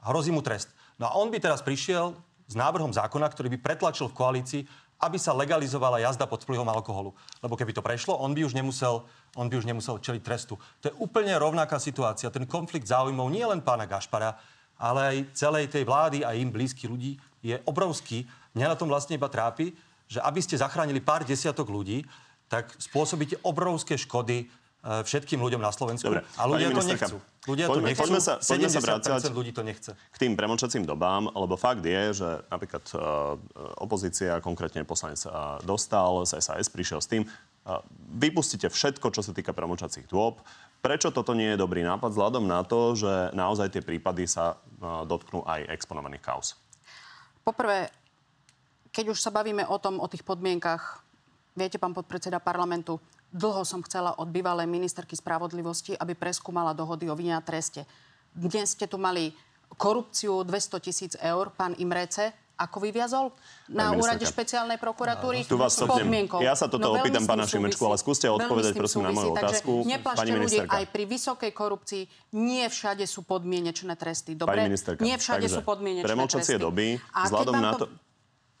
Hrozí 0.00 0.32
mu 0.32 0.40
trest. 0.40 0.72
No 0.96 1.06
a 1.06 1.14
on 1.20 1.28
by 1.28 1.38
teraz 1.38 1.60
prišiel 1.60 2.16
s 2.48 2.54
návrhom 2.56 2.90
zákona, 2.90 3.28
ktorý 3.28 3.52
by 3.56 3.58
pretlačil 3.60 4.08
v 4.08 4.16
koalícii, 4.16 4.62
aby 5.02 5.18
sa 5.18 5.34
legalizovala 5.34 5.98
jazda 5.98 6.30
pod 6.30 6.46
vplyvom 6.46 6.68
alkoholu. 6.70 7.10
Lebo 7.42 7.58
keby 7.58 7.74
to 7.74 7.82
prešlo, 7.82 8.14
on 8.22 8.32
by 8.32 8.46
už 8.46 8.54
nemusel, 8.54 9.02
on 9.34 9.50
by 9.50 9.58
už 9.58 9.66
nemusel 9.66 9.98
čeliť 9.98 10.22
trestu. 10.22 10.54
To 10.80 10.84
je 10.88 10.94
úplne 11.02 11.34
rovnaká 11.34 11.82
situácia. 11.82 12.30
Ten 12.30 12.46
konflikt 12.46 12.86
záujmov 12.86 13.26
nie 13.26 13.42
len 13.42 13.58
pána 13.60 13.90
Gašpara, 13.90 14.38
ale 14.78 15.00
aj 15.02 15.16
celej 15.34 15.74
tej 15.74 15.82
vlády 15.82 16.22
a 16.22 16.38
im 16.38 16.54
blízky 16.54 16.86
ľudí 16.86 17.18
je 17.42 17.58
obrovský. 17.66 18.26
Mňa 18.54 18.74
na 18.74 18.78
tom 18.78 18.86
vlastne 18.86 19.18
iba 19.18 19.26
trápi, 19.26 19.74
že 20.06 20.22
aby 20.22 20.38
ste 20.38 20.58
zachránili 20.58 21.02
pár 21.02 21.26
desiatok 21.26 21.66
ľudí, 21.66 22.06
tak 22.46 22.70
spôsobíte 22.78 23.42
obrovské 23.42 23.98
škody 23.98 24.46
všetkým 24.82 25.38
ľuďom 25.38 25.62
na 25.62 25.70
Slovensku. 25.70 26.10
Dobre, 26.10 26.26
a 26.34 26.42
ľudia 26.50 26.74
to 26.74 26.82
nechcú. 26.82 27.16
Ľudia 27.46 27.66
poďme- 27.70 27.86
to 27.86 27.88
nechcú. 27.94 28.02
poďme 28.02 28.20
sa- 28.20 28.38
poďme 28.42 28.66
sa 28.66 28.80
70% 28.82 29.22
vrácať- 29.22 29.34
ľudí 29.34 29.52
to 29.54 29.62
nechce. 29.62 29.90
k 29.94 30.16
tým 30.18 30.34
premlčacím 30.34 30.82
dobám, 30.82 31.30
lebo 31.30 31.54
fakt 31.54 31.86
je, 31.86 32.02
že 32.18 32.28
napríklad 32.50 32.82
uh, 32.98 33.38
opozícia, 33.78 34.42
konkrétne 34.42 34.82
poslanec 34.82 35.22
uh, 35.30 35.62
Dostal 35.62 36.26
z 36.26 36.42
SAS, 36.42 36.66
prišiel 36.66 36.98
s 36.98 37.06
tým, 37.06 37.22
uh, 37.22 37.78
vypustite 38.18 38.66
všetko, 38.66 39.14
čo 39.14 39.22
sa 39.22 39.30
týka 39.30 39.54
premlčacích 39.54 40.10
dôb. 40.10 40.42
Prečo 40.82 41.14
toto 41.14 41.30
nie 41.30 41.54
je 41.54 41.62
dobrý 41.62 41.86
nápad 41.86 42.10
vzhľadom 42.10 42.42
na 42.42 42.66
to, 42.66 42.98
že 42.98 43.30
naozaj 43.38 43.70
tie 43.70 43.86
prípady 43.86 44.26
sa 44.26 44.58
uh, 44.82 45.06
dotknú 45.06 45.46
aj 45.46 45.70
exponovaných 45.70 46.26
kauz? 46.26 46.58
Poprvé, 47.46 47.86
keď 48.90 49.14
už 49.14 49.18
sa 49.22 49.30
bavíme 49.30 49.62
o 49.66 49.78
tom, 49.78 50.02
o 50.02 50.10
tých 50.10 50.26
podmienkach, 50.26 51.06
viete, 51.54 51.78
pán 51.78 51.94
podpredseda 51.94 52.42
parlamentu, 52.42 52.98
dlho 53.32 53.64
som 53.64 53.80
chcela 53.82 54.14
od 54.20 54.28
bývalej 54.28 54.68
ministerky 54.68 55.16
spravodlivosti, 55.16 55.96
aby 55.96 56.12
preskúmala 56.12 56.76
dohody 56.76 57.08
o 57.08 57.16
vine 57.16 57.34
a 57.34 57.42
treste. 57.42 57.88
Dnes 58.32 58.76
ste 58.76 58.84
tu 58.84 59.00
mali 59.00 59.32
korupciu 59.74 60.44
200 60.44 60.84
tisíc 60.84 61.12
eur, 61.16 61.48
pán 61.56 61.72
Imrece, 61.80 62.36
ako 62.52 62.78
vyviazol 62.84 63.32
na 63.72 63.90
Pani 63.90 63.98
úrade 63.98 64.24
špeciálnej 64.28 64.78
prokuratúry 64.78 65.42
Tu 65.48 65.56
vás 65.56 65.72
s 65.74 65.82
podmienkou. 65.82 66.38
Ja 66.44 66.54
sa 66.54 66.70
toto 66.70 66.84
veľmi 66.84 67.00
opýtam 67.02 67.24
pána 67.26 67.48
Šimečku, 67.48 67.80
ale 67.82 67.96
skúste 67.98 68.28
odpovedať, 68.28 68.76
prosím, 68.76 69.08
na 69.08 69.10
moju 69.10 69.34
otázku. 69.34 69.82
Pani 69.88 70.32
ľudí, 70.36 70.58
aj 70.62 70.84
pri 70.92 71.04
vysokej 71.08 71.50
korupcii 71.50 72.02
nie 72.38 72.62
všade 72.68 73.02
sú 73.08 73.26
podmienečné 73.26 73.96
tresty. 73.98 74.36
Dobre? 74.36 74.62
Pani 74.62 74.70
ministerka, 74.70 75.00
nie 75.02 75.16
všade 75.16 75.48
takže 75.48 75.58
sú 75.58 75.60
podmienečné 75.64 76.14
tresty. 76.28 76.60
doby, 76.60 77.00
A 77.10 77.20
vzhľadom 77.26 77.54
na 77.58 77.72
to, 77.74 77.84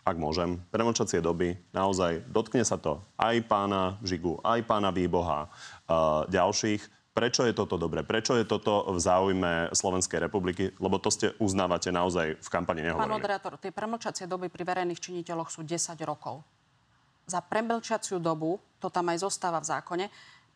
ak 0.02 0.16
môžem, 0.18 0.58
premlčacie 0.74 1.22
doby, 1.22 1.54
naozaj 1.70 2.26
dotkne 2.26 2.66
sa 2.66 2.74
to 2.74 2.98
aj 3.14 3.38
pána 3.46 4.02
Žigu, 4.02 4.42
aj 4.42 4.60
pána 4.66 4.90
Výboha, 4.90 5.46
uh, 5.46 6.26
ďalších. 6.26 6.82
Prečo 7.12 7.44
je 7.44 7.52
toto 7.52 7.76
dobre? 7.76 8.00
Prečo 8.02 8.34
je 8.34 8.42
toto 8.48 8.88
v 8.88 8.96
záujme 8.96 9.68
Slovenskej 9.76 10.16
republiky? 10.16 10.72
Lebo 10.80 10.96
to 10.96 11.12
ste 11.12 11.36
uznávate 11.36 11.92
naozaj 11.92 12.40
v 12.40 12.48
kampani 12.48 12.80
Pán 12.80 12.96
nehovorili. 12.96 13.14
moderátor, 13.20 13.60
tie 13.60 13.68
premlčacie 13.68 14.24
doby 14.24 14.48
pri 14.48 14.64
verejných 14.64 14.96
činiteľoch 14.96 15.52
sú 15.52 15.60
10 15.60 15.92
rokov. 16.08 16.40
Za 17.28 17.44
premlčaciu 17.44 18.16
dobu, 18.16 18.56
to 18.80 18.88
tam 18.88 19.12
aj 19.12 19.22
zostáva 19.22 19.60
v 19.60 19.66
zákone, 19.70 20.04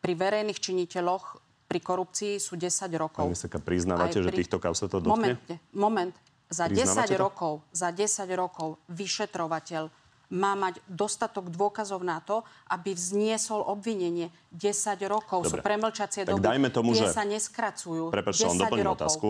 pri 0.01 0.13
verejných 0.17 0.59
činiteľoch 0.59 1.39
pri 1.69 1.79
korupcii 1.79 2.33
sú 2.41 2.57
10 2.57 2.89
rokov. 2.97 3.23
Ministerka, 3.29 3.61
priznávate, 3.61 4.17
Aj 4.17 4.25
že 4.25 4.31
pri- 4.33 4.39
týchto 4.41 4.57
kauz 4.57 4.81
sa 4.81 4.89
to 4.89 4.97
dotkne? 4.97 5.37
Momente, 5.37 5.53
moment. 5.77 6.15
Za 6.47 6.65
Priznávate 6.65 7.11
10 7.11 7.11
to? 7.11 7.19
rokov, 7.19 7.53
za 7.69 7.89
10 7.91 8.07
rokov 8.33 8.79
vyšetrovateľ 8.87 9.91
má 10.29 10.55
mať 10.55 10.79
dostatok 10.85 11.47
dôkazov 11.47 12.03
na 12.03 12.19
to, 12.19 12.39
aby 12.67 12.91
vzniesol 12.91 13.63
obvinenie 13.63 14.27
10 14.51 14.71
rokov. 15.07 15.43
Dobre. 15.43 15.51
Sú 15.51 15.63
premlčacie 15.63 16.23
Tak 16.23 16.35
doby. 16.35 16.43
dajme 16.45 16.69
tomu, 16.69 16.91
Tie 16.91 17.03
že- 17.03 17.11
sa 17.11 17.23
neskracujú. 17.23 18.11
Prepačte, 18.11 18.43
len 18.43 18.55
10 18.55 18.63
doplním 18.63 18.87
rokov. 18.87 18.99
otázku. 18.99 19.29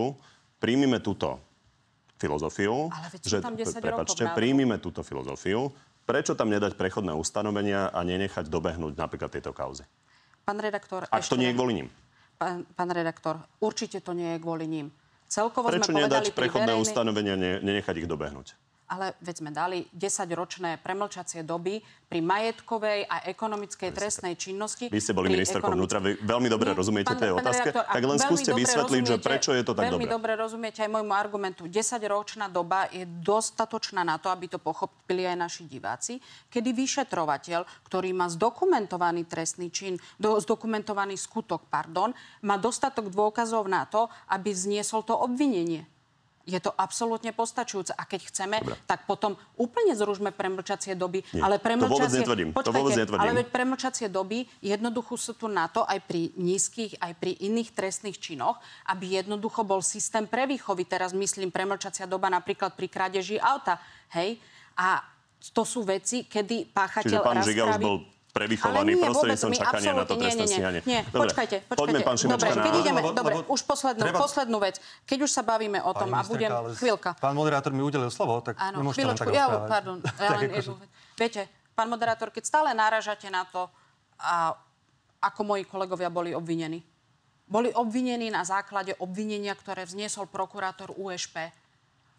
Príjmime 0.58 0.98
túto 0.98 1.38
filozofiu. 2.16 2.90
Ale 2.90 3.06
veď 3.08 3.20
sú 3.20 3.38
tam 3.38 3.54
10 3.54 3.78
rokov 3.78 3.82
prepačte, 4.10 4.14
v 4.16 4.26
návrhu. 4.26 4.38
príjmime 4.38 4.76
túto 4.76 5.00
filozofiu. 5.02 5.60
Prečo 6.02 6.34
tam 6.34 6.48
nedať 6.48 6.74
prechodné 6.74 7.12
ustanovenia 7.12 7.90
a 7.90 8.00
nenechať 8.02 8.46
dobehnúť 8.48 8.94
napríklad 8.96 9.28
tieto 9.28 9.52
kauzy? 9.52 9.86
Pán 10.42 10.58
redaktor, 10.58 11.04
Ak 11.04 11.20
to 11.20 11.20
ešte 11.20 11.36
nie 11.36 11.50
je 11.50 11.54
kvôli 11.54 11.74
ním. 11.76 11.88
Pán, 12.34 12.64
pán 12.72 12.88
redaktor, 12.88 13.38
určite 13.58 14.00
to 14.00 14.14
nie 14.14 14.34
je 14.34 14.38
kvôli 14.40 14.64
ním. 14.64 14.88
Celkovo 15.28 15.68
Prečo 15.68 15.92
sme 15.92 16.08
nedať 16.08 16.32
prechodné 16.32 16.72
verejnej... 16.72 16.84
ustanovenia, 16.88 17.34
ne, 17.36 17.60
nenechať 17.60 18.00
ich 18.00 18.08
dobehnúť? 18.08 18.56
Ale 18.88 19.12
veď 19.20 19.34
sme 19.44 19.50
dali 19.52 19.84
10-ročné 19.92 20.80
premlčacie 20.80 21.44
doby 21.44 21.80
pri 22.08 22.24
majetkovej 22.24 23.04
a 23.04 23.20
ekonomickej 23.28 23.92
trestnej 23.92 24.32
činnosti. 24.40 24.88
Vy 24.88 24.96
ste 24.96 25.12
boli 25.12 25.28
ministerkou 25.28 25.76
vnútra, 25.76 26.00
vy 26.00 26.16
veľmi 26.24 26.48
dobre 26.48 26.72
Nie, 26.72 26.80
rozumiete 26.80 27.12
tej 27.12 27.36
otázke, 27.36 27.68
redaktor, 27.68 27.84
tak 27.84 28.00
ak 28.00 28.04
len 28.08 28.16
veľmi 28.16 28.24
skúste 28.24 28.50
vysvetliť, 28.56 29.02
že 29.04 29.16
prečo 29.20 29.52
je 29.52 29.60
to 29.60 29.76
tak 29.76 29.92
Veľmi 29.92 30.08
dobre. 30.08 30.16
dobre 30.16 30.32
rozumiete 30.40 30.80
aj 30.80 30.88
môjmu 30.88 31.12
argumentu. 31.12 31.68
10-ročná 31.68 32.48
doba 32.48 32.88
je 32.88 33.04
dostatočná 33.04 34.08
na 34.08 34.16
to, 34.16 34.32
aby 34.32 34.48
to 34.48 34.56
pochopili 34.56 35.28
aj 35.28 35.36
naši 35.36 35.68
diváci, 35.68 36.16
kedy 36.48 36.72
vyšetrovateľ, 36.72 37.68
ktorý 37.84 38.16
má 38.16 38.32
zdokumentovaný 38.32 39.28
trestný 39.28 39.68
čin, 39.68 40.00
do, 40.16 40.40
zdokumentovaný 40.40 41.20
skutok, 41.20 41.68
pardon, 41.68 42.16
má 42.40 42.56
dostatok 42.56 43.12
dôkazov 43.12 43.68
na 43.68 43.84
to, 43.84 44.08
aby 44.32 44.56
vzniesol 44.56 45.04
to 45.04 45.12
obvinenie. 45.12 45.84
Je 46.48 46.56
to 46.64 46.72
absolútne 46.72 47.28
postačujúce. 47.36 47.92
A 47.92 48.08
keď 48.08 48.32
chceme, 48.32 48.56
Dobre. 48.64 48.80
tak 48.88 49.04
potom 49.04 49.36
úplne 49.60 49.92
zružme 49.92 50.32
premlčacie 50.32 50.96
doby. 50.96 51.20
Nie, 51.36 51.44
ale 51.44 51.60
to 51.60 51.68
vôbec 51.84 52.08
premlčacie... 52.08 52.24
netvrdím. 52.24 52.48
To 52.50 52.56
Počkajte, 52.56 52.80
vôbec 52.80 52.96
netvrdím. 52.96 53.20
Ale 53.20 53.32
veď 53.36 53.46
premlčacie 53.52 54.06
doby 54.08 54.38
jednoducho 54.64 55.14
sú 55.20 55.36
tu 55.36 55.44
na 55.52 55.68
to 55.68 55.84
aj 55.84 56.00
pri 56.08 56.32
nízkych, 56.40 56.96
aj 57.04 57.12
pri 57.20 57.36
iných 57.44 57.76
trestných 57.76 58.16
činoch, 58.16 58.56
aby 58.88 59.20
jednoducho 59.20 59.60
bol 59.68 59.84
systém 59.84 60.24
prevýchovy. 60.24 60.88
Teraz 60.88 61.12
myslím 61.12 61.52
premlčacia 61.52 62.08
doba 62.08 62.32
napríklad 62.32 62.72
pri 62.72 62.88
krádeži 62.88 63.36
auta. 63.36 63.76
Hej? 64.16 64.40
A 64.72 65.04
to 65.52 65.68
sú 65.68 65.84
veci, 65.84 66.24
kedy 66.24 66.72
páchateľ 66.72 67.20
Čiže 67.20 67.28
pán 67.28 67.38
Žiga 67.44 67.62
už 67.76 67.78
bol 67.78 67.96
nie, 68.46 68.94
prostredníctvom 69.00 69.52
čakania 69.56 69.92
na 69.96 70.04
to 70.06 70.14
trestné 70.14 70.44
nie, 70.44 70.50
nie, 70.50 70.54
stíhanie. 70.54 70.80
Nie, 70.86 71.00
Dobre, 71.08 71.34
počkajte, 71.34 71.56
počkajte. 71.66 71.80
Poďme, 71.80 71.98
pán 72.06 72.16
Šimečka, 72.20 72.38
Dobre, 72.38 72.62
keď 72.62 72.74
ideme, 72.78 73.00
Lebo- 73.02 73.16
dobre, 73.16 73.34
lebo 73.34 73.50
už 73.50 73.60
poslednú, 73.66 74.02
treba- 74.06 74.20
poslednú 74.22 74.58
vec. 74.62 74.76
Keď 75.02 75.18
už 75.26 75.30
sa 75.32 75.42
bavíme 75.42 75.78
o 75.82 75.92
tom 75.96 76.08
Pani 76.12 76.22
a 76.22 76.28
budem... 76.28 76.50
ale 76.52 76.68
Chvíľka. 76.78 77.10
Pán 77.18 77.34
moderátor 77.34 77.74
mi 77.74 77.82
udelil 77.82 78.12
slovo, 78.14 78.38
tak 78.44 78.54
Áno, 78.60 78.84
nemôžete 78.84 79.06
len 79.10 79.16
tak 79.18 79.26
chvíľočku. 79.26 79.50
Ja, 79.50 79.66
pardon, 79.66 79.96
ja 80.04 80.28
len 80.38 80.50
jednu. 80.54 80.74
Viete, 81.18 81.40
pán 81.74 81.88
moderátor, 81.90 82.28
keď 82.30 82.44
stále 82.46 82.70
náražate 82.76 83.26
na 83.32 83.42
to, 83.48 83.66
a 84.18 84.54
ako 85.18 85.40
moji 85.42 85.62
kolegovia 85.66 86.10
boli 86.10 86.30
obvinení. 86.34 86.82
Boli 87.48 87.72
obvinení 87.72 88.28
na 88.28 88.44
základe 88.44 88.92
obvinenia, 89.00 89.56
ktoré 89.56 89.88
vzniesol 89.88 90.28
prokurátor 90.28 90.92
USP. 90.94 91.48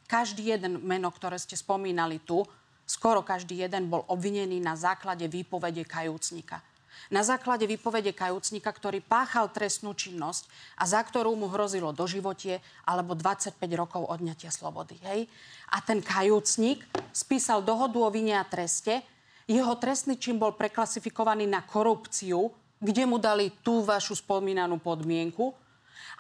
Každý 0.10 0.58
jeden 0.58 0.82
meno, 0.82 1.14
ktoré 1.14 1.38
ste 1.38 1.54
spomínali 1.54 2.18
tu, 2.26 2.42
skoro 2.90 3.22
každý 3.22 3.62
jeden 3.62 3.86
bol 3.86 4.02
obvinený 4.10 4.58
na 4.58 4.74
základe 4.74 5.30
výpovede 5.30 5.86
kajúcnika. 5.86 6.66
Na 7.14 7.26
základe 7.26 7.66
výpovede 7.66 8.14
kajúcnika, 8.14 8.70
ktorý 8.70 9.02
páchal 9.02 9.50
trestnú 9.50 9.94
činnosť 9.98 10.46
a 10.78 10.84
za 10.90 11.02
ktorú 11.02 11.34
mu 11.34 11.50
hrozilo 11.50 11.94
doživotie 11.94 12.62
alebo 12.86 13.14
25 13.18 13.56
rokov 13.78 14.06
odňatia 14.06 14.54
slobody. 14.54 14.98
Hej? 15.06 15.30
A 15.74 15.82
ten 15.82 16.02
kajúcnik 16.04 16.86
spísal 17.14 17.66
dohodu 17.66 17.98
o 17.98 18.10
vine 18.14 18.38
a 18.38 18.46
treste. 18.46 19.02
Jeho 19.50 19.74
trestný 19.82 20.22
čin 20.22 20.38
bol 20.38 20.54
preklasifikovaný 20.54 21.50
na 21.50 21.66
korupciu, 21.66 22.54
kde 22.78 23.04
mu 23.10 23.18
dali 23.18 23.50
tú 23.66 23.82
vašu 23.82 24.18
spomínanú 24.22 24.78
podmienku. 24.78 25.50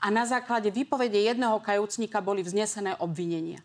A 0.02 0.10
na 0.10 0.26
základe 0.26 0.74
výpovede 0.74 1.22
jedného 1.22 1.60
kajúcnika 1.62 2.18
boli 2.24 2.42
vznesené 2.42 2.98
obvinenia. 2.98 3.62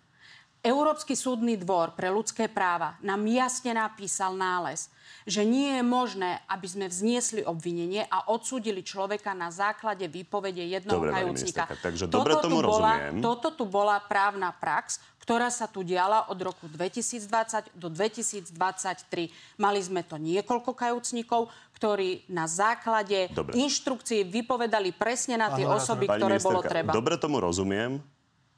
Európsky 0.65 1.13
súdny 1.13 1.61
dvor 1.61 1.93
pre 1.93 2.09
ľudské 2.09 2.49
práva 2.49 2.97
nám 3.05 3.21
jasne 3.29 3.77
napísal 3.77 4.33
nález, 4.33 4.89
že 5.29 5.45
nie 5.45 5.77
je 5.77 5.85
možné, 5.85 6.41
aby 6.49 6.65
sme 6.65 6.87
vzniesli 6.89 7.45
obvinenie 7.45 8.09
a 8.09 8.33
odsúdili 8.33 8.81
človeka 8.81 9.37
na 9.37 9.53
základe 9.53 10.09
výpovede 10.09 10.65
jedného 10.65 11.05
Dobre, 11.05 11.13
kajúcnika. 11.13 11.69
takže 11.69 12.09
dobre 12.09 12.33
tomu 12.41 12.65
tu 12.65 12.73
bola, 12.73 12.97
rozumiem. 12.97 13.21
Toto 13.21 13.49
tu 13.53 13.65
bola 13.69 14.01
právna 14.01 14.57
prax, 14.57 15.05
ktorá 15.21 15.53
sa 15.53 15.69
tu 15.69 15.85
diala 15.85 16.33
od 16.33 16.41
roku 16.41 16.65
2020 16.65 17.77
do 17.77 17.93
2023. 17.93 19.61
Mali 19.61 19.81
sme 19.85 20.01
to 20.01 20.17
niekoľko 20.17 20.73
kajúcnikov, 20.73 21.53
ktorí 21.77 22.25
na 22.33 22.49
základe 22.49 23.29
Dobre. 23.37 23.53
inštrukcií 23.61 24.25
vypovedali 24.25 24.97
presne 24.97 25.37
na 25.37 25.53
tie 25.53 25.69
Áno, 25.69 25.77
osoby, 25.77 26.09
ktoré 26.09 26.41
bolo 26.41 26.65
treba. 26.65 26.89
dobre 26.93 27.21
tomu 27.21 27.37
rozumiem, 27.37 28.01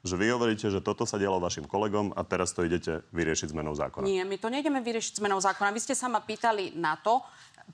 že 0.07 0.17
vy 0.17 0.33
hovoríte, 0.33 0.71
že 0.71 0.81
toto 0.81 1.05
sa 1.05 1.19
dialo 1.19 1.43
vašim 1.43 1.67
kolegom 1.67 2.15
a 2.15 2.23
teraz 2.23 2.55
to 2.55 2.63
idete 2.63 3.03
vyriešiť 3.11 3.53
zmenou 3.53 3.75
zákona. 3.75 4.07
Nie, 4.07 4.23
my 4.23 4.39
to 4.39 4.49
nejdeme 4.49 4.81
vyriešiť 4.81 5.19
zmenou 5.19 5.43
zákona. 5.43 5.75
Vy 5.75 5.83
ste 5.83 5.95
sa 5.99 6.07
ma 6.07 6.23
pýtali 6.23 6.79
na 6.79 6.95
to, 6.97 7.21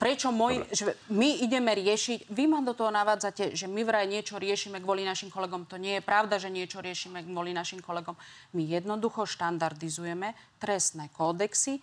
prečo 0.01 0.33
môj, 0.33 0.65
že 0.73 0.97
my 1.13 1.45
ideme 1.45 1.77
riešiť, 1.77 2.33
vy 2.33 2.45
ma 2.49 2.65
do 2.65 2.73
toho 2.73 2.89
navádzate, 2.89 3.53
že 3.53 3.69
my 3.69 3.85
vraj 3.85 4.09
niečo 4.09 4.41
riešime 4.41 4.81
kvôli 4.81 5.05
našim 5.05 5.29
kolegom. 5.29 5.69
To 5.69 5.77
nie 5.77 6.01
je 6.01 6.03
pravda, 6.03 6.41
že 6.41 6.49
niečo 6.49 6.81
riešime 6.81 7.21
kvôli 7.29 7.53
našim 7.53 7.85
kolegom. 7.85 8.17
My 8.57 8.63
jednoducho 8.65 9.29
štandardizujeme 9.29 10.33
trestné 10.57 11.13
kódexy 11.13 11.79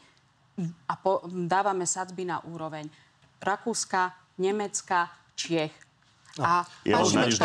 a 0.90 0.94
po, 0.98 1.24
dávame 1.30 1.86
sadzby 1.86 2.26
na 2.26 2.42
úroveň 2.44 2.90
Rakúska, 3.40 4.12
Nemecka, 4.42 5.08
Čiech. 5.40 5.89
A 6.38 6.62
Ja 6.86 7.02
pán 7.02 7.10
vás 7.10 7.14
na 7.18 7.26
nič 7.26 7.42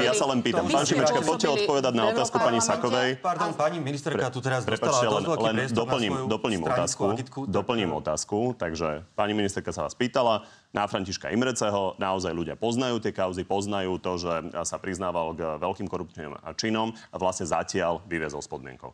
ja 0.00 0.14
sa 0.16 0.24
len 0.32 0.40
pýtam. 0.40 0.64
Pán 0.64 0.88
Šimečka, 0.88 1.20
poďte 1.20 1.48
odpovedať 1.60 1.92
na 1.92 2.04
otázku 2.08 2.40
pani 2.40 2.58
Sakovej. 2.58 3.20
Pardon, 3.20 3.52
pani 3.52 3.78
ministerka 3.78 4.32
tu 4.32 4.40
teraz 4.40 4.64
dostala 4.64 4.96
Prepačte, 4.96 5.06
len, 5.12 5.24
len 5.28 5.56
doplním, 5.68 6.14
doplním 6.24 6.62
otázku. 6.64 7.02
agitku. 7.12 7.40
tak- 7.44 7.52
Doplním 7.52 7.90
otázku. 7.92 8.56
Takže 8.56 9.04
pani 9.12 9.36
ministerka 9.36 9.70
sa 9.76 9.84
vás 9.84 9.92
pýtala 9.92 10.48
na 10.72 10.88
Františka 10.88 11.28
Imreceho. 11.30 11.94
Naozaj 12.00 12.32
ľudia 12.32 12.56
poznajú 12.56 12.96
tie 12.98 13.12
kauzy, 13.12 13.44
poznajú 13.44 14.00
to, 14.00 14.16
že 14.16 14.32
sa 14.64 14.80
priznával 14.80 15.36
k 15.36 15.60
veľkým 15.60 15.86
korupčným 15.86 16.32
činom 16.56 16.96
a 17.12 17.16
vlastne 17.20 17.44
zatiaľ 17.44 18.00
vyviezol 18.08 18.40
s 18.40 18.48
podmienkou. 18.48 18.90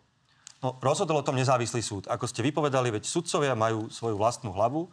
No, 0.65 0.81
rozhodol 0.81 1.21
o 1.21 1.25
tom 1.25 1.37
nezávislý 1.37 1.85
súd. 1.85 2.09
Ako 2.09 2.25
ste 2.25 2.41
vypovedali, 2.41 2.89
veď 2.89 3.05
sudcovia 3.05 3.53
majú 3.53 3.93
svoju 3.93 4.17
vlastnú 4.17 4.49
hlavu. 4.53 4.89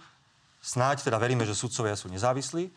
Snáď 0.60 1.08
teda 1.08 1.18
veríme, 1.18 1.48
že 1.48 1.56
sudcovia 1.56 1.96
sú 1.96 2.12
nezávislí. 2.12 2.70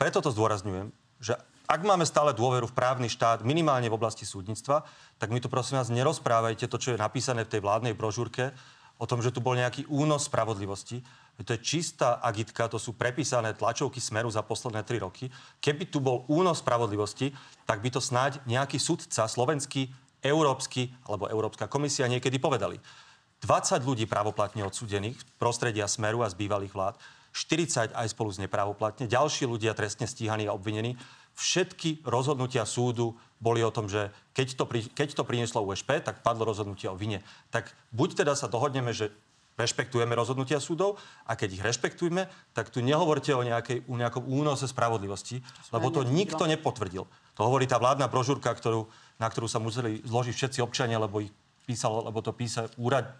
Preto 0.00 0.24
to 0.24 0.32
zdôrazňujem, 0.32 0.88
že 1.20 1.36
ak 1.68 1.84
máme 1.84 2.08
stále 2.08 2.32
dôveru 2.32 2.72
v 2.72 2.72
právny 2.72 3.12
štát, 3.12 3.44
minimálne 3.44 3.92
v 3.92 4.00
oblasti 4.00 4.24
súdnictva, 4.24 4.88
tak 5.20 5.28
mi 5.28 5.44
tu 5.44 5.52
prosím 5.52 5.76
vás 5.76 5.92
nerozprávajte 5.92 6.72
to, 6.72 6.80
čo 6.80 6.96
je 6.96 6.98
napísané 6.98 7.44
v 7.44 7.52
tej 7.52 7.60
vládnej 7.60 7.92
brožúrke, 7.92 8.56
o 8.96 9.04
tom, 9.04 9.20
že 9.20 9.28
tu 9.28 9.44
bol 9.44 9.52
nejaký 9.52 9.84
únos 9.92 10.24
spravodlivosti. 10.26 11.04
To 11.40 11.52
je 11.52 11.60
čistá 11.60 12.16
agitka, 12.20 12.68
to 12.68 12.80
sú 12.80 12.96
prepísané 12.96 13.52
tlačovky 13.52 14.00
Smeru 14.00 14.32
za 14.32 14.40
posledné 14.40 14.84
tri 14.88 15.00
roky. 15.00 15.28
Keby 15.60 15.92
tu 15.92 16.00
bol 16.00 16.24
únos 16.32 16.64
spravodlivosti, 16.64 17.32
tak 17.68 17.84
by 17.84 17.92
to 17.92 18.00
snáď 18.00 18.40
nejaký 18.44 18.80
sudca, 18.80 19.28
slovenský, 19.28 19.88
európsky 20.20 20.92
alebo 21.08 21.28
Európska 21.28 21.68
komisia 21.68 22.08
niekedy 22.08 22.40
povedali. 22.40 22.76
20 23.40 23.80
ľudí 23.84 24.04
právoplatne 24.04 24.64
odsúdených 24.68 25.16
z 25.16 25.24
prostredia 25.40 25.88
Smeru 25.88 26.20
a 26.20 26.28
z 26.28 26.36
bývalých 26.36 26.76
vlád, 26.76 26.96
40 27.30 27.94
aj 27.94 28.08
spolu 28.10 28.34
z 28.34 28.42
neprávoplatne, 28.46 29.06
ďalší 29.06 29.46
ľudia 29.46 29.74
trestne 29.74 30.10
stíhaní 30.10 30.50
a 30.50 30.56
obvinení. 30.56 30.98
Všetky 31.38 32.02
rozhodnutia 32.02 32.66
súdu 32.66 33.14
boli 33.38 33.62
o 33.62 33.70
tom, 33.70 33.86
že 33.86 34.10
keď 34.34 34.58
to, 34.58 34.64
pri, 34.66 34.80
keď 34.90 35.08
to 35.14 35.22
prinieslo 35.24 35.62
USP, 35.62 36.02
tak 36.02 36.26
padlo 36.26 36.44
rozhodnutie 36.44 36.90
o 36.90 36.98
vine. 36.98 37.22
Tak 37.54 37.70
buď 37.94 38.26
teda 38.26 38.34
sa 38.34 38.50
dohodneme, 38.50 38.90
že 38.90 39.14
rešpektujeme 39.60 40.16
rozhodnutia 40.16 40.56
súdov 40.56 40.96
a 41.28 41.36
keď 41.36 41.60
ich 41.60 41.62
rešpektujeme, 41.64 42.26
tak 42.56 42.72
tu 42.72 42.80
nehovorte 42.80 43.36
o, 43.36 43.44
nejakej, 43.44 43.84
o 43.84 43.94
nejakom 44.00 44.24
únose 44.24 44.64
spravodlivosti, 44.64 45.44
lebo 45.68 45.92
to 45.92 46.00
nikto 46.08 46.48
nepotvrdil. 46.48 47.04
To 47.36 47.42
hovorí 47.44 47.68
tá 47.68 47.76
vládna 47.76 48.08
brožúrka, 48.08 48.52
ktorú, 48.56 48.88
na 49.20 49.28
ktorú 49.28 49.46
sa 49.46 49.60
museli 49.60 50.00
zložiť 50.02 50.34
všetci 50.34 50.58
občania, 50.64 50.96
lebo 50.96 51.20
ich 51.20 51.32
písalo, 51.68 52.00
lebo 52.02 52.24
to 52.24 52.32
písa 52.32 52.66
úrad, 52.80 53.12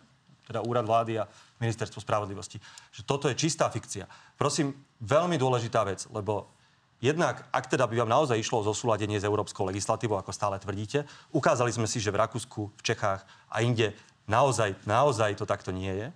teda 0.50 0.66
úrad 0.66 0.82
vlády 0.82 1.22
a 1.22 1.30
ministerstvo 1.62 2.02
spravodlivosti. 2.02 2.58
Že 2.90 3.02
toto 3.06 3.30
je 3.30 3.38
čistá 3.38 3.70
fikcia. 3.70 4.10
Prosím, 4.34 4.74
veľmi 4.98 5.38
dôležitá 5.38 5.86
vec, 5.86 6.10
lebo 6.10 6.50
jednak, 6.98 7.46
ak 7.54 7.70
teda 7.70 7.86
by 7.86 8.02
vám 8.02 8.10
naozaj 8.10 8.42
išlo 8.42 8.58
o 8.58 8.66
zosúladenie 8.66 9.22
s 9.22 9.24
európskou 9.24 9.62
legislatívou, 9.70 10.18
ako 10.18 10.34
stále 10.34 10.58
tvrdíte, 10.58 11.06
ukázali 11.30 11.70
sme 11.70 11.86
si, 11.86 12.02
že 12.02 12.10
v 12.10 12.18
Rakúsku, 12.26 12.74
v 12.74 12.82
Čechách 12.82 13.22
a 13.46 13.62
inde 13.62 13.94
naozaj, 14.26 14.74
naozaj 14.82 15.38
to 15.38 15.46
takto 15.46 15.70
nie 15.70 15.94
je. 15.94 16.08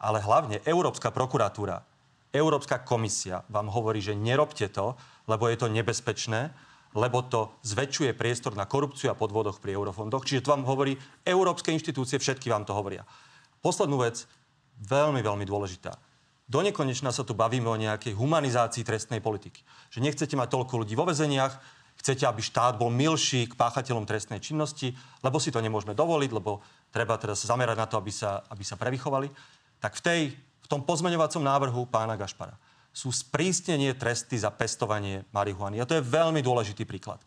Ale 0.00 0.22
hlavne 0.22 0.62
Európska 0.64 1.10
prokuratúra, 1.10 1.82
Európska 2.30 2.78
komisia 2.86 3.42
vám 3.50 3.68
hovorí, 3.68 3.98
že 3.98 4.14
nerobte 4.14 4.70
to, 4.70 4.94
lebo 5.26 5.50
je 5.50 5.58
to 5.58 5.66
nebezpečné, 5.66 6.54
lebo 6.94 7.22
to 7.22 7.54
zväčšuje 7.62 8.14
priestor 8.18 8.54
na 8.54 8.66
korupciu 8.66 9.10
a 9.10 9.18
podvodoch 9.18 9.62
pri 9.62 9.74
eurofondoch. 9.78 10.26
Čiže 10.26 10.46
to 10.46 10.54
vám 10.54 10.66
hovorí 10.66 10.98
európske 11.22 11.70
inštitúcie, 11.70 12.18
všetky 12.18 12.50
vám 12.50 12.66
to 12.66 12.74
hovoria. 12.74 13.06
Poslednú 13.60 14.00
vec. 14.00 14.24
veľmi, 14.80 15.20
veľmi 15.20 15.44
dôležitá. 15.44 15.92
Do 16.50 16.64
nekonečna 16.64 17.12
sa 17.12 17.22
tu 17.22 17.36
bavíme 17.36 17.68
o 17.68 17.76
nejakej 17.76 18.16
humanizácii 18.16 18.82
trestnej 18.82 19.22
politiky. 19.22 19.62
Že 19.92 20.02
nechcete 20.02 20.34
mať 20.34 20.48
toľko 20.50 20.82
ľudí 20.82 20.98
vo 20.98 21.06
väzeniach, 21.06 21.54
chcete, 22.00 22.24
aby 22.24 22.40
štát 22.40 22.80
bol 22.80 22.88
milší 22.88 23.44
k 23.46 23.54
páchateľom 23.54 24.08
trestnej 24.08 24.40
činnosti, 24.40 24.96
lebo 25.20 25.36
si 25.36 25.52
to 25.52 25.60
nemôžeme 25.60 25.92
dovoliť, 25.92 26.30
lebo 26.32 26.64
treba 26.88 27.20
sa 27.20 27.36
zamerať 27.36 27.76
na 27.76 27.86
to, 27.86 28.00
aby 28.00 28.08
sa, 28.08 28.42
aby 28.48 28.64
sa 28.64 28.80
prevychovali. 28.80 29.28
Tak 29.78 30.00
v, 30.00 30.02
tej, 30.02 30.20
v 30.34 30.66
tom 30.66 30.82
pozmeňovacom 30.82 31.44
návrhu 31.44 31.86
pána 31.86 32.16
Gašpara 32.16 32.56
sú 32.90 33.14
sprísnenie 33.14 33.94
tresty 33.94 34.34
za 34.34 34.50
pestovanie 34.50 35.22
marihuany. 35.30 35.78
A 35.78 35.86
to 35.86 35.94
je 35.94 36.02
veľmi 36.02 36.42
dôležitý 36.42 36.82
príklad. 36.88 37.22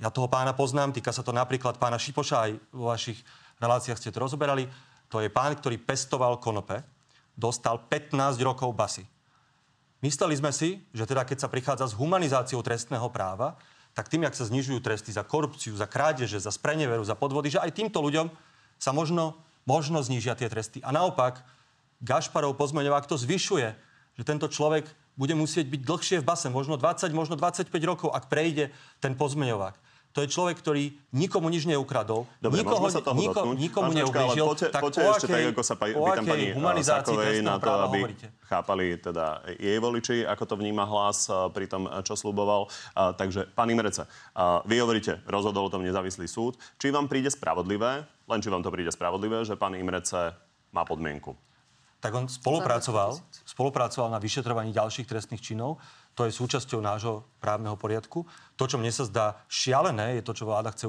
Ja 0.00 0.08
toho 0.08 0.30
pána 0.30 0.56
poznám, 0.56 0.96
týka 0.96 1.12
sa 1.12 1.20
to 1.20 1.34
napríklad 1.34 1.76
pána 1.76 2.00
Šipoša, 2.00 2.48
aj 2.48 2.52
vo 2.72 2.88
vašich 2.88 3.20
reláciách 3.60 4.00
ste 4.00 4.10
to 4.14 4.24
rozoberali. 4.24 4.66
To 5.14 5.22
je 5.22 5.30
pán, 5.30 5.54
ktorý 5.54 5.78
pestoval 5.78 6.42
konope, 6.42 6.82
dostal 7.38 7.78
15 7.78 8.34
rokov 8.42 8.74
basy. 8.74 9.06
Mysleli 10.02 10.34
sme 10.34 10.50
si, 10.50 10.82
že 10.90 11.06
teda 11.06 11.22
keď 11.22 11.46
sa 11.46 11.48
prichádza 11.48 11.86
s 11.86 11.94
humanizáciou 11.94 12.58
trestného 12.66 13.06
práva, 13.14 13.54
tak 13.94 14.10
tým, 14.10 14.26
jak 14.26 14.34
sa 14.34 14.50
znižujú 14.50 14.82
tresty 14.82 15.14
za 15.14 15.22
korupciu, 15.22 15.70
za 15.78 15.86
krádeže, 15.86 16.42
za 16.42 16.50
spreneveru, 16.50 17.06
za 17.06 17.14
podvody, 17.14 17.54
že 17.54 17.62
aj 17.62 17.78
týmto 17.78 18.02
ľuďom 18.02 18.26
sa 18.82 18.90
možno, 18.90 19.38
možno 19.62 20.02
znížia 20.02 20.34
tie 20.34 20.50
tresty. 20.50 20.82
A 20.82 20.90
naopak, 20.90 21.46
Gašparov 22.02 22.58
pozmeňovák 22.58 23.06
to 23.06 23.14
zvyšuje, 23.14 23.70
že 24.18 24.22
tento 24.26 24.50
človek 24.50 24.90
bude 25.14 25.38
musieť 25.38 25.70
byť 25.70 25.80
dlhšie 25.86 26.16
v 26.20 26.26
base, 26.26 26.50
možno 26.50 26.74
20, 26.74 27.14
možno 27.14 27.38
25 27.38 27.70
rokov, 27.86 28.10
ak 28.10 28.26
prejde 28.26 28.74
ten 28.98 29.14
pozmeňovák. 29.14 29.78
To 30.14 30.22
je 30.22 30.30
človek, 30.30 30.62
ktorý 30.62 30.94
nikomu 31.10 31.50
nič 31.50 31.66
neukradol, 31.66 32.30
Dobre, 32.38 32.62
nikoho, 32.62 32.86
sa 32.86 33.02
toho 33.02 33.18
niko, 33.18 33.34
dotknúť. 33.34 33.56
nikomu 33.58 33.90
Pán 33.90 33.98
neublížil. 33.98 34.44
Poďte, 34.46 34.66
tak 34.70 34.82
poďte 34.86 35.00
ešte 35.10 35.26
akej, 35.26 35.42
tak, 35.42 35.50
ako 35.50 35.62
sa 35.66 35.74
pýtam 35.74 36.06
akej 36.06 36.30
pani 36.30 36.46
humanizácii 36.54 37.16
Sakovej 37.18 37.38
na 37.42 37.54
to, 37.58 37.72
aby 37.82 37.98
hovoríte? 37.98 38.26
chápali 38.46 38.84
teda 39.02 39.26
jej 39.58 39.78
voliči, 39.82 40.16
ako 40.22 40.44
to 40.46 40.54
vníma 40.54 40.86
hlas 40.86 41.26
eh, 41.26 41.34
pri 41.50 41.66
tom, 41.66 41.90
eh, 41.90 41.98
čo 42.06 42.14
sluboval. 42.14 42.70
Takže, 42.94 43.50
pán 43.58 43.66
Imrece, 43.74 44.06
vy 44.70 44.76
hovoríte, 44.78 45.18
rozhodol 45.26 45.66
o 45.66 45.72
tom 45.72 45.82
nezávislý 45.82 46.30
súd. 46.30 46.54
Či 46.78 46.94
vám 46.94 47.10
príde 47.10 47.26
spravodlivé, 47.26 48.06
len 48.06 48.38
či 48.38 48.48
vám 48.54 48.62
to 48.62 48.70
príde 48.70 48.94
spravodlivé, 48.94 49.42
že 49.42 49.58
pán 49.58 49.74
Imrece 49.74 50.30
má 50.70 50.86
podmienku? 50.86 51.34
tak 52.04 52.12
on 52.12 52.28
spolupracoval, 52.28 53.16
spolupracoval 53.48 54.12
na 54.12 54.20
vyšetrovaní 54.20 54.76
ďalších 54.76 55.08
trestných 55.08 55.40
činov. 55.40 55.80
To 56.14 56.26
je 56.26 56.32
súčasťou 56.32 56.78
nášho 56.78 57.26
právneho 57.42 57.74
poriadku. 57.74 58.22
To, 58.54 58.64
čo 58.70 58.78
mne 58.78 58.94
sa 58.94 59.02
zdá 59.06 59.26
šialené, 59.50 60.18
je 60.18 60.22
to, 60.22 60.32
čo 60.32 60.46
vláda 60.46 60.70
chce, 60.70 60.86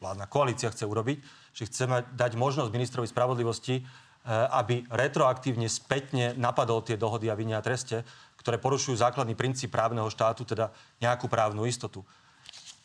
vládna 0.00 0.28
koalícia 0.28 0.68
chce 0.68 0.84
urobiť, 0.84 1.18
že 1.56 1.68
chceme 1.68 2.04
dať 2.12 2.36
možnosť 2.36 2.68
ministrovi 2.68 3.08
spravodlivosti, 3.08 3.80
eh, 3.80 3.84
aby 4.30 4.84
retroaktívne, 4.92 5.64
spätne 5.72 6.36
napadol 6.36 6.84
tie 6.84 7.00
dohody 7.00 7.32
a 7.32 7.38
vinia 7.38 7.64
treste, 7.64 8.04
ktoré 8.36 8.60
porušujú 8.60 9.00
základný 9.00 9.32
princíp 9.32 9.72
právneho 9.72 10.06
štátu, 10.12 10.44
teda 10.44 10.70
nejakú 11.00 11.26
právnu 11.26 11.64
istotu. 11.64 12.04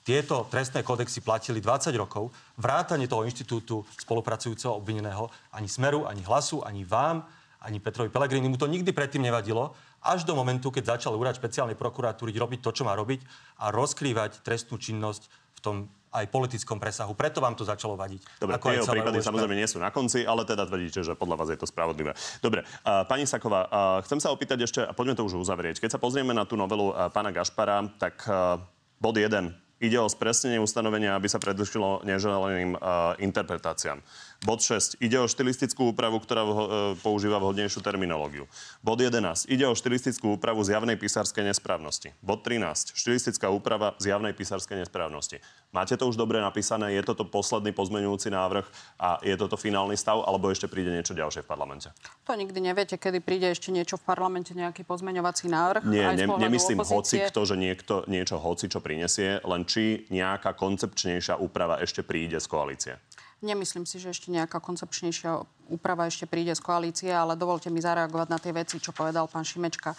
Tieto 0.01 0.49
trestné 0.49 0.81
kodexy 0.81 1.21
platili 1.21 1.61
20 1.61 1.93
rokov. 1.93 2.33
Vrátanie 2.57 3.05
toho 3.05 3.21
inštitútu 3.21 3.85
spolupracujúceho 4.01 4.73
obvineného 4.73 5.29
ani 5.53 5.69
Smeru, 5.69 6.09
ani 6.09 6.25
Hlasu, 6.25 6.65
ani 6.65 6.81
vám, 6.81 7.21
ani 7.61 7.77
Petrovi 7.77 8.09
Pelegrini 8.09 8.49
mu 8.49 8.57
to 8.57 8.65
nikdy 8.65 8.89
predtým 8.89 9.21
nevadilo, 9.21 9.77
až 10.01 10.25
do 10.25 10.33
momentu, 10.33 10.73
keď 10.73 10.97
začal 10.97 11.13
úrad 11.13 11.37
špeciálnej 11.37 11.77
prokuratúry 11.77 12.33
robiť 12.33 12.59
to, 12.59 12.71
čo 12.73 12.83
má 12.83 12.97
robiť 12.97 13.21
a 13.61 13.69
rozkrývať 13.69 14.41
trestnú 14.41 14.81
činnosť 14.81 15.29
v 15.29 15.59
tom 15.61 15.75
aj 16.11 16.27
politickom 16.27 16.75
presahu. 16.75 17.15
Preto 17.15 17.39
vám 17.39 17.55
to 17.55 17.63
začalo 17.63 17.95
vadiť. 17.95 18.19
Dobre, 18.35 18.59
Ako 18.59 18.67
tie 18.75 18.83
prípady 18.83 19.23
USP. 19.23 19.27
samozrejme 19.31 19.55
nie 19.55 19.67
sú 19.67 19.79
na 19.79 19.95
konci, 19.95 20.27
ale 20.27 20.43
teda 20.43 20.67
tvrdíte, 20.67 21.07
že 21.07 21.15
podľa 21.15 21.35
vás 21.39 21.47
je 21.55 21.59
to 21.59 21.63
spravodlivé. 21.63 22.11
Dobre, 22.43 22.67
uh, 22.67 23.07
pani 23.07 23.23
Saková, 23.23 23.71
uh, 23.71 24.03
chcem 24.03 24.19
sa 24.19 24.27
opýtať 24.35 24.67
ešte, 24.67 24.83
a 24.83 24.91
poďme 24.91 25.15
to 25.15 25.23
už 25.23 25.39
uzavrieť. 25.39 25.79
Keď 25.79 25.95
sa 25.95 25.99
pozrieme 26.03 26.35
na 26.35 26.43
tú 26.43 26.59
novelu 26.59 26.91
uh, 26.91 27.07
pána 27.07 27.31
Gašpara, 27.31 27.87
tak 27.95 28.27
uh, 28.27 28.59
bod 28.99 29.15
1. 29.15 29.55
Ide 29.81 29.97
o 29.97 30.05
spresnenie 30.11 30.59
ustanovenia, 30.61 31.15
aby 31.15 31.31
sa 31.31 31.39
predlžilo 31.39 32.03
neželeným 32.03 32.75
uh, 32.77 33.15
interpretáciám. 33.17 34.03
Bod 34.41 34.65
6. 34.65 34.97
Ide 34.97 35.21
o 35.21 35.29
štilistickú 35.29 35.93
úpravu, 35.93 36.17
ktorá 36.17 36.41
vho- 36.41 36.65
e, 36.65 36.69
používa 37.05 37.37
vhodnejšiu 37.37 37.77
terminológiu. 37.85 38.49
Bod 38.81 38.97
11. 38.97 39.45
Ide 39.45 39.69
o 39.69 39.77
štilistickú 39.77 40.33
úpravu 40.33 40.65
zjavnej 40.65 40.97
písarskej 40.97 41.45
nesprávnosti. 41.45 42.09
Bod 42.25 42.41
13. 42.41 42.89
Štilistická 42.97 43.53
úprava 43.53 43.93
zjavnej 44.01 44.33
písarskej 44.33 44.81
nesprávnosti. 44.81 45.37
Máte 45.69 45.93
to 45.93 46.09
už 46.09 46.17
dobre 46.17 46.41
napísané? 46.41 46.97
Je 46.97 47.05
toto 47.05 47.21
posledný 47.21 47.69
pozmeňujúci 47.69 48.33
návrh 48.33 48.65
a 48.97 49.21
je 49.21 49.37
toto 49.37 49.61
finálny 49.61 49.93
stav, 49.93 50.25
alebo 50.25 50.49
ešte 50.49 50.65
príde 50.65 50.89
niečo 50.89 51.13
ďalšie 51.13 51.45
v 51.45 51.47
parlamente? 51.47 51.93
To 52.25 52.33
nikdy 52.33 52.65
neviete, 52.65 52.97
kedy 52.97 53.21
príde 53.21 53.45
ešte 53.53 53.69
niečo 53.69 54.01
v 54.01 54.09
parlamente, 54.09 54.57
nejaký 54.57 54.81
pozmeňovací 54.89 55.53
návrh. 55.53 55.85
Nie, 55.85 56.17
ne, 56.17 56.25
nemyslím 56.25 56.81
hoci 56.81 57.29
kto, 57.29 57.45
že 57.45 57.53
niekto 57.61 58.09
niečo 58.09 58.41
hoci 58.41 58.73
čo 58.73 58.81
prinesie, 58.81 59.37
len 59.45 59.69
či 59.69 60.09
nejaká 60.09 60.57
koncepčnejšia 60.57 61.37
úprava 61.37 61.77
ešte 61.77 62.01
príde 62.01 62.41
z 62.41 62.47
koalície. 62.49 62.97
Nemyslím 63.41 63.89
si, 63.89 63.97
že 63.97 64.13
ešte 64.13 64.29
nejaká 64.29 64.61
koncepčnejšia 64.61 65.41
úprava 65.73 66.05
ešte 66.05 66.29
príde 66.29 66.53
z 66.53 66.61
koalície, 66.61 67.09
ale 67.09 67.33
dovolte 67.33 67.73
mi 67.73 67.81
zareagovať 67.81 68.27
na 68.29 68.37
tie 68.37 68.53
veci, 68.53 68.77
čo 68.77 68.93
povedal 68.93 69.25
pán 69.25 69.41
Šimečka. 69.41 69.97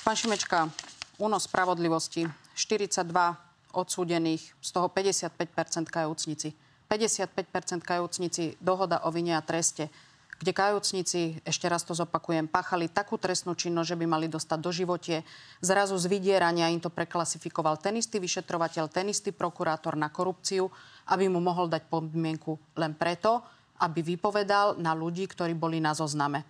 Pán 0.00 0.16
Šimečka, 0.16 0.72
únos 1.20 1.44
spravodlivosti, 1.44 2.24
42 2.56 3.04
odsúdených, 3.76 4.56
z 4.56 4.70
toho 4.72 4.88
55% 4.88 5.92
kajúcnici. 5.92 6.56
55% 6.88 7.84
kajúcnici, 7.84 8.56
dohoda 8.56 9.04
o 9.04 9.12
vine 9.12 9.36
a 9.36 9.44
treste 9.44 9.92
kde 10.40 10.56
kajúcnici, 10.56 11.36
ešte 11.44 11.68
raz 11.68 11.84
to 11.84 11.92
zopakujem, 11.92 12.48
páchali 12.48 12.88
takú 12.88 13.20
trestnú 13.20 13.52
činnosť, 13.52 13.92
že 13.92 13.98
by 14.00 14.06
mali 14.08 14.24
dostať 14.24 14.58
do 14.58 14.72
životie. 14.72 15.20
Zrazu 15.60 16.00
z 16.00 16.08
vydierania 16.08 16.72
im 16.72 16.80
to 16.80 16.88
preklasifikoval 16.88 17.76
ten 17.76 18.00
istý 18.00 18.16
vyšetrovateľ, 18.24 18.88
ten 18.88 19.12
istý 19.12 19.36
prokurátor 19.36 20.00
na 20.00 20.08
korupciu, 20.08 20.72
aby 21.08 21.30
mu 21.32 21.40
mohol 21.40 21.70
dať 21.70 21.88
podmienku 21.88 22.76
len 22.76 22.92
preto, 22.92 23.40
aby 23.80 24.04
vypovedal 24.04 24.76
na 24.76 24.92
ľudí, 24.92 25.24
ktorí 25.24 25.56
boli 25.56 25.80
na 25.80 25.96
zozname. 25.96 26.44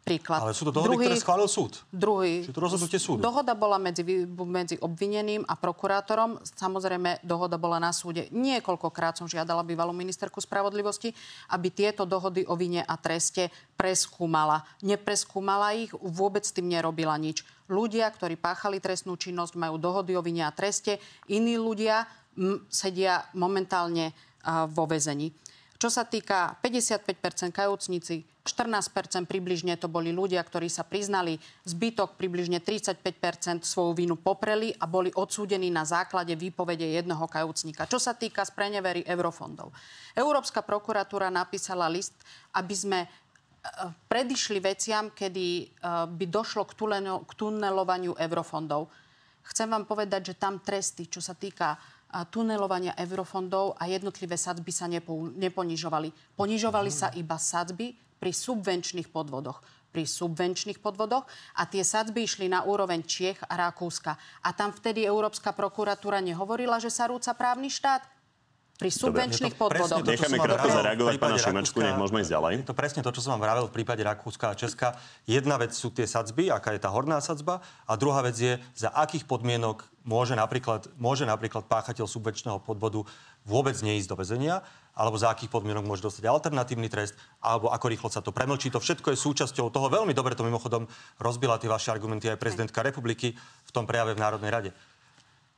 Príklad. 0.00 0.40
Ale 0.40 0.56
sú 0.56 0.64
to 0.64 0.72
dohody, 0.72 0.96
ktoré 0.96 1.20
schválil 1.20 1.44
súd. 1.44 1.84
Druhý. 1.92 2.40
Čiže 2.40 2.56
to 2.56 2.64
rozhodnutie 2.64 2.96
súdu. 2.96 3.20
Dohoda 3.20 3.52
bola 3.52 3.76
medzi, 3.76 4.00
medzi 4.48 4.80
obvineným 4.80 5.44
a 5.44 5.60
prokurátorom. 5.60 6.40
Samozrejme, 6.40 7.20
dohoda 7.20 7.60
bola 7.60 7.76
na 7.76 7.92
súde. 7.92 8.24
Niekoľkokrát 8.32 9.20
som 9.20 9.28
žiadala 9.28 9.60
bývalú 9.60 9.92
ministerku 9.92 10.40
spravodlivosti, 10.40 11.12
aby 11.52 11.68
tieto 11.68 12.08
dohody 12.08 12.48
o 12.48 12.56
vine 12.56 12.80
a 12.80 12.96
treste 12.96 13.52
preskúmala. 13.76 14.64
Nepreskúmala 14.80 15.76
ich, 15.76 15.92
vôbec 15.92 16.48
s 16.48 16.56
tým 16.56 16.72
nerobila 16.72 17.20
nič. 17.20 17.44
Ľudia, 17.68 18.08
ktorí 18.08 18.40
páchali 18.40 18.80
trestnú 18.80 19.20
činnosť, 19.20 19.60
majú 19.60 19.76
dohody 19.76 20.16
o 20.16 20.24
vine 20.24 20.48
a 20.48 20.50
treste. 20.50 20.96
Iní 21.28 21.60
ľudia 21.60 22.08
m, 22.38 22.66
sedia 22.70 23.24
momentálne 23.34 24.12
a, 24.44 24.66
vo 24.66 24.86
väzení. 24.86 25.32
Čo 25.80 25.88
sa 25.88 26.04
týka 26.04 26.60
55% 26.60 27.56
kajúcnici, 27.56 28.20
14% 28.44 29.24
približne 29.24 29.76
to 29.76 29.88
boli 29.88 30.12
ľudia, 30.12 30.40
ktorí 30.40 30.68
sa 30.68 30.84
priznali, 30.84 31.40
zbytok 31.64 32.20
približne 32.20 32.60
35% 32.60 33.64
svoju 33.64 33.92
vinu 33.96 34.16
popreli 34.20 34.76
a 34.76 34.84
boli 34.84 35.08
odsúdení 35.12 35.72
na 35.72 35.88
základe 35.88 36.36
výpovede 36.36 36.84
jedného 36.84 37.24
kajúcnika. 37.24 37.88
Čo 37.88 37.96
sa 37.96 38.12
týka 38.12 38.44
sprenevery 38.44 39.08
eurofondov. 39.08 39.72
Európska 40.12 40.60
prokuratúra 40.60 41.28
napísala 41.28 41.88
list, 41.88 42.16
aby 42.56 42.74
sme 42.76 43.00
e, 43.04 43.08
predišli 44.04 44.60
veciam, 44.60 45.12
kedy 45.12 45.46
e, 45.48 45.64
by 46.12 46.24
došlo 46.28 46.64
k, 46.64 46.76
k 47.24 47.32
tunelovaniu 47.36 48.16
eurofondov. 48.16 48.88
Chcem 49.48 49.68
vám 49.68 49.84
povedať, 49.88 50.32
že 50.32 50.40
tam 50.40 50.60
tresty, 50.60 51.08
čo 51.08 51.24
sa 51.24 51.32
týka 51.36 51.76
tunelovania 52.26 52.98
eurofondov 52.98 53.78
a 53.78 53.86
jednotlivé 53.86 54.34
sadzby 54.34 54.74
sa 54.74 54.90
nepo, 54.90 55.30
neponižovali. 55.30 56.34
Ponižovali 56.34 56.90
sa 56.90 57.14
iba 57.14 57.38
sadzby 57.38 57.94
pri 58.18 58.30
subvenčných 58.34 59.08
podvodoch 59.08 59.80
pri 59.90 60.06
subvenčných 60.06 60.78
podvodoch 60.78 61.26
a 61.58 61.66
tie 61.66 61.82
sadzby 61.82 62.22
išli 62.22 62.46
na 62.46 62.62
úroveň 62.62 63.02
Čiech 63.02 63.42
a 63.50 63.58
Rakúska. 63.58 64.14
A 64.46 64.54
tam 64.54 64.70
vtedy 64.70 65.02
Európska 65.02 65.50
prokuratúra 65.50 66.22
nehovorila, 66.22 66.78
že 66.78 66.94
sa 66.94 67.10
rúca 67.10 67.34
právny 67.34 67.66
štát? 67.66 68.19
Pri 68.80 68.88
subvenčných 68.88 69.60
podvodoch. 69.60 70.00
Necháme 70.00 70.40
krátko 70.40 70.68
zareagovať 70.72 71.14
pána 71.20 71.36
Šimečku, 71.36 71.76
Rakúska. 71.76 71.84
nech 71.84 72.00
môžeme 72.00 72.18
ísť 72.24 72.32
ďalej. 72.32 72.52
Je 72.64 72.68
to 72.72 72.72
presne 72.72 73.00
to, 73.04 73.12
čo 73.12 73.20
som 73.20 73.36
vám 73.36 73.44
vravel 73.44 73.68
v 73.68 73.76
prípade 73.76 74.00
Rakúska 74.00 74.48
a 74.48 74.54
Česka. 74.56 74.96
Jedna 75.28 75.60
vec 75.60 75.76
sú 75.76 75.92
tie 75.92 76.08
sadzby, 76.08 76.48
aká 76.48 76.72
je 76.72 76.80
tá 76.80 76.88
horná 76.88 77.20
sadzba, 77.20 77.60
a 77.84 77.92
druhá 78.00 78.24
vec 78.24 78.40
je, 78.40 78.56
za 78.72 78.88
akých 78.88 79.28
podmienok 79.28 79.84
môže 80.08 80.32
napríklad, 80.32 80.88
môže 80.96 81.28
napríklad 81.28 81.68
páchateľ 81.68 82.08
subvenčného 82.08 82.64
podvodu 82.64 83.04
vôbec 83.44 83.76
neísť 83.84 84.08
do 84.08 84.16
väzenia, 84.16 84.64
alebo 84.96 85.20
za 85.20 85.28
akých 85.28 85.52
podmienok 85.52 85.84
môže 85.84 86.00
dostať 86.00 86.24
alternatívny 86.24 86.88
trest, 86.88 87.12
alebo 87.44 87.68
ako 87.68 87.84
rýchlo 87.84 88.08
sa 88.08 88.24
to 88.24 88.32
premlčí. 88.32 88.72
To 88.72 88.80
všetko 88.80 89.12
je 89.12 89.20
súčasťou 89.20 89.68
toho. 89.68 89.92
Veľmi 89.92 90.16
dobre 90.16 90.32
to 90.32 90.40
mimochodom 90.40 90.88
rozbila 91.20 91.60
tie 91.60 91.68
vaše 91.68 91.92
argumenty 91.92 92.32
aj 92.32 92.40
prezidentka 92.40 92.80
republiky 92.80 93.36
v 93.36 93.70
tom 93.76 93.84
prejave 93.84 94.16
v 94.16 94.24
Národnej 94.24 94.48
rade. 94.48 94.70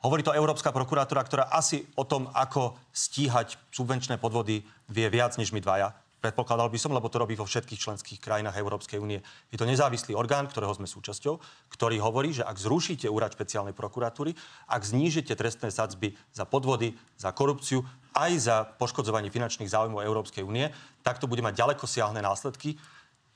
Hovorí 0.02 0.26
to 0.26 0.34
Európska 0.34 0.74
prokurátora, 0.74 1.22
ktorá 1.22 1.44
asi 1.54 1.86
o 1.94 2.02
tom, 2.02 2.26
ako 2.34 2.74
stíhať 2.90 3.54
subvenčné 3.70 4.18
podvody, 4.18 4.66
vie 4.90 5.06
viac 5.06 5.38
než 5.38 5.54
my 5.54 5.62
dvaja. 5.62 5.94
predpokladal 6.22 6.70
by 6.70 6.78
som, 6.78 6.94
lebo 6.94 7.10
to 7.10 7.18
robí 7.18 7.34
vo 7.34 7.42
všetkých 7.42 7.82
členských 7.82 8.18
krajinách 8.22 8.54
Európskej 8.54 9.02
únie. 9.02 9.18
Je 9.50 9.58
to 9.58 9.66
nezávislý 9.66 10.14
orgán, 10.14 10.46
ktorého 10.46 10.70
sme 10.70 10.86
súčasťou, 10.86 11.38
ktorý 11.74 11.98
hovorí, 11.98 12.30
že 12.30 12.46
ak 12.46 12.62
zrušíte 12.62 13.10
úrad 13.10 13.34
špeciálnej 13.34 13.74
prokuratúry, 13.74 14.34
ak 14.70 14.82
znížite 14.86 15.34
trestné 15.34 15.74
sadzby 15.74 16.14
za 16.30 16.46
podvody, 16.46 16.94
za 17.18 17.34
korupciu, 17.34 17.82
aj 18.14 18.32
za 18.38 18.56
poškodzovanie 18.78 19.34
finančných 19.34 19.70
záujmov 19.70 20.06
Európskej 20.06 20.46
únie, 20.46 20.70
tak 21.02 21.18
to 21.18 21.26
bude 21.26 21.42
mať 21.42 21.58
ďaleko 21.58 21.90
siahne 21.90 22.22
následky. 22.22 22.78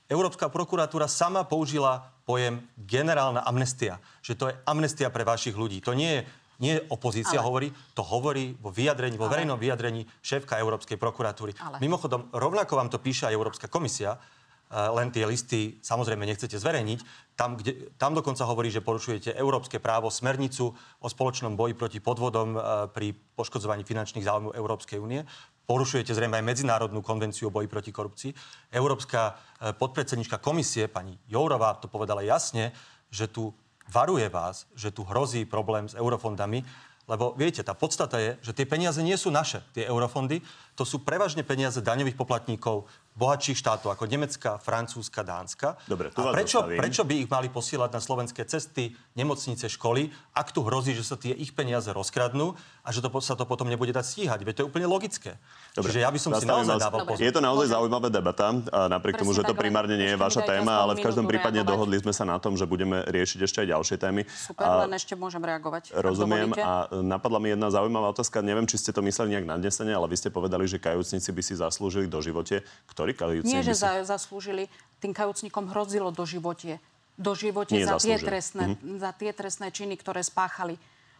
Európska 0.07 0.47
prokuratúra 0.47 1.11
sama 1.11 1.43
použila 1.43 2.07
pojem 2.23 2.63
generálna 2.79 3.43
amnestia, 3.43 3.99
že 4.23 4.39
to 4.39 4.47
je 4.47 4.55
amnestia 4.63 5.11
pre 5.11 5.27
vašich 5.27 5.59
ľudí. 5.59 5.83
To 5.83 5.91
nie 5.91 6.23
je 6.23 6.46
nie 6.57 6.81
opozícia 6.89 7.39
Ale... 7.39 7.45
hovorí, 7.45 7.67
to 7.93 8.01
hovorí 8.01 8.57
vo 8.57 8.73
vyjadrení, 8.73 9.17
vo 9.17 9.29
Ale... 9.29 9.41
verejnom 9.41 9.57
vyjadrení 9.61 10.05
šéfka 10.21 10.57
Európskej 10.57 10.97
prokuratúry. 10.97 11.53
Ale... 11.57 11.77
Mimochodom, 11.81 12.33
rovnako 12.33 12.73
vám 12.77 12.89
to 12.89 12.97
píše 12.97 13.29
aj 13.29 13.37
Európska 13.37 13.67
komisia, 13.69 14.17
eh, 14.17 14.75
len 14.89 15.13
tie 15.13 15.23
listy 15.29 15.77
samozrejme 15.85 16.25
nechcete 16.25 16.57
zverejniť. 16.57 16.99
Tam, 17.37 17.57
kde, 17.57 17.93
tam 18.01 18.17
dokonca 18.17 18.41
hovorí, 18.49 18.73
že 18.73 18.81
porušujete 18.81 19.37
európske 19.37 19.77
právo, 19.77 20.09
smernicu 20.09 20.73
o 20.73 21.07
spoločnom 21.07 21.53
boji 21.53 21.77
proti 21.77 21.99
podvodom 22.01 22.57
eh, 22.57 22.61
pri 22.89 23.13
poškodzovaní 23.13 23.85
finančných 23.85 24.25
záujmov 24.25 24.57
Európskej 24.57 24.97
únie. 24.97 25.21
Porušujete 25.67 26.15
zrejme 26.15 26.39
aj 26.39 26.47
Medzinárodnú 26.47 27.03
konvenciu 27.03 27.51
o 27.51 27.55
boji 27.55 27.67
proti 27.67 27.91
korupcii. 27.93 28.31
Európska 28.73 29.35
eh, 29.61 29.77
podpredsednička 29.77 30.41
komisie, 30.41 30.89
pani 30.89 31.13
Jourová, 31.29 31.77
to 31.77 31.85
povedala 31.85 32.25
jasne, 32.25 32.73
že 33.13 33.29
tu 33.29 33.53
varuje 33.91 34.27
vás, 34.29 34.67
že 34.75 34.91
tu 34.91 35.03
hrozí 35.03 35.45
problém 35.47 35.89
s 35.89 35.95
eurofondami, 35.95 36.63
lebo 37.07 37.31
viete, 37.39 37.63
tá 37.63 37.71
podstata 37.71 38.19
je, 38.19 38.35
že 38.43 38.51
tie 38.51 38.67
peniaze 38.67 38.99
nie 38.99 39.15
sú 39.15 39.31
naše, 39.31 39.63
tie 39.71 39.87
eurofondy, 39.87 40.43
to 40.77 40.85
sú 40.85 41.01
prevažne 41.01 41.41
peniaze 41.41 41.81
daňových 41.81 42.13
poplatníkov 42.13 42.85
bohatších 43.17 43.57
štátov 43.57 43.97
ako 43.97 44.05
Nemecka, 44.05 44.61
Francúzska, 44.61 45.25
Dánska. 45.25 45.73
Dobre, 45.89 46.13
tu 46.13 46.21
a 46.21 46.29
prečo, 46.29 46.61
prečo 46.61 47.01
by 47.01 47.25
ich 47.25 47.29
mali 47.33 47.49
posielať 47.49 47.89
na 47.89 47.97
slovenské 47.97 48.45
cesty, 48.45 48.93
nemocnice, 49.17 49.65
školy, 49.73 50.13
ak 50.37 50.53
tu 50.53 50.61
hrozí, 50.61 50.93
že 50.93 51.01
sa 51.01 51.17
tie 51.17 51.33
ich 51.33 51.49
peniaze 51.57 51.89
rozkradnú 51.89 52.53
a 52.85 52.89
že 52.93 53.01
to, 53.01 53.09
sa 53.17 53.33
to 53.33 53.49
potom 53.49 53.73
nebude 53.73 53.89
dať 53.89 54.05
stíhať? 54.05 54.39
Veď 54.45 54.53
to 54.53 54.61
je 54.61 54.67
úplne 54.69 54.85
logické. 54.85 55.41
Dobre, 55.73 55.97
Čiže 55.97 56.05
ja 56.05 56.13
by 56.13 56.19
som 56.21 56.31
si 56.37 56.45
naozaj 56.45 56.77
dával 56.77 57.09
pozor. 57.09 57.25
Je 57.25 57.33
to 57.33 57.41
naozaj 57.41 57.67
zaujímavá 57.73 58.13
debata, 58.13 58.53
napriek 58.69 59.17
tomu, 59.17 59.33
že 59.33 59.41
to 59.41 59.57
primárne 59.57 59.97
nie 59.97 60.13
je 60.13 60.17
vaša 60.21 60.45
téma, 60.45 60.85
ale 60.85 61.01
v 61.01 61.01
každom 61.01 61.25
prípade 61.25 61.57
dohodli 61.65 61.97
sme 61.97 62.13
sa 62.13 62.21
na 62.21 62.37
tom, 62.37 62.53
že 62.53 62.69
budeme 62.69 63.01
riešiť 63.09 63.39
ešte 63.49 63.65
aj 63.65 63.67
ďalšie 63.73 63.97
témy. 63.97 64.29
Super, 64.29 64.85
len 64.85 64.93
ešte 64.93 65.17
môžem 65.17 65.41
reagovať. 65.41 65.89
Rozumiem 65.97 66.53
a 66.53 66.85
napadla 67.01 67.41
mi 67.41 67.49
jedna 67.49 67.73
zaujímavá 67.73 68.13
otázka. 68.13 68.45
Neviem, 68.45 68.69
či 68.69 68.77
ste 68.77 68.93
to 68.93 69.01
mysleli 69.01 69.33
nejak 69.33 69.49
nadnesene, 69.57 69.89
ale 69.97 70.05
vy 70.05 70.21
ste 70.21 70.29
povedali, 70.29 70.66
že 70.67 70.77
kajúcnici 70.77 71.29
by 71.31 71.41
si 71.41 71.53
zaslúžili 71.55 72.05
do 72.05 72.19
živote. 72.19 72.61
Ktorý 72.91 73.15
kajúcnik 73.15 73.49
Nie, 73.49 73.63
že 73.63 73.73
si... 73.73 73.83
zaslúžili. 73.83 74.67
Tým 74.99 75.15
kajúcnikom 75.15 75.71
hrozilo 75.71 76.11
do 76.11 76.27
živote. 76.27 76.77
Do 77.17 77.33
živote 77.33 77.73
za 77.81 77.97
tie, 77.97 78.21
trestné, 78.21 78.77
mm-hmm. 78.77 79.01
za 79.01 79.11
tie 79.15 79.31
trestné 79.33 79.73
činy, 79.73 79.97
ktoré 79.97 80.21
spáchali. 80.21 80.77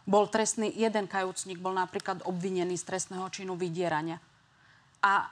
Bol 0.08 0.30
trestný, 0.30 0.70
jeden 0.72 1.10
kajúcnik 1.10 1.58
bol 1.58 1.74
napríklad 1.74 2.22
obvinený 2.24 2.78
z 2.78 2.86
trestného 2.86 3.26
činu 3.28 3.58
vydierania. 3.58 4.22
A 5.02 5.26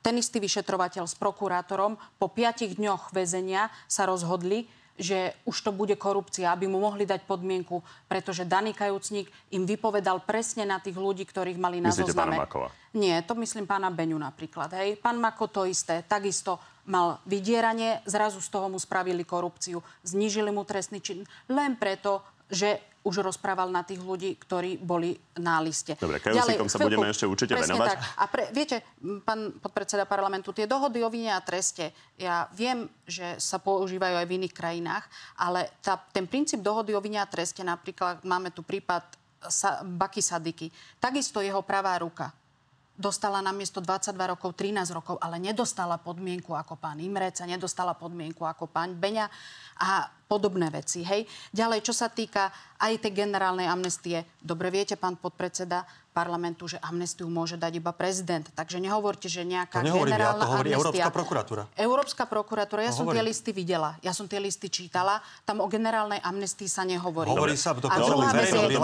ten 0.00 0.22
istý 0.22 0.38
vyšetrovateľ 0.38 1.10
s 1.10 1.18
prokurátorom 1.18 1.98
po 2.22 2.30
piatich 2.30 2.78
dňoch 2.78 3.10
väzenia 3.10 3.74
sa 3.90 4.06
rozhodli, 4.06 4.70
že 4.96 5.36
už 5.44 5.56
to 5.60 5.70
bude 5.72 5.94
korupcia, 5.96 6.52
aby 6.52 6.66
mu 6.66 6.80
mohli 6.80 7.04
dať 7.04 7.28
podmienku, 7.28 7.80
pretože 8.08 8.48
daný 8.48 8.72
kajúcnik 8.72 9.28
im 9.52 9.68
vypovedal 9.68 10.24
presne 10.24 10.64
na 10.64 10.80
tých 10.80 10.96
ľudí, 10.96 11.28
ktorých 11.28 11.60
mali 11.60 11.80
na 11.80 11.92
Myslíte 11.92 12.16
zozname. 12.16 12.36
Pána 12.36 12.44
Makova? 12.48 12.68
Nie, 12.96 13.20
to 13.22 13.36
myslím 13.36 13.68
pána 13.68 13.92
Beňu 13.92 14.16
napríklad. 14.16 14.72
Hej. 14.72 14.96
Pán 14.98 15.20
Mako 15.20 15.52
to 15.52 15.62
isté. 15.68 16.00
Takisto 16.00 16.56
mal 16.88 17.20
vydieranie, 17.28 18.00
zrazu 18.08 18.40
z 18.40 18.48
toho 18.48 18.72
mu 18.72 18.80
spravili 18.80 19.26
korupciu. 19.26 19.84
Znížili 20.00 20.48
mu 20.48 20.64
trestný 20.64 21.04
čin 21.04 21.28
len 21.52 21.76
preto, 21.76 22.24
že 22.50 22.78
už 23.06 23.22
rozprával 23.22 23.70
na 23.70 23.86
tých 23.86 24.02
ľudí, 24.02 24.34
ktorí 24.34 24.82
boli 24.82 25.14
na 25.38 25.62
liste. 25.62 25.94
Dobre, 25.94 26.18
kajúsikom 26.18 26.66
sa 26.66 26.82
budeme 26.82 27.06
ešte 27.06 27.22
určite 27.22 27.54
venovať. 27.54 27.88
Tak. 27.94 27.98
A 28.18 28.24
pre, 28.26 28.42
viete, 28.50 28.82
pán 29.22 29.54
podpredseda 29.62 30.02
parlamentu, 30.10 30.50
tie 30.50 30.66
dohody 30.66 31.06
o 31.06 31.10
vine 31.10 31.30
a 31.30 31.38
treste, 31.38 31.94
ja 32.18 32.50
viem, 32.50 32.90
že 33.06 33.38
sa 33.38 33.62
používajú 33.62 34.18
aj 34.18 34.26
v 34.26 34.34
iných 34.42 34.54
krajinách, 34.54 35.06
ale 35.38 35.70
tá, 35.78 35.94
ten 36.10 36.26
princíp 36.26 36.66
dohody 36.66 36.98
o 36.98 37.00
vine 37.00 37.22
a 37.22 37.30
treste, 37.30 37.62
napríklad 37.62 38.26
máme 38.26 38.50
tu 38.50 38.66
prípad 38.66 39.06
sa, 39.46 39.86
Baky 39.86 40.18
Sadiky, 40.18 40.66
takisto 40.98 41.38
jeho 41.38 41.62
pravá 41.62 41.94
ruka 42.02 42.34
dostala 42.96 43.44
na 43.44 43.52
miesto 43.52 43.84
22 43.84 44.16
rokov 44.32 44.56
13 44.56 44.88
rokov, 44.96 45.20
ale 45.20 45.36
nedostala 45.36 46.00
podmienku 46.00 46.56
ako 46.56 46.80
pán 46.80 46.96
Imrec 46.96 47.36
a 47.44 47.46
nedostala 47.46 47.92
podmienku 47.92 48.42
ako 48.42 48.72
pán 48.72 48.96
Beňa 48.96 49.28
a 49.76 50.08
podobné 50.26 50.68
veci. 50.74 51.06
Hej. 51.06 51.24
Ďalej, 51.54 51.86
čo 51.86 51.94
sa 51.94 52.10
týka 52.10 52.50
aj 52.82 52.98
tej 52.98 53.14
generálnej 53.14 53.70
amnestie, 53.70 54.26
dobre 54.42 54.74
viete, 54.74 54.98
pán 54.98 55.14
podpredseda 55.16 55.86
parlamentu, 56.16 56.64
že 56.64 56.80
amnestiu 56.80 57.28
môže 57.28 57.60
dať 57.60 57.76
iba 57.76 57.92
prezident. 57.92 58.48
Takže 58.56 58.80
nehovorte, 58.80 59.28
že 59.28 59.44
nejaká 59.44 59.84
to 59.84 60.00
generálna 60.00 60.40
ja, 60.40 60.40
to 60.40 60.48
hovorí 60.48 60.70
amnestia... 60.72 60.80
Európska 60.80 61.10
prokuratúra. 61.12 61.62
Európska 61.76 62.24
prokuratúra, 62.24 62.80
ja 62.88 62.92
to 62.92 63.04
som 63.04 63.06
hovorí. 63.06 63.20
tie 63.20 63.24
listy 63.28 63.50
videla. 63.52 64.00
Ja 64.00 64.16
som 64.16 64.24
tie 64.24 64.40
listy 64.40 64.72
čítala. 64.72 65.20
Tam 65.44 65.60
o 65.60 65.68
generálnej 65.68 66.24
amnestii 66.24 66.72
sa 66.72 66.88
nehovorí. 66.88 67.28
Hovorí 67.28 67.52
sa, 67.54 67.76
to 67.76 67.92
a 67.92 67.96
druhá 68.00 68.32
vec 68.32 68.48
je, 68.48 68.80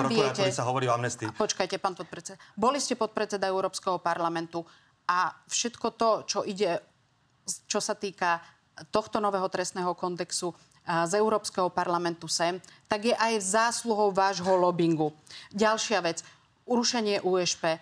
prokuratúry 0.00 0.50
sa 0.50 0.64
hovorí 0.64 0.88
o 0.88 0.92
amnestii. 0.96 1.28
Počkajte, 1.36 1.76
pán 1.76 1.92
podpredseda. 1.92 2.40
Boli 2.56 2.80
ste 2.80 2.96
podpredseda 2.96 3.44
Európskeho 3.44 4.00
parlamentu 4.00 4.64
a 5.12 5.28
všetko 5.44 5.86
to, 6.00 6.10
čo 6.24 6.38
ide, 6.48 6.80
čo 7.68 7.84
sa 7.84 7.92
týka 7.92 8.40
tohto 8.88 9.20
nového 9.20 9.46
trestného 9.52 9.92
kontextu 9.92 10.56
z 10.88 11.12
Európskeho 11.20 11.68
parlamentu 11.68 12.24
sem, 12.26 12.56
tak 12.88 13.12
je 13.12 13.14
aj 13.14 13.36
zásluhou 13.44 14.10
vášho 14.10 14.56
lobbingu. 14.56 15.12
Ďalšia 15.52 16.00
vec, 16.00 16.24
urušenie 16.66 17.20
USP. 17.22 17.78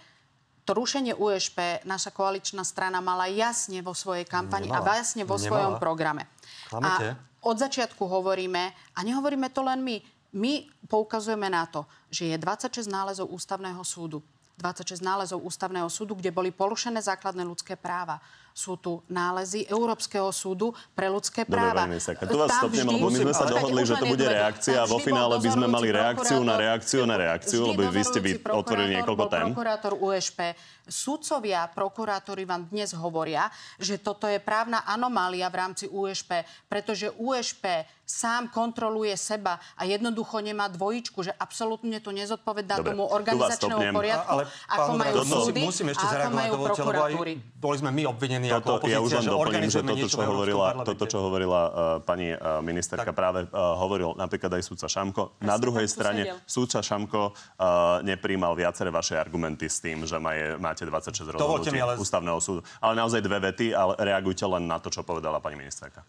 To 0.69 0.77
rušenie 0.77 1.17
USP 1.17 1.87
naša 1.89 2.13
koaličná 2.13 2.61
strana 2.67 3.01
mala 3.01 3.25
jasne 3.31 3.81
vo 3.81 3.97
svojej 3.97 4.29
kampani 4.29 4.69
Nemala. 4.69 4.85
a 4.85 5.01
jasne 5.01 5.25
vo 5.25 5.41
Nemala. 5.41 5.49
svojom 5.49 5.75
programe. 5.81 6.29
Klamete. 6.69 7.17
A 7.17 7.17
od 7.49 7.57
začiatku 7.57 8.03
hovoríme, 8.05 8.75
a 8.93 9.01
nehovoríme 9.01 9.49
to 9.55 9.65
len 9.65 9.81
my, 9.81 9.97
my 10.37 10.69
poukazujeme 10.91 11.49
na 11.49 11.65
to, 11.71 11.87
že 12.13 12.29
je 12.29 12.37
26 12.37 12.85
nálezov 12.91 13.31
ústavného 13.33 13.81
súdu. 13.87 14.21
26 14.59 15.01
nálezov 15.01 15.41
ústavného 15.47 15.87
súdu, 15.87 16.19
kde 16.19 16.35
boli 16.35 16.51
porušené 16.51 16.99
základné 16.99 17.47
ľudské 17.47 17.79
práva 17.79 18.19
sú 18.59 18.75
tu 18.75 18.99
nálezy 19.07 19.71
Európskeho 19.71 20.35
súdu 20.35 20.75
pre 20.99 21.07
ľudské 21.07 21.47
práva. 21.47 21.87
Dobre, 21.87 22.03
pani 22.03 22.27
tu 22.27 22.39
vás 22.43 22.51
stopnem, 22.59 22.87
lebo 22.91 23.07
my 23.07 23.19
sme 23.23 23.35
sa 23.39 23.47
dohodli, 23.47 23.83
že 23.87 23.95
to 23.95 24.07
bude 24.11 24.27
reakcia 24.27 24.83
a 24.83 24.87
vo 24.91 24.99
finále 24.99 25.39
by 25.39 25.49
sme 25.55 25.67
mali 25.71 25.95
reakciu 25.95 26.43
na 26.43 26.59
reakciu 26.59 27.07
na 27.07 27.15
reakciu, 27.15 27.71
lebo 27.71 27.87
vy 27.87 28.03
ste 28.03 28.19
vy 28.19 28.43
otvorili 28.43 28.99
niekoľko 28.99 29.25
tém. 29.31 29.47
Prokurátor 29.55 29.95
USP. 29.95 30.59
Sudcovia, 30.89 31.69
prokurátori 31.69 32.49
vám 32.49 32.67
dnes 32.73 32.97
hovoria, 32.97 33.53
že 33.77 34.01
toto 34.01 34.25
je 34.25 34.41
právna 34.41 34.83
anomália 34.89 35.47
v 35.53 35.57
rámci 35.61 35.85
USP, 35.87 36.43
pretože 36.67 37.13
USP 37.21 37.85
sám 38.09 38.49
kontroluje 38.49 39.13
seba 39.21 39.61
a 39.77 39.85
jednoducho 39.85 40.41
nemá 40.41 40.73
dvojičku, 40.73 41.21
že 41.21 41.33
absolútne 41.37 42.01
to 42.01 42.09
nezodpovedá 42.09 42.81
Dobre, 42.81 42.97
tomu 42.97 43.05
organizačnému 43.05 43.93
poriadku, 43.93 44.33
ale, 44.33 44.43
ako 44.73 44.91
majú 44.97 45.15
súdy 45.29 45.61
musím 45.61 45.93
ešte 45.93 46.05
a 46.09 46.25
ako 46.25 46.33
majú 46.33 46.53
prokuratúry. 46.73 47.33
Boli 47.61 47.77
sme 47.77 47.93
my 47.93 48.03
obvinení 48.09 48.49
toto, 48.49 48.81
ako 48.81 48.89
opozícia, 48.89 48.97
ja 48.97 49.05
už 49.05 49.13
len 49.13 49.27
doplním, 49.29 49.69
že 49.69 49.83
toto, 49.85 50.07
čo 50.09 50.21
hovorila, 50.25 50.67
toto, 50.89 51.05
čo 51.05 51.19
hovorila 51.21 51.61
uh, 51.61 51.73
pani 52.01 52.33
uh, 52.33 52.65
ministerka, 52.65 53.13
tak. 53.13 53.21
práve 53.21 53.41
uh, 53.45 53.77
hovoril 53.77 54.17
napríklad 54.17 54.57
aj 54.57 54.63
súdca 54.65 54.89
Šamko. 54.89 55.37
Ja 55.45 55.53
Na 55.53 55.57
druhej 55.61 55.85
strane 55.85 56.41
súdca 56.49 56.81
Šamko 56.81 57.37
uh, 57.37 58.01
nepríjmal 58.01 58.57
viaceré 58.57 58.89
vaše 58.89 59.21
argumenty 59.21 59.69
s 59.69 59.85
tým, 59.85 60.09
že 60.09 60.17
má 60.17 60.33
je, 60.33 60.57
máte 60.87 61.11
26 61.11 61.35
rozhodnutí 61.35 61.79
ale... 61.81 61.99
ústavného 61.99 62.39
súdu. 62.39 62.61
Ale 62.79 62.95
naozaj 62.95 63.19
dve 63.25 63.39
vety, 63.51 63.75
ale 63.75 63.99
reagujte 63.99 64.47
len 64.47 64.71
na 64.71 64.79
to, 64.79 64.93
čo 64.93 65.03
povedala 65.03 65.43
pani 65.43 65.59
ministerka 65.59 66.05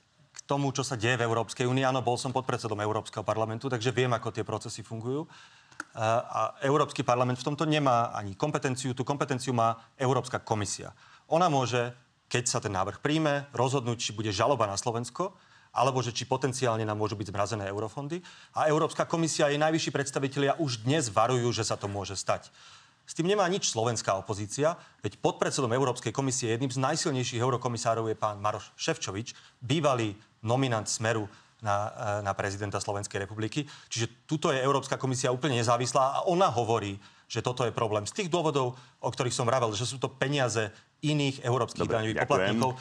tomu, 0.50 0.74
čo 0.74 0.82
sa 0.82 0.98
deje 0.98 1.14
v 1.14 1.30
Európskej 1.30 1.70
únii. 1.70 1.86
Áno, 1.86 2.02
bol 2.02 2.18
som 2.18 2.34
podpredsedom 2.34 2.82
Európskeho 2.82 3.22
parlamentu, 3.22 3.70
takže 3.70 3.94
viem, 3.94 4.10
ako 4.10 4.34
tie 4.34 4.42
procesy 4.42 4.82
fungujú. 4.82 5.30
A 5.94 6.58
Európsky 6.66 7.06
parlament 7.06 7.38
v 7.38 7.54
tomto 7.54 7.70
nemá 7.70 8.10
ani 8.18 8.34
kompetenciu. 8.34 8.98
Tú 8.98 9.06
kompetenciu 9.06 9.54
má 9.54 9.78
Európska 9.94 10.42
komisia. 10.42 10.90
Ona 11.30 11.54
môže 11.54 11.94
keď 12.30 12.44
sa 12.46 12.62
ten 12.62 12.70
návrh 12.70 13.02
príjme, 13.02 13.50
rozhodnúť, 13.58 13.98
či 13.98 14.12
bude 14.14 14.30
žaloba 14.30 14.70
na 14.70 14.78
Slovensko, 14.78 15.34
alebo 15.74 16.02
že 16.06 16.14
či 16.14 16.30
potenciálne 16.30 16.86
nám 16.86 17.02
môžu 17.02 17.18
byť 17.18 17.30
zmrazené 17.34 17.66
eurofondy. 17.70 18.22
A 18.54 18.70
Európska 18.70 19.10
komisia 19.10 19.50
a 19.50 19.52
jej 19.52 19.58
najvyšší 19.58 19.92
predstavitelia 19.94 20.58
už 20.62 20.86
dnes 20.86 21.10
varujú, 21.10 21.50
že 21.50 21.66
sa 21.66 21.74
to 21.74 21.90
môže 21.90 22.14
stať. 22.14 22.54
S 23.10 23.18
tým 23.18 23.26
nemá 23.26 23.50
nič 23.50 23.74
slovenská 23.74 24.14
opozícia, 24.22 24.78
veď 25.02 25.18
podpredsedom 25.18 25.74
Európskej 25.74 26.14
komisie 26.14 26.54
jedným 26.54 26.70
z 26.70 26.78
najsilnejších 26.78 27.42
eurokomisárov 27.42 28.06
je 28.06 28.14
pán 28.14 28.38
Maroš 28.38 28.70
Ševčovič, 28.78 29.34
bývalý 29.58 30.14
nominant 30.46 30.86
Smeru 30.86 31.26
na, 31.66 31.90
e, 31.90 32.22
na 32.22 32.38
prezidenta 32.38 32.78
Slovenskej 32.78 33.26
republiky. 33.26 33.66
Čiže 33.90 34.30
tuto 34.30 34.54
je 34.54 34.62
Európska 34.62 35.02
komisia 35.02 35.34
úplne 35.34 35.58
nezávislá 35.58 36.22
a 36.22 36.30
ona 36.30 36.54
hovorí, 36.54 37.02
že 37.26 37.42
toto 37.42 37.66
je 37.66 37.74
problém. 37.74 38.06
Z 38.06 38.14
tých 38.14 38.30
dôvodov, 38.30 38.78
o 39.02 39.10
ktorých 39.10 39.34
som 39.34 39.50
vravel, 39.50 39.74
že 39.74 39.90
sú 39.90 39.98
to 39.98 40.10
peniaze 40.10 40.70
iných 41.02 41.42
európskych 41.42 41.90
Dobre, 41.90 41.96
daňových 41.98 42.20
poplatníkov. 42.26 42.78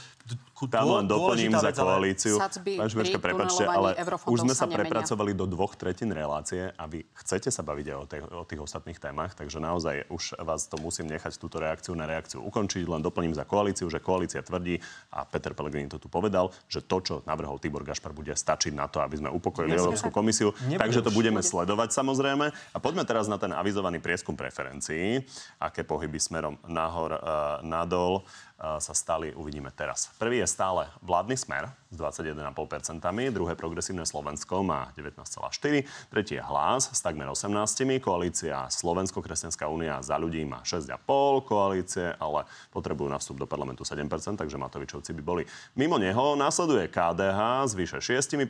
Tam 0.68 0.86
len 0.90 1.06
doplním 1.06 1.54
za 1.54 1.70
koalíciu. 1.70 2.36
Pán 2.76 2.88
Šimečka, 2.90 3.18
pri 3.22 3.30
prepačte, 3.30 3.64
ale 3.64 3.94
už 4.26 4.42
sme 4.42 4.54
sa 4.54 4.58
sa 4.58 4.66
nemenia. 4.66 4.90
prepracovali 4.90 5.32
do 5.32 5.46
dvoch 5.46 5.78
tretín 5.78 6.10
relácie 6.10 6.74
a 6.74 6.84
vy 6.90 7.06
chcete 7.14 7.48
sa 7.54 7.62
baviť 7.62 7.86
aj 7.94 7.96
o, 7.96 8.04
tých, 8.04 8.24
o 8.26 8.44
tých 8.44 8.60
ostatných 8.60 8.98
témach, 8.98 9.38
takže 9.38 9.62
naozaj 9.62 10.10
už 10.10 10.34
vás 10.42 10.66
to 10.66 10.76
musím 10.82 11.06
nechať 11.08 11.38
túto 11.38 11.62
reakciu 11.62 11.94
na 11.94 12.10
reakciu 12.10 12.42
ukončiť. 12.42 12.84
Len 12.90 13.00
doplním 13.00 13.38
za 13.38 13.46
koalíciu, 13.46 13.86
že 13.86 14.02
koalícia 14.02 14.42
tvrdí, 14.42 14.82
a 15.14 15.22
Peter 15.24 15.54
Pellegrini 15.54 15.86
to 15.86 16.02
tu 16.02 16.10
povedal, 16.10 16.50
že 16.66 16.82
to, 16.82 16.98
čo 17.00 17.14
navrhol 17.24 17.62
Tibor 17.62 17.86
Gašpar, 17.86 18.10
bude 18.10 18.34
stačiť 18.34 18.74
na 18.74 18.90
to, 18.90 18.98
aby 18.98 19.22
sme 19.22 19.30
upokojili 19.30 19.72
Nebude. 19.72 19.84
Európsku 19.86 20.10
komisiu. 20.10 20.50
Nebude 20.66 20.82
takže 20.82 21.00
to 21.06 21.14
budeme 21.14 21.40
sledovať 21.40 21.94
samozrejme. 21.94 22.50
A 22.50 22.78
poďme 22.82 23.06
teraz 23.06 23.30
na 23.30 23.38
ten 23.38 23.54
avizovaný 23.54 24.02
prieskum 24.02 24.34
preferencií. 24.34 25.22
Aké 25.62 25.86
pohyby 25.86 26.18
smerom 26.18 26.58
nahor, 26.66 27.14
uh, 27.14 27.62
nadol 27.62 28.26
sa 28.58 28.94
stali, 28.94 29.30
uvidíme 29.38 29.70
teraz. 29.70 30.10
Prvý 30.18 30.42
je 30.42 30.48
stále 30.50 30.90
vládny 31.06 31.38
smer 31.38 31.70
s 31.88 31.96
21,5%, 31.96 32.98
druhé 33.30 33.54
progresívne 33.54 34.02
Slovensko 34.02 34.66
má 34.66 34.90
19,4%, 34.98 35.86
tretí 36.10 36.34
je 36.34 36.42
hlas 36.42 36.90
s 36.90 36.98
takmer 36.98 37.30
18%, 37.30 38.02
koalícia 38.02 38.66
Slovensko, 38.66 39.22
Kresťanská 39.22 39.70
únia 39.70 40.02
za 40.02 40.18
ľudí 40.18 40.42
má 40.42 40.66
6,5%, 40.66 41.46
koalície, 41.46 42.10
ale 42.18 42.50
potrebujú 42.74 43.06
na 43.06 43.22
vstup 43.22 43.38
do 43.38 43.46
parlamentu 43.46 43.86
7%, 43.86 44.04
takže 44.34 44.58
Matovičovci 44.58 45.14
by 45.14 45.22
boli 45.22 45.42
mimo 45.78 45.94
neho. 45.96 46.34
Následuje 46.34 46.90
KDH 46.90 47.70
s 47.70 47.72
vyše 47.78 48.02
6%, 48.02 48.42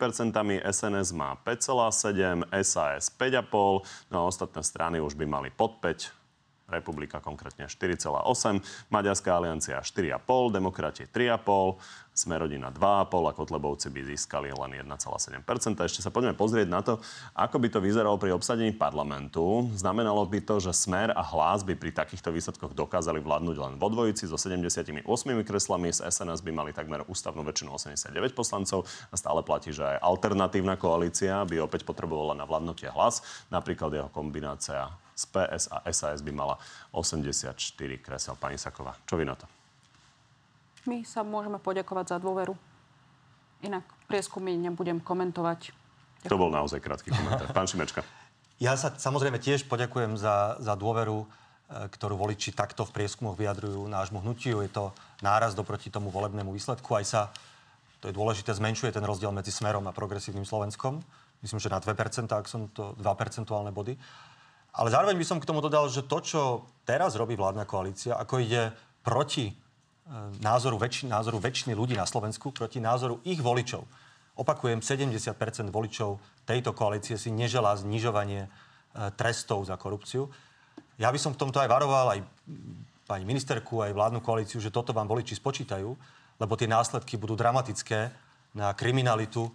SNS 0.64 1.12
má 1.12 1.36
5,7%, 1.36 2.48
SAS 2.64 3.12
5,5%, 3.12 4.08
no 4.08 4.24
a 4.24 4.24
ostatné 4.24 4.64
strany 4.64 5.04
už 5.04 5.14
by 5.14 5.28
mali 5.28 5.52
pod 5.52 5.76
5%, 5.84 6.17
Republika 6.68 7.24
konkrétne 7.24 7.64
4,8, 7.64 8.60
Maďarská 8.92 9.40
aliancia 9.40 9.80
4,5, 9.80 10.52
Demokrati 10.52 11.08
3,5, 11.08 11.80
Smerodina 12.18 12.74
2,5 12.74 13.30
a 13.30 13.32
Kotlebovci 13.32 13.88
by 13.94 14.02
získali 14.10 14.50
len 14.50 14.82
1,7%. 14.82 15.46
Ešte 15.86 16.02
sa 16.02 16.10
poďme 16.10 16.34
pozrieť 16.34 16.66
na 16.66 16.82
to, 16.82 16.98
ako 17.38 17.56
by 17.62 17.68
to 17.70 17.78
vyzeralo 17.78 18.18
pri 18.18 18.34
obsadení 18.34 18.74
parlamentu. 18.74 19.70
Znamenalo 19.78 20.26
by 20.26 20.42
to, 20.42 20.58
že 20.58 20.74
Smer 20.74 21.14
a 21.14 21.22
Hlas 21.22 21.62
by 21.62 21.78
pri 21.78 21.94
takýchto 21.94 22.34
výsledkoch 22.34 22.74
dokázali 22.74 23.22
vládnuť 23.22 23.56
len 23.56 23.72
vo 23.78 23.88
dvojici 23.88 24.26
so 24.26 24.34
78 24.34 25.06
kreslami, 25.46 25.94
z 25.94 26.04
SNS 26.10 26.42
by 26.42 26.50
mali 26.50 26.70
takmer 26.74 27.06
ústavnú 27.06 27.46
väčšinu 27.46 27.78
89 27.78 28.34
poslancov 28.34 28.84
a 29.08 29.14
stále 29.14 29.40
platí, 29.46 29.70
že 29.70 29.86
aj 29.86 30.02
alternatívna 30.02 30.74
koalícia 30.74 31.46
by 31.46 31.62
opäť 31.62 31.86
potrebovala 31.86 32.34
na 32.34 32.44
vládnutie 32.44 32.90
Hlas, 32.90 33.22
napríklad 33.48 33.94
jeho 33.94 34.10
kombinácia 34.10 34.90
z 35.18 35.24
PS 35.34 35.66
a 35.74 35.82
SAS 35.90 36.22
by 36.22 36.30
mala 36.30 36.54
84 36.94 37.58
kresel. 37.98 38.38
Pani 38.38 38.54
Saková, 38.54 38.94
čo 39.02 39.18
vy 39.18 39.26
na 39.26 39.34
to? 39.34 39.50
My 40.86 41.02
sa 41.02 41.26
môžeme 41.26 41.58
poďakovať 41.58 42.14
za 42.14 42.18
dôveru. 42.22 42.54
Inak 43.66 43.82
prieskumy 44.06 44.54
nebudem 44.54 45.02
komentovať. 45.02 45.74
To 46.30 46.38
bol 46.38 46.54
naozaj 46.54 46.78
krátky 46.78 47.10
komentár. 47.10 47.50
Pán 47.50 47.66
Šimečka. 47.66 48.06
Ja 48.58 48.74
sa 48.74 48.90
samozrejme 48.90 49.38
tiež 49.38 49.70
poďakujem 49.70 50.18
za, 50.18 50.58
za 50.58 50.74
dôveru, 50.74 51.22
e, 51.22 51.26
ktorú 51.94 52.18
voliči 52.18 52.50
takto 52.50 52.82
v 52.82 52.90
prieskumoch 52.90 53.38
vyjadrujú 53.38 53.86
nášmu 53.86 54.18
hnutiu. 54.18 54.66
Je 54.66 54.70
to 54.74 54.90
náraz 55.22 55.54
doproti 55.54 55.94
tomu 55.94 56.10
volebnému 56.10 56.50
výsledku. 56.50 56.90
Aj 56.98 57.06
sa, 57.06 57.20
to 58.02 58.10
je 58.10 58.18
dôležité, 58.18 58.50
zmenšuje 58.50 58.90
ten 58.90 59.06
rozdiel 59.06 59.30
medzi 59.30 59.54
Smerom 59.54 59.86
a 59.86 59.94
progresívnym 59.94 60.42
Slovenskom. 60.42 60.98
Myslím, 61.38 61.62
že 61.62 61.70
na 61.70 61.78
2%, 61.78 62.26
ak 62.34 62.50
som 62.50 62.66
to 62.74 62.98
2 62.98 63.06
percentuálne 63.14 63.70
body. 63.70 63.94
Ale 64.74 64.88
zároveň 64.92 65.16
by 65.16 65.26
som 65.26 65.38
k 65.40 65.48
tomu 65.48 65.64
dodal, 65.64 65.88
že 65.88 66.04
to, 66.04 66.18
čo 66.20 66.40
teraz 66.84 67.16
robí 67.16 67.34
vládna 67.34 67.64
koalícia, 67.64 68.16
ako 68.16 68.40
ide 68.44 68.72
proti 69.00 69.50
e, 69.50 69.54
názoru, 70.44 70.76
väčši, 70.76 71.08
názoru 71.08 71.40
väčšiny 71.40 71.72
ľudí 71.72 71.96
na 71.96 72.04
Slovensku, 72.04 72.52
proti 72.52 72.78
názoru 72.78 73.24
ich 73.24 73.40
voličov. 73.40 73.84
Opakujem, 74.38 74.84
70% 74.84 75.34
voličov 75.74 76.20
tejto 76.46 76.70
koalície 76.76 77.18
si 77.18 77.32
neželá 77.32 77.74
znižovanie 77.80 78.46
e, 78.46 78.48
trestov 79.16 79.66
za 79.66 79.74
korupciu. 79.80 80.30
Ja 80.98 81.10
by 81.10 81.18
som 81.18 81.34
v 81.34 81.40
tomto 81.46 81.58
aj 81.58 81.70
varoval 81.70 82.06
aj 82.14 82.20
pani 83.08 83.24
ministerku, 83.24 83.80
aj 83.80 83.96
vládnu 83.96 84.20
koalíciu, 84.20 84.60
že 84.60 84.74
toto 84.74 84.92
vám 84.92 85.08
voliči 85.08 85.32
spočítajú, 85.32 85.90
lebo 86.38 86.52
tie 86.54 86.68
následky 86.68 87.16
budú 87.16 87.34
dramatické 87.34 88.12
na 88.52 88.76
kriminalitu. 88.76 89.48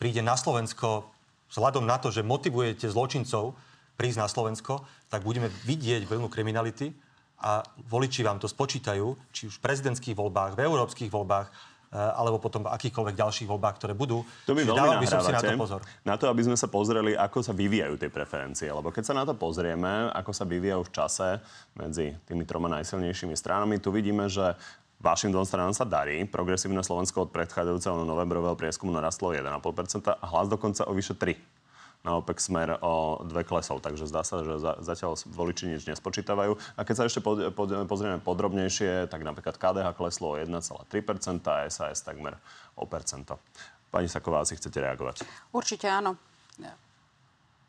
Príde 0.00 0.24
na 0.24 0.34
Slovensko, 0.34 1.06
vzhľadom 1.52 1.84
na 1.84 2.00
to, 2.00 2.08
že 2.08 2.26
motivujete 2.26 2.88
zločincov 2.88 3.54
prísť 3.96 4.22
na 4.22 4.28
Slovensko, 4.28 4.84
tak 5.08 5.24
budeme 5.24 5.48
vidieť 5.64 6.04
vlnu 6.04 6.28
kriminality 6.28 6.92
a 7.40 7.60
voliči 7.88 8.24
vám 8.24 8.40
to 8.40 8.48
spočítajú, 8.48 9.16
či 9.32 9.48
už 9.48 9.60
v 9.60 9.64
prezidentských 9.64 10.16
voľbách, 10.16 10.56
v 10.56 10.64
európskych 10.64 11.12
voľbách, 11.12 11.46
e, 11.48 11.52
alebo 11.96 12.40
potom 12.40 12.64
v 12.64 12.72
akýchkoľvek 12.72 13.12
ďalších 13.12 13.48
voľbách, 13.48 13.76
ktoré 13.76 13.92
budú. 13.92 14.24
To 14.48 14.56
Čiže 14.56 14.64
veľmi 14.64 14.72
dával 14.72 14.96
by 15.00 15.08
som 15.08 15.20
si 15.20 15.32
na 15.32 15.40
to 15.44 15.52
pozor. 15.60 15.80
Na 16.08 16.16
to, 16.16 16.32
aby 16.32 16.42
sme 16.48 16.56
sa 16.56 16.68
pozreli, 16.72 17.12
ako 17.12 17.44
sa 17.44 17.52
vyvíjajú 17.52 18.00
tie 18.00 18.08
preferencie. 18.08 18.68
Lebo 18.72 18.88
keď 18.88 19.12
sa 19.12 19.14
na 19.16 19.28
to 19.28 19.36
pozrieme, 19.36 20.08
ako 20.16 20.32
sa 20.32 20.48
vyvíjajú 20.48 20.82
v 20.88 20.94
čase 20.96 21.28
medzi 21.76 22.16
tými 22.24 22.48
troma 22.48 22.72
najsilnejšími 22.72 23.36
stranami, 23.36 23.84
tu 23.84 23.92
vidíme, 23.92 24.32
že 24.32 24.56
Vašim 24.96 25.28
dvom 25.28 25.44
stranám 25.44 25.76
sa 25.76 25.84
darí. 25.84 26.24
Progresívne 26.24 26.80
Slovensko 26.80 27.28
od 27.28 27.30
predchádzajúceho 27.36 28.08
novembrového 28.08 28.56
prieskumu 28.56 28.96
narastlo 28.96 29.36
1,5% 29.36 30.08
a 30.08 30.24
hlas 30.24 30.48
dokonca 30.48 30.88
o 30.88 30.96
vyše 30.96 31.12
3 31.12 31.36
naopak 32.06 32.38
smer 32.38 32.78
o 32.78 33.20
dve 33.26 33.42
klesov. 33.42 33.82
Takže 33.82 34.06
zdá 34.06 34.22
sa, 34.22 34.46
že 34.46 34.62
za, 34.62 34.78
zatiaľ 34.78 35.18
voliči 35.26 35.66
nič 35.66 35.82
nespočítavajú. 35.90 36.54
A 36.78 36.86
keď 36.86 36.94
sa 36.94 37.04
ešte 37.10 37.18
pod, 37.18 37.50
pod, 37.50 37.68
pozrieme 37.90 38.22
podrobnejšie, 38.22 39.10
tak 39.10 39.26
napríklad 39.26 39.58
KDH 39.58 39.98
kleslo 39.98 40.32
o 40.32 40.36
1,3% 40.38 40.86
a 41.50 41.66
SAS 41.66 42.06
takmer 42.06 42.38
o 42.78 42.86
percento. 42.86 43.42
Pani 43.90 44.06
Saková, 44.06 44.46
asi 44.46 44.54
chcete 44.54 44.78
reagovať. 44.78 45.26
Určite 45.50 45.90
áno. 45.90 46.14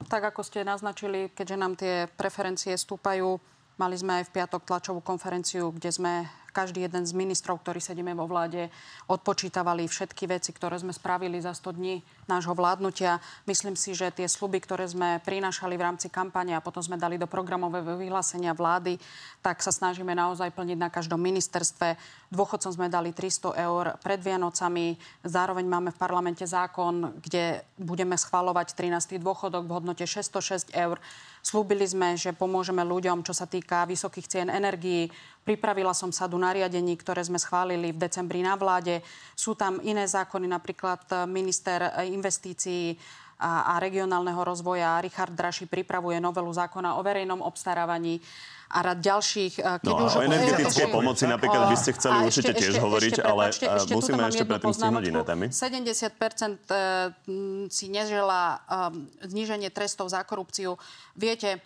Tak 0.05 0.29
ako 0.29 0.45
ste 0.45 0.61
naznačili, 0.61 1.33
keďže 1.33 1.57
nám 1.57 1.73
tie 1.73 2.05
preferencie 2.05 2.77
stúpajú, 2.77 3.41
mali 3.81 3.95
sme 3.97 4.21
aj 4.21 4.29
v 4.29 4.33
piatok 4.37 4.61
tlačovú 4.61 5.01
konferenciu, 5.01 5.73
kde 5.73 5.89
sme 5.89 6.13
každý 6.57 6.89
jeden 6.89 7.05
z 7.05 7.13
ministrov, 7.13 7.61
ktorí 7.61 7.77
sedíme 7.77 8.17
vo 8.17 8.25
vláde, 8.25 8.73
odpočítavali 9.05 9.85
všetky 9.85 10.25
veci, 10.25 10.49
ktoré 10.49 10.81
sme 10.81 10.89
spravili 10.89 11.37
za 11.37 11.53
100 11.53 11.77
dní 11.77 12.01
nášho 12.25 12.57
vládnutia. 12.57 13.21
Myslím 13.45 13.77
si, 13.77 13.93
že 13.93 14.09
tie 14.09 14.25
sluby, 14.25 14.57
ktoré 14.57 14.89
sme 14.89 15.21
prinášali 15.21 15.77
v 15.77 15.85
rámci 15.85 16.09
kampane 16.09 16.57
a 16.57 16.65
potom 16.65 16.81
sme 16.81 16.97
dali 16.97 17.21
do 17.21 17.29
programového 17.29 18.01
vyhlásenia 18.01 18.57
vlády, 18.57 18.97
tak 19.45 19.61
sa 19.61 19.69
snažíme 19.69 20.17
naozaj 20.17 20.49
plniť 20.49 20.77
na 20.81 20.89
každom 20.89 21.21
ministerstve. 21.21 21.93
Dôchodcom 22.33 22.73
sme 22.73 22.89
dali 22.89 23.13
300 23.13 23.53
eur 23.53 23.93
pred 24.01 24.17
Vianocami. 24.17 24.97
Zároveň 25.21 25.69
máme 25.69 25.93
v 25.93 26.01
parlamente 26.01 26.41
zákon, 26.49 27.21
kde 27.21 27.61
budeme 27.77 28.17
schvalovať 28.17 28.73
13. 28.73 29.21
dôchodok 29.21 29.69
v 29.69 29.75
hodnote 29.77 30.09
606 30.09 30.73
eur. 30.73 30.97
Slúbili 31.45 31.87
sme, 31.87 32.19
že 32.19 32.35
pomôžeme 32.35 32.83
ľuďom, 32.83 33.23
čo 33.23 33.31
sa 33.31 33.47
týka 33.47 33.87
vysokých 33.87 34.27
cien 34.27 34.49
energií. 34.51 35.07
Pripravila 35.47 35.95
som 35.95 36.11
sadu 36.11 36.35
nariadení, 36.35 36.99
ktoré 36.99 37.23
sme 37.23 37.39
schválili 37.39 37.95
v 37.95 38.03
decembri 38.03 38.43
na 38.43 38.59
vláde. 38.59 38.99
Sú 39.31 39.55
tam 39.55 39.79
iné 39.79 40.03
zákony, 40.03 40.43
napríklad 40.43 41.07
minister 41.23 41.87
investícií 42.03 42.99
a, 43.39 43.71
a 43.71 43.73
regionálneho 43.79 44.41
rozvoja 44.43 44.99
Richard 44.99 45.31
Draši 45.31 45.69
pripravuje 45.69 46.17
novelu 46.19 46.49
zákona 46.51 46.97
o 46.97 47.01
verejnom 47.05 47.39
obstarávaní 47.39 48.19
a 48.67 48.83
rad 48.83 48.99
ďalších. 48.99 49.63
Keď 49.63 49.87
No 49.87 50.11
už 50.11 50.11
a 50.11 50.19
o 50.19 50.21
energetickej 50.27 50.83
ešte- 50.83 50.91
pomoci 50.91 51.23
napríklad 51.23 51.71
by 51.71 51.77
ste 51.79 51.91
chceli 51.95 52.17
určite 52.27 52.51
tiež 52.51 52.75
hovoriť, 52.83 53.13
ale 53.23 53.47
prepáčte, 53.47 53.65
eh, 53.65 53.77
ešte 53.79 53.93
musíme 53.95 54.21
ešte 54.27 54.43
predtým 54.43 54.73
stihnúť 54.75 55.05
iné 55.07 55.21
témy. 55.23 55.45
70% 55.47 56.59
eh, 56.67 57.13
m, 57.31 57.71
si 57.71 57.87
neželá 57.87 58.59
um, 58.67 59.07
zníženie 59.23 59.71
trestov 59.71 60.11
za 60.11 60.19
korupciu. 60.27 60.75
Viete, 61.15 61.63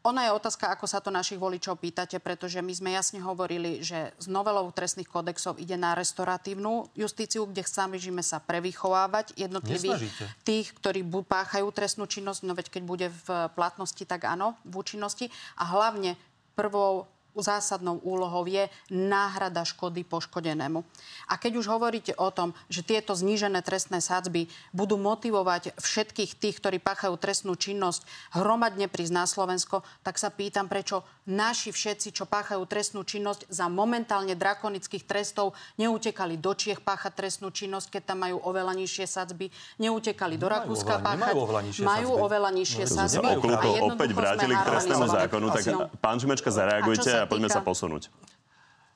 ona 0.00 0.24
je 0.24 0.32
otázka, 0.32 0.72
ako 0.72 0.88
sa 0.88 1.04
to 1.04 1.12
našich 1.12 1.36
voličov 1.36 1.76
pýtate, 1.76 2.16
pretože 2.24 2.64
my 2.64 2.72
sme 2.72 2.90
jasne 2.96 3.20
hovorili, 3.20 3.84
že 3.84 4.16
s 4.16 4.26
novelou 4.32 4.72
trestných 4.72 5.08
kodexov 5.08 5.60
ide 5.60 5.76
na 5.76 5.92
restoratívnu 5.92 6.88
justíciu, 6.96 7.44
kde 7.44 7.60
snažíme 7.68 8.24
sa 8.24 8.40
prevychovávať 8.40 9.36
jednotlivých 9.36 10.08
tých, 10.40 10.72
ktorí 10.72 11.04
páchajú 11.04 11.68
trestnú 11.68 12.08
činnosť, 12.08 12.40
no 12.48 12.56
veď 12.56 12.66
keď 12.72 12.82
bude 12.88 13.06
v 13.12 13.28
platnosti, 13.52 14.00
tak 14.08 14.24
áno, 14.24 14.56
v 14.64 14.80
účinnosti. 14.80 15.28
A 15.60 15.68
hlavne 15.68 16.16
prvou 16.56 17.04
zásadnou 17.36 18.02
úlohou 18.02 18.42
je 18.44 18.66
náhrada 18.90 19.62
škody 19.62 20.02
poškodenému. 20.02 20.82
A 21.26 21.34
keď 21.34 21.52
už 21.56 21.66
hovoríte 21.68 22.12
o 22.14 22.28
tom, 22.28 22.50
že 22.66 22.82
tieto 22.82 23.12
znížené 23.12 23.62
trestné 23.62 23.98
sádzby 23.98 24.46
budú 24.70 24.96
motivovať 24.96 25.76
všetkých 25.76 26.34
tých, 26.34 26.56
ktorí 26.58 26.78
páchajú 26.78 27.14
trestnú 27.14 27.54
činnosť, 27.54 28.02
hromadne 28.32 28.86
prísť 28.86 29.12
na 29.12 29.24
Slovensko, 29.24 29.82
tak 30.00 30.16
sa 30.16 30.28
pýtam, 30.28 30.66
prečo 30.66 31.02
naši 31.24 31.70
všetci, 31.70 32.10
čo 32.10 32.24
páchajú 32.24 32.66
trestnú 32.66 33.06
činnosť 33.06 33.46
za 33.46 33.70
momentálne 33.70 34.34
drakonických 34.34 35.06
trestov, 35.06 35.52
neutekali 35.76 36.34
do 36.34 36.50
Čiech 36.50 36.80
páchať 36.80 37.12
trestnú 37.14 37.50
činnosť, 37.50 37.90
keď 37.90 38.02
tam 38.04 38.18
majú 38.20 38.42
oveľa 38.42 38.74
nižšie 38.74 39.06
sadzby, 39.06 39.46
neutekali 39.78 40.34
do 40.34 40.46
Nemajú 40.46 40.58
Rakúska 40.66 40.94
oveľa- 40.96 41.04
páchať, 41.04 41.18
nemajú 41.20 41.38
oveľa 41.38 41.62
nižšie 41.62 41.84
majú 41.84 42.08
sadzby. 42.10 42.24
oveľa 42.24 42.50
nižšie 42.50 42.78
No, 42.80 42.90
sadzby. 42.90 43.26
okľúto 43.30 43.68
a 43.70 43.80
opäť 43.86 44.10
vrátili 44.10 44.54
k 44.54 44.62
trestnému 44.64 45.06
zákonu, 45.06 45.46
tak 45.50 45.64
No. 45.70 45.78
pán 46.00 46.16
Žimečka 46.16 46.50
A 46.50 46.56
zareagujte 46.56 47.10
a 47.22 47.28
poďme 47.28 47.52
týka- 47.52 47.60
sa 47.60 47.66
posunúť. 47.66 48.08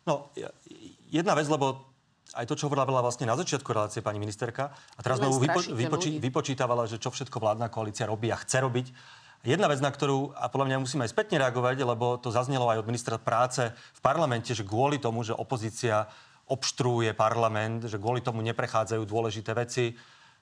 No, 0.04 0.28
jedna 1.08 1.32
vec, 1.32 1.48
lebo 1.48 1.84
aj 2.34 2.44
to, 2.50 2.58
čo 2.58 2.66
hovorila 2.66 3.00
vlastne 3.00 3.30
na 3.30 3.38
začiatku 3.38 3.70
relácie 3.70 4.02
pani 4.02 4.18
ministerka, 4.18 4.74
a 4.74 5.00
teraz 5.00 5.22
znovu 5.22 5.38
vypo, 5.38 5.60
vypoči, 5.70 6.18
vypočítavala, 6.18 6.90
že 6.90 6.98
čo 6.98 7.14
všetko 7.14 7.38
vládna 7.38 7.70
koalícia 7.70 8.10
robí 8.10 8.28
a 8.28 8.36
chce 8.36 8.58
robiť. 8.58 8.86
Jedna 9.44 9.68
vec, 9.68 9.78
na 9.84 9.92
ktorú, 9.92 10.32
a 10.32 10.48
podľa 10.48 10.72
mňa 10.72 10.82
musíme 10.82 11.04
aj 11.04 11.12
spätne 11.12 11.36
reagovať, 11.36 11.84
lebo 11.84 12.16
to 12.16 12.32
zaznelo 12.32 12.64
aj 12.72 12.80
od 12.80 12.88
ministra 12.88 13.20
práce 13.20 13.68
v 13.70 14.00
parlamente, 14.00 14.56
že 14.56 14.64
kvôli 14.64 14.96
tomu, 14.96 15.20
že 15.20 15.36
opozícia 15.36 16.08
obštruuje 16.48 17.12
parlament, 17.12 17.84
že 17.84 18.00
kvôli 18.00 18.24
tomu 18.24 18.40
neprechádzajú 18.40 19.04
dôležité 19.04 19.52
veci. 19.52 19.96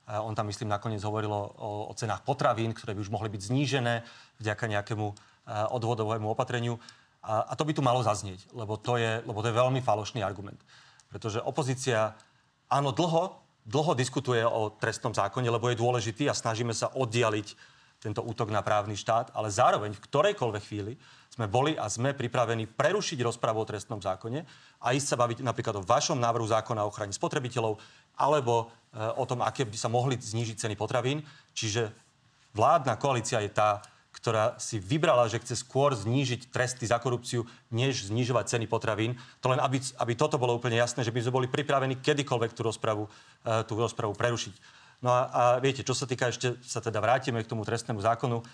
On 0.06 0.34
tam, 0.34 0.50
myslím, 0.50 0.70
nakoniec 0.70 1.02
hovoril 1.02 1.30
o, 1.30 1.90
o 1.90 1.92
cenách 1.94 2.26
potravín, 2.26 2.74
ktoré 2.74 2.94
by 2.94 3.02
už 3.02 3.10
mohli 3.10 3.30
byť 3.30 3.42
znížené 3.42 4.02
vďaka 4.42 4.64
nejakému 4.70 5.06
odvodovému 5.50 6.30
opatreniu. 6.30 6.78
A, 7.22 7.46
a 7.48 7.52
to 7.54 7.62
by 7.62 7.72
tu 7.72 7.82
malo 7.82 8.02
zaznieť, 8.02 8.50
lebo 8.50 8.74
to, 8.74 8.98
je, 8.98 9.22
lebo 9.22 9.38
to 9.38 9.48
je 9.48 9.58
veľmi 9.58 9.78
falošný 9.78 10.26
argument. 10.26 10.58
Pretože 11.06 11.38
opozícia, 11.38 12.18
áno, 12.66 12.90
dlho, 12.90 13.38
dlho 13.62 13.92
diskutuje 13.94 14.42
o 14.42 14.74
trestnom 14.74 15.14
zákone, 15.14 15.46
lebo 15.46 15.70
je 15.70 15.78
dôležitý 15.78 16.26
a 16.26 16.34
snažíme 16.34 16.74
sa 16.74 16.90
oddialiť 16.90 17.54
tento 18.02 18.18
útok 18.26 18.50
na 18.50 18.66
právny 18.66 18.98
štát, 18.98 19.30
ale 19.30 19.54
zároveň 19.54 19.94
v 19.94 20.02
ktorejkoľvek 20.02 20.62
chvíli 20.66 20.98
sme 21.30 21.46
boli 21.46 21.78
a 21.78 21.86
sme 21.86 22.12
pripravení 22.12 22.66
prerušiť 22.66 23.22
rozpravu 23.22 23.62
o 23.62 23.68
trestnom 23.68 24.02
zákone 24.02 24.42
a 24.82 24.86
ísť 24.90 25.06
sa 25.14 25.20
baviť 25.22 25.46
napríklad 25.46 25.78
o 25.78 25.86
vašom 25.86 26.18
návrhu 26.18 26.44
zákona 26.50 26.82
o 26.82 26.90
ochrane 26.90 27.14
spotrebiteľov 27.14 27.78
alebo 28.18 28.66
e, 28.66 28.98
o 29.16 29.24
tom, 29.24 29.40
aké 29.40 29.62
by 29.64 29.78
sa 29.78 29.88
mohli 29.88 30.18
znížiť 30.18 30.66
ceny 30.66 30.74
potravín. 30.74 31.22
Čiže 31.54 31.94
vládna 32.52 32.98
koalícia 32.98 33.38
je 33.40 33.54
tá, 33.54 33.80
ktorá 34.22 34.54
si 34.54 34.78
vybrala, 34.78 35.26
že 35.26 35.42
chce 35.42 35.66
skôr 35.66 35.98
znížiť 35.98 36.54
tresty 36.54 36.86
za 36.86 37.02
korupciu, 37.02 37.42
než 37.74 38.06
znižovať 38.06 38.54
ceny 38.54 38.70
potravín. 38.70 39.18
To 39.42 39.50
len, 39.50 39.58
aby, 39.58 39.82
aby 39.98 40.12
toto 40.14 40.38
bolo 40.38 40.54
úplne 40.54 40.78
jasné, 40.78 41.02
že 41.02 41.10
by 41.10 41.26
sme 41.26 41.42
boli 41.42 41.46
pripravení 41.50 41.98
kedykoľvek 41.98 42.54
tú 42.54 42.62
rozpravu, 42.62 43.10
e, 43.42 43.66
tú 43.66 43.74
rozpravu 43.74 44.14
prerušiť. 44.14 44.54
No 45.02 45.10
a, 45.10 45.20
a 45.26 45.42
viete, 45.58 45.82
čo 45.82 45.90
sa 45.90 46.06
týka 46.06 46.30
ešte, 46.30 46.54
sa 46.62 46.78
teda 46.78 47.02
vrátime 47.02 47.42
k 47.42 47.50
tomu 47.50 47.66
trestnému 47.66 47.98
zákonu, 47.98 48.38
e, 48.38 48.44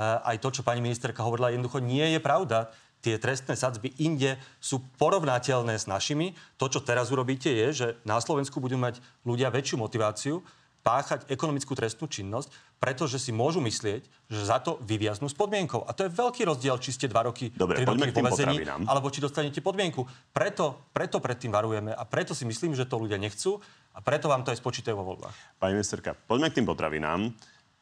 aj 0.00 0.40
to, 0.40 0.48
čo 0.48 0.64
pani 0.64 0.80
ministerka 0.80 1.20
hovorila, 1.20 1.52
jednoducho 1.52 1.84
nie 1.84 2.16
je 2.16 2.20
pravda. 2.24 2.72
Tie 3.04 3.20
trestné 3.20 3.52
sadzby 3.52 3.92
inde 4.00 4.40
sú 4.64 4.80
porovnateľné 4.96 5.76
s 5.76 5.84
našimi. 5.84 6.32
To, 6.56 6.72
čo 6.72 6.80
teraz 6.80 7.12
urobíte, 7.12 7.52
je, 7.52 7.68
že 7.76 7.86
na 8.08 8.16
Slovensku 8.16 8.64
budú 8.64 8.80
mať 8.80 9.04
ľudia 9.28 9.52
väčšiu 9.52 9.76
motiváciu 9.76 10.40
páchať 10.82 11.30
ekonomickú 11.30 11.78
trestnú 11.78 12.10
činnosť, 12.10 12.50
pretože 12.82 13.22
si 13.22 13.30
môžu 13.30 13.62
myslieť, 13.62 14.02
že 14.26 14.42
za 14.42 14.58
to 14.58 14.82
vyviaznú 14.82 15.30
s 15.30 15.36
podmienkou. 15.38 15.86
A 15.86 15.94
to 15.94 16.06
je 16.06 16.10
veľký 16.10 16.42
rozdiel, 16.42 16.74
či 16.82 16.90
ste 16.90 17.06
dva 17.06 17.30
roky, 17.30 17.54
Dobre, 17.54 17.78
tri 17.78 17.86
roky 17.86 18.10
povezení, 18.10 18.66
alebo 18.66 19.06
či 19.14 19.22
dostanete 19.22 19.62
podmienku. 19.62 20.02
Preto, 20.34 20.90
preto 20.90 21.22
pred 21.22 21.38
tým 21.38 21.54
varujeme 21.54 21.94
a 21.94 22.02
preto 22.02 22.34
si 22.34 22.42
myslím, 22.42 22.74
že 22.74 22.90
to 22.90 22.98
ľudia 22.98 23.22
nechcú 23.22 23.62
a 23.94 24.02
preto 24.02 24.26
vám 24.26 24.42
to 24.42 24.50
aj 24.50 24.58
spočítajú 24.58 24.98
vo 24.98 25.14
voľbách. 25.14 25.62
Pani 25.62 25.78
ministerka, 25.78 26.18
poďme 26.26 26.50
k 26.50 26.58
tým 26.58 26.66
potravinám. 26.66 27.30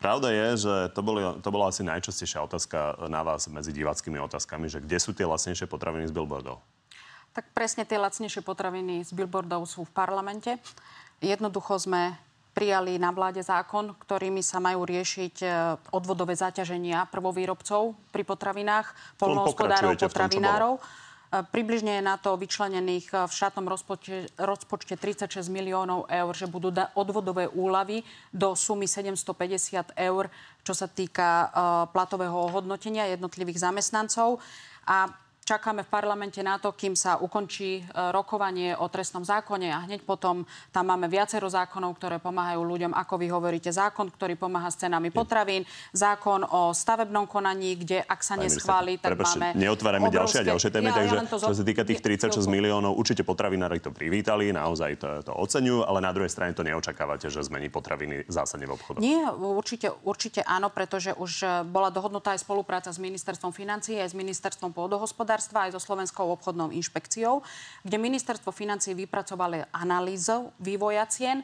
Pravda 0.01 0.33
je, 0.33 0.47
že 0.65 0.75
to, 0.97 1.01
boli, 1.05 1.21
to 1.45 1.49
bola 1.53 1.69
asi 1.69 1.85
najčastejšia 1.85 2.41
otázka 2.45 3.09
na 3.13 3.21
vás 3.21 3.49
medzi 3.53 3.69
diváckými 3.73 4.17
otázkami, 4.17 4.69
že 4.69 4.81
kde 4.81 4.97
sú 4.97 5.13
tie 5.13 5.29
lacnejšie 5.29 5.69
potraviny 5.69 6.09
z 6.09 6.13
billboardov? 6.17 6.57
Tak 7.37 7.53
presne 7.53 7.85
tie 7.85 8.01
lacnejšie 8.01 8.41
potraviny 8.41 9.05
z 9.05 9.13
billboardov 9.13 9.69
sú 9.69 9.85
v 9.85 9.93
parlamente. 9.93 10.57
Jednoducho 11.21 11.77
sme 11.77 12.17
prijali 12.51 12.99
na 12.99 13.15
vláde 13.15 13.41
zákon, 13.41 13.95
ktorými 13.95 14.43
sa 14.43 14.59
majú 14.59 14.83
riešiť 14.83 15.35
e, 15.43 15.47
odvodové 15.95 16.35
zaťaženia 16.35 17.07
prvovýrobcov 17.09 17.95
pri 18.11 18.23
potravinách, 18.27 18.87
polnohospodárov, 19.17 19.97
potravinárov. 19.97 20.75
Približne 21.31 22.03
je 22.03 22.03
na 22.03 22.19
to 22.19 22.35
vyčlenených 22.35 23.07
e, 23.15 23.17
v 23.31 23.33
štátnom 23.33 23.71
rozpočte, 23.71 24.35
rozpočte 24.35 24.99
36 24.99 25.47
miliónov 25.47 26.11
eur, 26.11 26.33
že 26.35 26.51
budú 26.51 26.75
odvodové 26.99 27.47
úlavy 27.47 28.03
do 28.35 28.59
sumy 28.59 28.91
750 28.91 29.95
eur, 29.95 30.27
čo 30.67 30.75
sa 30.75 30.91
týka 30.91 31.29
e, 31.31 31.47
platového 31.95 32.35
ohodnotenia 32.35 33.07
jednotlivých 33.15 33.63
zamestnancov. 33.63 34.43
A 34.91 35.07
čakáme 35.51 35.83
v 35.83 35.91
parlamente 35.91 36.39
na 36.47 36.63
to, 36.63 36.71
kým 36.71 36.95
sa 36.95 37.19
ukončí 37.19 37.83
e, 37.83 38.13
rokovanie 38.15 38.79
o 38.79 38.87
trestnom 38.87 39.27
zákone 39.27 39.67
a 39.75 39.83
hneď 39.83 40.07
potom 40.07 40.47
tam 40.71 40.95
máme 40.95 41.11
viacero 41.11 41.51
zákonov, 41.51 41.99
ktoré 41.99 42.23
pomáhajú 42.23 42.63
ľuďom, 42.63 42.95
ako 42.95 43.15
vy 43.19 43.27
hovoríte, 43.35 43.75
zákon, 43.75 44.15
ktorý 44.15 44.39
pomáha 44.39 44.71
s 44.71 44.79
cenami 44.79 45.11
potravín, 45.11 45.67
zákon 45.91 46.47
o 46.47 46.71
stavebnom 46.71 47.27
konaní, 47.27 47.83
kde 47.83 47.99
ak 48.07 48.23
sa 48.23 48.39
neschváli, 48.39 49.03
tak 49.03 49.19
Prepačte, 49.19 49.43
máme 49.43 49.59
Neotvárame 49.59 50.07
obrovské... 50.07 50.23
ďalšie 50.23 50.39
a 50.39 50.49
ďalšie 50.55 50.71
témy, 50.71 50.89
ja, 50.89 50.95
takže 50.95 51.17
ja 51.19 51.23
čo 51.27 51.57
sa 51.59 51.65
týka 51.67 51.83
tých 51.83 51.99
36 51.99 52.47
miliónov, 52.47 52.95
určite 52.95 53.27
potravinári 53.27 53.83
to 53.83 53.91
privítali, 53.91 54.55
naozaj 54.55 55.03
to, 55.03 55.09
to 55.27 55.33
oceňujú, 55.35 55.83
ale 55.83 55.99
na 55.99 56.15
druhej 56.15 56.31
strane 56.31 56.55
to 56.55 56.63
neočakávate, 56.63 57.27
že 57.27 57.43
zmení 57.43 57.67
potraviny 57.67 58.31
zásadne 58.31 58.71
v 58.71 58.79
obchodu. 58.79 59.03
Nie, 59.03 59.35
určite, 59.35 59.91
určite 60.07 60.47
áno, 60.47 60.71
pretože 60.71 61.11
už 61.11 61.33
e, 61.43 61.47
bola 61.67 61.91
dohodnutá 61.91 62.39
aj 62.39 62.47
spolupráca 62.47 62.95
s 62.95 63.03
ministerstvom 63.03 63.51
financií, 63.51 63.99
aj 63.99 64.15
s 64.15 64.17
ministerstvom 64.17 64.71
pôdohospodárstva 64.71 65.40
hospodárstva 65.41 65.73
aj 65.73 65.73
so 65.73 65.81
Slovenskou 65.81 66.29
obchodnou 66.37 66.69
inšpekciou, 66.69 67.41
kde 67.81 67.97
ministerstvo 67.97 68.53
financí 68.53 68.93
vypracovali 68.93 69.65
analýzu 69.73 70.53
vývoja 70.61 71.09
cien 71.09 71.41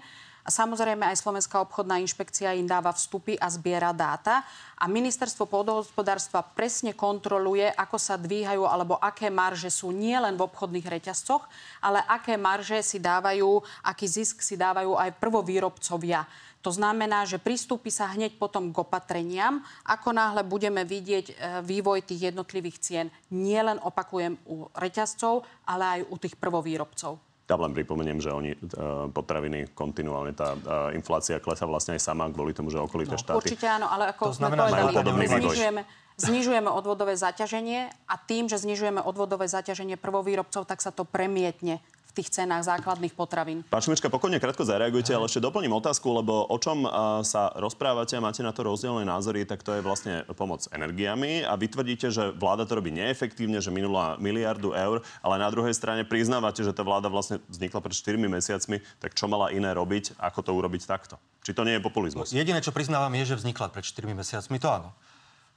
a 0.47 0.49
samozrejme 0.55 1.03
aj 1.11 1.19
Slovenská 1.27 1.59
obchodná 1.59 1.99
inšpekcia 1.99 2.55
im 2.55 2.71
dáva 2.71 2.95
vstupy 2.95 3.35
a 3.35 3.51
zbiera 3.51 3.91
dáta. 3.91 4.47
A 4.79 4.87
ministerstvo 4.87 5.43
pôdohospodárstva 5.51 6.47
presne 6.47 6.95
kontroluje, 6.95 7.67
ako 7.75 7.99
sa 7.99 8.15
dvíhajú 8.15 8.63
alebo 8.63 8.95
aké 9.03 9.27
marže 9.27 9.75
sú 9.75 9.91
nielen 9.91 10.39
v 10.39 10.47
obchodných 10.47 10.87
reťazcoch, 10.87 11.43
ale 11.83 11.99
aké 12.07 12.39
marže 12.39 12.79
si 12.87 13.03
dávajú, 13.03 13.59
aký 13.83 14.07
zisk 14.07 14.39
si 14.39 14.55
dávajú 14.55 14.95
aj 14.95 15.19
prvovýrobcovia. 15.19 16.23
To 16.63 16.71
znamená, 16.71 17.27
že 17.27 17.43
pristúpi 17.43 17.91
sa 17.91 18.07
hneď 18.15 18.39
potom 18.39 18.71
k 18.71 18.79
opatreniam, 18.79 19.63
ako 19.83 20.15
náhle 20.15 20.47
budeme 20.47 20.83
vidieť 20.87 21.27
e, 21.31 21.35
vývoj 21.63 22.07
tých 22.07 22.31
jednotlivých 22.31 22.79
cien. 22.83 23.07
Nie 23.35 23.63
len 23.67 23.83
opakujem 23.83 24.39
u 24.47 24.71
reťazcov, 24.75 25.43
ale 25.67 25.85
aj 25.99 26.01
u 26.11 26.17
tých 26.19 26.35
prvovýrobcov. 26.39 27.36
Ja 27.47 27.55
len 27.55 27.71
pripomeniem, 27.79 28.19
že 28.19 28.35
oni 28.35 28.59
uh, 28.59 29.07
potraviny 29.15 29.71
kontinuálne, 29.71 30.35
tá 30.35 30.59
uh, 30.59 30.91
inflácia 30.91 31.39
klesa 31.39 31.63
vlastne 31.63 31.95
aj 31.95 32.03
sama 32.03 32.27
kvôli 32.27 32.51
tomu, 32.51 32.75
že 32.75 32.83
okolité 32.83 33.15
no, 33.15 33.23
štáty... 33.23 33.39
Určite 33.39 33.67
áno, 33.71 33.87
ale 33.87 34.11
ako 34.11 34.35
to 34.35 34.35
sme 34.35 34.51
povedali, 34.51 35.15
my 35.15 35.27
znižujeme, 35.31 35.83
znižujeme 36.19 36.67
odvodové 36.67 37.15
zaťaženie 37.15 37.87
a 38.11 38.15
tým, 38.19 38.51
že 38.51 38.59
znižujeme 38.59 38.99
odvodové 38.99 39.47
zaťaženie 39.47 39.95
prvovýrobcov, 39.95 40.67
tak 40.67 40.83
sa 40.83 40.91
to 40.91 41.07
premietne 41.07 41.79
tých 42.17 42.33
cenách 42.33 42.65
základných 42.65 43.13
potravín. 43.13 43.61
Pán 43.69 43.85
Šimička, 43.85 44.09
pokojne 44.09 44.41
krátko 44.41 44.65
zareagujte, 44.65 45.13
ale 45.13 45.29
ešte 45.29 45.45
doplním 45.45 45.77
otázku, 45.77 46.09
lebo 46.17 46.49
o 46.49 46.57
čom 46.57 46.89
sa 47.21 47.53
rozprávate 47.53 48.17
a 48.17 48.25
máte 48.25 48.41
na 48.41 48.57
to 48.57 48.65
rozdielne 48.65 49.05
názory, 49.05 49.45
tak 49.45 49.61
to 49.61 49.77
je 49.77 49.85
vlastne 49.85 50.25
pomoc 50.33 50.65
energiami 50.73 51.45
a 51.45 51.53
vy 51.61 51.69
tvrdíte, 51.69 52.09
že 52.09 52.33
vláda 52.33 52.65
to 52.65 52.81
robí 52.81 52.89
neefektívne, 52.89 53.61
že 53.61 53.69
minula 53.69 54.17
miliardu 54.17 54.73
eur, 54.73 55.05
ale 55.21 55.37
na 55.37 55.53
druhej 55.53 55.77
strane 55.77 56.09
priznávate, 56.09 56.65
že 56.65 56.73
tá 56.73 56.81
vláda 56.81 57.13
vlastne 57.13 57.37
vznikla 57.53 57.85
pred 57.85 57.93
4 57.93 58.17
mesiacmi, 58.17 58.81
tak 58.97 59.13
čo 59.13 59.29
mala 59.29 59.53
iné 59.53 59.77
robiť, 59.77 60.17
ako 60.17 60.41
to 60.41 60.51
urobiť 60.57 60.89
takto? 60.89 61.21
Či 61.45 61.53
to 61.53 61.69
nie 61.69 61.77
je 61.77 61.85
populizmus? 61.85 62.33
Jediné, 62.33 62.65
čo 62.65 62.73
priznávam, 62.73 63.13
je, 63.13 63.37
že 63.37 63.39
vznikla 63.45 63.69
pred 63.69 63.85
4 63.85 64.09
mesiacmi, 64.17 64.57
to 64.57 64.73
áno. 64.73 64.91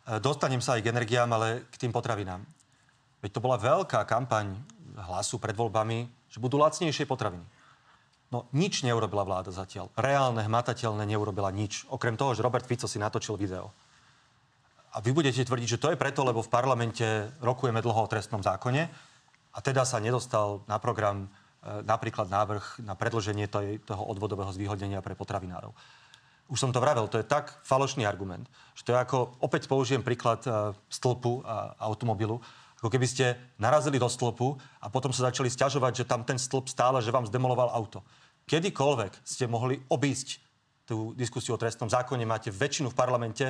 E, 0.03 0.19
dostanem 0.19 0.59
sa 0.59 0.75
aj 0.75 0.83
k 0.83 0.91
energiám, 0.91 1.31
ale 1.31 1.63
k 1.71 1.87
tým 1.87 1.95
potravinám. 1.95 2.43
Veď 3.23 3.31
to 3.35 3.43
bola 3.43 3.55
veľká 3.59 4.03
kampaň 4.03 4.59
hlasu 5.07 5.39
pred 5.39 5.55
voľbami 5.55 6.19
že 6.29 6.37
budú 6.37 6.61
lacnejšie 6.61 7.09
potraviny. 7.09 7.43
No 8.29 8.45
nič 8.53 8.85
neurobila 8.85 9.25
vláda 9.25 9.49
zatiaľ. 9.49 9.89
Reálne, 9.97 10.45
hmatateľné 10.45 11.01
neurobila 11.09 11.49
nič. 11.49 11.89
Okrem 11.89 12.13
toho, 12.13 12.37
že 12.37 12.45
Robert 12.45 12.69
Fico 12.69 12.85
si 12.85 13.01
natočil 13.01 13.33
video. 13.33 13.73
A 14.93 15.01
vy 15.01 15.09
budete 15.13 15.41
tvrdiť, 15.41 15.67
že 15.67 15.81
to 15.81 15.89
je 15.89 15.97
preto, 15.97 16.21
lebo 16.21 16.45
v 16.45 16.53
parlamente 16.53 17.05
rokujeme 17.41 17.81
dlho 17.81 18.05
o 18.05 18.09
trestnom 18.09 18.45
zákone 18.45 18.85
a 19.53 19.59
teda 19.65 19.81
sa 19.85 19.97
nedostal 19.97 20.61
na 20.69 20.77
program 20.77 21.25
e, 21.25 21.27
napríklad 21.85 22.29
návrh 22.29 22.85
na 22.85 22.93
predlženie 22.93 23.49
toho 23.81 24.03
odvodového 24.05 24.53
zvýhodnenia 24.53 25.01
pre 25.01 25.17
potravinárov. 25.17 25.73
Už 26.49 26.57
som 26.57 26.73
to 26.73 26.81
vravel, 26.81 27.05
to 27.05 27.21
je 27.21 27.25
tak 27.25 27.61
falošný 27.61 28.05
argument, 28.09 28.49
že 28.73 28.89
to 28.89 28.93
je 28.93 28.97
ako, 28.97 29.37
opäť 29.41 29.69
použijem 29.69 30.01
príklad 30.01 30.41
e, 30.45 30.73
stĺpu 30.89 31.45
a 31.45 31.77
automobilu, 31.85 32.41
ako 32.79 32.87
keby 32.87 33.07
ste 33.07 33.35
narazili 33.59 33.99
do 33.99 34.07
stĺpu 34.07 34.55
a 34.79 34.87
potom 34.87 35.11
sa 35.11 35.27
začali 35.27 35.51
stiažovať, 35.51 36.03
že 36.03 36.07
tam 36.07 36.23
ten 36.23 36.39
stĺp 36.39 36.71
stále, 36.71 37.03
že 37.03 37.11
vám 37.11 37.27
zdemoloval 37.27 37.75
auto. 37.75 38.07
Kedykoľvek 38.47 39.19
ste 39.27 39.51
mohli 39.51 39.83
obísť 39.91 40.39
tú 40.87 41.13
diskusiu 41.13 41.53
o 41.53 41.61
trestnom 41.61 41.91
zákone, 41.91 42.25
máte 42.25 42.49
väčšinu 42.49 42.89
v 42.89 42.97
parlamente, 42.97 43.45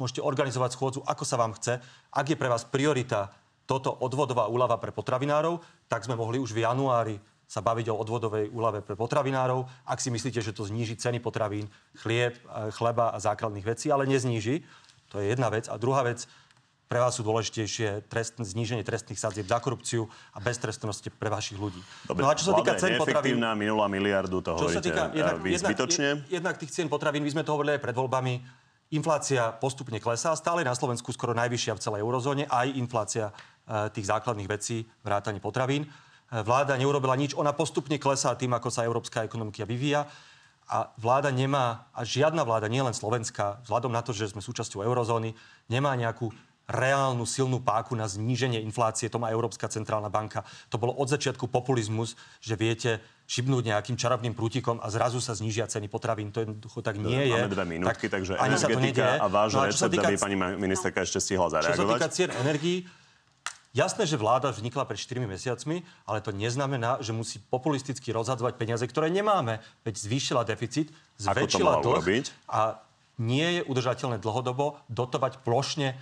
môžete 0.00 0.24
organizovať 0.24 0.74
schôdzu, 0.74 1.00
ako 1.04 1.22
sa 1.22 1.36
vám 1.38 1.54
chce. 1.54 1.78
Ak 2.10 2.26
je 2.26 2.34
pre 2.34 2.50
vás 2.50 2.66
priorita 2.66 3.30
toto 3.68 3.94
odvodová 4.02 4.50
úlava 4.50 4.74
pre 4.82 4.90
potravinárov, 4.90 5.62
tak 5.86 6.02
sme 6.02 6.18
mohli 6.18 6.42
už 6.42 6.50
v 6.50 6.66
januári 6.66 7.22
sa 7.46 7.62
baviť 7.62 7.90
o 7.90 7.98
odvodovej 7.98 8.50
úlave 8.50 8.82
pre 8.82 8.98
potravinárov. 8.98 9.66
Ak 9.86 10.02
si 10.02 10.10
myslíte, 10.10 10.42
že 10.42 10.54
to 10.54 10.66
zníži 10.66 10.98
ceny 10.98 11.18
potravín, 11.22 11.70
chlieb, 11.98 12.38
chleba 12.74 13.10
a 13.10 13.18
základných 13.18 13.66
vecí, 13.66 13.90
ale 13.90 14.06
nezníži. 14.06 14.62
To 15.10 15.18
je 15.18 15.34
jedna 15.34 15.50
vec. 15.50 15.66
A 15.66 15.74
druhá 15.74 16.06
vec, 16.06 16.30
pre 16.90 16.98
vás 16.98 17.14
sú 17.14 17.22
dôležitejšie 17.22 18.10
trest, 18.10 18.42
zníženie 18.42 18.82
trestných 18.82 19.14
sadzieb 19.14 19.46
za 19.46 19.62
korupciu 19.62 20.10
a 20.34 20.42
beztrestnosť 20.42 21.14
pre 21.14 21.30
vašich 21.30 21.54
ľudí. 21.54 21.78
Dobre, 22.02 22.26
no 22.26 22.28
a 22.28 22.34
čo 22.34 22.50
sa 22.50 22.58
týka 22.58 22.74
cen 22.74 22.98
potravín... 22.98 23.38
minulá 23.54 23.86
miliardu, 23.86 24.42
to 24.42 24.58
čo 24.58 24.66
sa 24.66 24.82
hovoríte 24.82 24.90
týka, 24.90 25.02
jednak, 25.14 25.38
vy 25.38 25.48
jednak, 25.54 25.70
zbytočne. 25.70 26.08
jednak 26.26 26.54
tých 26.58 26.74
cien 26.74 26.90
potravín, 26.90 27.22
my 27.22 27.30
sme 27.30 27.46
to 27.46 27.54
hovorili 27.54 27.78
aj 27.78 27.82
pred 27.86 27.94
voľbami, 27.94 28.42
inflácia 28.90 29.54
postupne 29.54 30.02
klesá, 30.02 30.34
stále 30.34 30.66
na 30.66 30.74
Slovensku 30.74 31.14
skoro 31.14 31.30
najvyššia 31.38 31.78
v 31.78 31.80
celej 31.80 32.00
eurozóne, 32.02 32.50
aj 32.50 32.74
inflácia 32.74 33.30
e, 33.30 33.86
tých 33.94 34.10
základných 34.10 34.50
vecí, 34.50 34.82
vrátanie 35.06 35.38
potravín. 35.38 35.86
E, 35.86 36.42
vláda 36.42 36.74
neurobila 36.74 37.14
nič, 37.14 37.38
ona 37.38 37.54
postupne 37.54 38.02
klesá 38.02 38.34
tým, 38.34 38.50
ako 38.50 38.66
sa 38.66 38.82
európska 38.82 39.22
ekonomika 39.22 39.62
vyvíja. 39.62 40.10
A 40.66 40.90
vláda 40.98 41.30
nemá, 41.30 41.86
a 41.94 42.02
žiadna 42.02 42.42
vláda, 42.42 42.66
nielen 42.66 42.94
Slovenská, 42.94 43.62
vzhľadom 43.62 43.94
na 43.94 44.02
to, 44.02 44.10
že 44.10 44.34
sme 44.34 44.42
súčasťou 44.42 44.82
eurozóny, 44.82 45.38
nemá 45.70 45.94
nejakú 45.94 46.34
reálnu 46.70 47.26
silnú 47.26 47.58
páku 47.58 47.98
na 47.98 48.06
zníženie 48.06 48.62
inflácie. 48.62 49.10
To 49.10 49.18
má 49.18 49.28
Európska 49.34 49.66
centrálna 49.66 50.06
banka. 50.06 50.46
To 50.70 50.78
bolo 50.78 50.94
od 50.94 51.10
začiatku 51.10 51.50
populizmus, 51.50 52.14
že 52.38 52.54
viete 52.54 53.02
šibnúť 53.26 53.74
nejakým 53.74 53.98
čarovným 53.98 54.34
prútikom 54.34 54.78
a 54.82 54.86
zrazu 54.90 55.18
sa 55.18 55.34
znížia 55.34 55.66
ceny 55.66 55.90
potravín. 55.90 56.30
To 56.34 56.46
jednoducho 56.46 56.82
tak 56.82 56.98
nie 56.98 57.30
je. 57.30 57.38
Máme 57.38 57.50
dve 57.50 57.66
minútky, 57.66 58.06
tak, 58.06 58.22
takže 58.22 58.38
ani 58.38 58.54
energetika 58.54 59.18
a 59.18 59.26
váš 59.26 59.50
no, 59.54 59.66
recept, 59.66 59.90
týka, 59.90 60.06
aby 60.10 60.18
pani 60.18 60.36
ministerka 60.58 61.02
ešte 61.02 61.18
stihla 61.22 61.50
zareagovať. 61.50 61.78
Čo 61.78 61.86
sa 61.86 61.94
týka 61.98 62.08
cien 62.10 62.30
energií, 62.38 62.86
Jasné, 63.70 64.02
že 64.02 64.18
vláda 64.18 64.50
vznikla 64.50 64.82
pred 64.82 64.98
4 64.98 65.30
mesiacmi, 65.30 65.86
ale 66.02 66.18
to 66.18 66.34
neznamená, 66.34 66.98
že 66.98 67.14
musí 67.14 67.38
populisticky 67.38 68.10
rozhadzovať 68.10 68.58
peniaze, 68.58 68.82
ktoré 68.82 69.14
nemáme. 69.14 69.62
Veď 69.86 69.94
zvýšila 69.94 70.42
deficit, 70.42 70.90
zväčšila 71.22 71.78
dlh 71.78 72.02
a 72.50 72.82
nie 73.22 73.60
je 73.60 73.62
udržateľné 73.68 74.18
dlhodobo 74.18 74.80
dotovať 74.90 75.46
plošne 75.46 75.94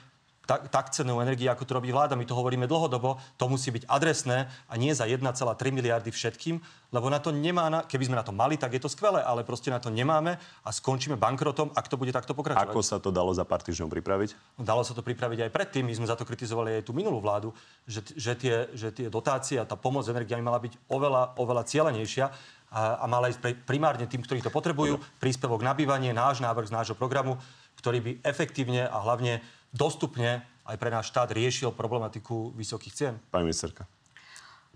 tak, 0.49 0.73
tak 0.73 0.89
cenu 0.97 1.21
energie, 1.21 1.45
ako 1.45 1.69
to 1.69 1.77
robí 1.77 1.93
vláda. 1.93 2.17
My 2.17 2.25
to 2.25 2.33
hovoríme 2.33 2.65
dlhodobo, 2.65 3.21
to 3.37 3.45
musí 3.53 3.69
byť 3.69 3.85
adresné 3.85 4.49
a 4.49 4.75
nie 4.81 4.97
za 4.97 5.05
1,3 5.05 5.21
miliardy 5.69 6.09
všetkým, 6.09 6.57
lebo 6.89 7.13
na 7.13 7.21
to 7.21 7.29
nemá, 7.29 7.69
na, 7.69 7.85
keby 7.85 8.09
sme 8.09 8.17
na 8.17 8.25
to 8.25 8.33
mali, 8.33 8.57
tak 8.57 8.73
je 8.73 8.81
to 8.81 8.89
skvelé, 8.89 9.21
ale 9.21 9.45
proste 9.45 9.69
na 9.69 9.77
to 9.77 9.93
nemáme 9.93 10.41
a 10.41 10.69
skončíme 10.73 11.21
bankrotom, 11.21 11.69
ak 11.77 11.93
to 11.93 12.01
bude 12.01 12.17
takto 12.17 12.33
pokračovať. 12.33 12.65
Ako 12.65 12.81
sa 12.81 12.97
to 12.97 13.13
dalo 13.13 13.29
za 13.37 13.45
pár 13.45 13.61
týždňov 13.61 13.93
pripraviť? 14.01 14.57
No, 14.57 14.65
dalo 14.65 14.81
sa 14.81 14.97
to 14.97 15.05
pripraviť 15.05 15.45
aj 15.45 15.51
predtým. 15.53 15.85
My 15.85 15.93
sme 15.93 16.09
za 16.09 16.17
to 16.17 16.25
kritizovali 16.25 16.81
aj 16.81 16.89
tú 16.89 16.97
minulú 16.97 17.21
vládu, 17.21 17.53
že, 17.85 18.01
že, 18.17 18.33
tie, 18.33 18.73
že 18.73 18.89
tie 18.89 19.13
dotácie 19.13 19.61
a 19.61 19.69
tá 19.69 19.77
pomoc 19.77 20.09
energiami 20.09 20.41
mala 20.41 20.65
byť 20.65 20.89
oveľa, 20.89 21.37
oveľa 21.37 21.69
cieľenejšia 21.69 22.25
a, 22.73 23.05
a 23.05 23.05
mala 23.05 23.29
ísť 23.29 23.69
primárne 23.69 24.09
tým, 24.09 24.25
ktorí 24.25 24.41
to 24.41 24.49
potrebujú. 24.49 24.97
Príspevok 25.21 25.61
na 25.61 25.77
bývanie, 25.77 26.17
náš 26.17 26.41
návrh 26.41 26.73
z 26.73 26.77
nášho 26.77 26.97
programu, 26.97 27.37
ktorý 27.77 28.01
by 28.01 28.13
efektívne 28.25 28.89
a 28.89 28.97
hlavne 29.05 29.45
dostupne 29.73 30.45
aj 30.69 30.77
pre 30.77 30.93
náš 30.93 31.09
štát 31.09 31.33
riešil 31.33 31.73
problematiku 31.73 32.53
vysokých 32.53 32.95
cien? 32.95 33.15
Pani 33.33 33.49
ministerka. 33.49 33.89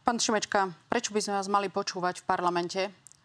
Pán 0.03 0.19
Šimečka, 0.19 0.73
prečo 0.91 1.15
by 1.15 1.21
sme 1.23 1.39
vás 1.39 1.47
mali 1.47 1.69
počúvať 1.71 2.25
v 2.25 2.27
parlamente? 2.27 2.83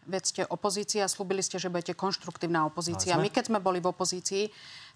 Veď 0.08 0.22
ste 0.24 0.42
opozícia, 0.48 1.04
slúbili 1.04 1.44
ste, 1.44 1.60
že 1.60 1.68
budete 1.68 1.92
konštruktívna 1.92 2.64
opozícia. 2.64 3.18
My, 3.20 3.28
keď 3.28 3.52
sme 3.52 3.58
boli 3.60 3.76
v 3.76 3.92
opozícii, 3.92 4.48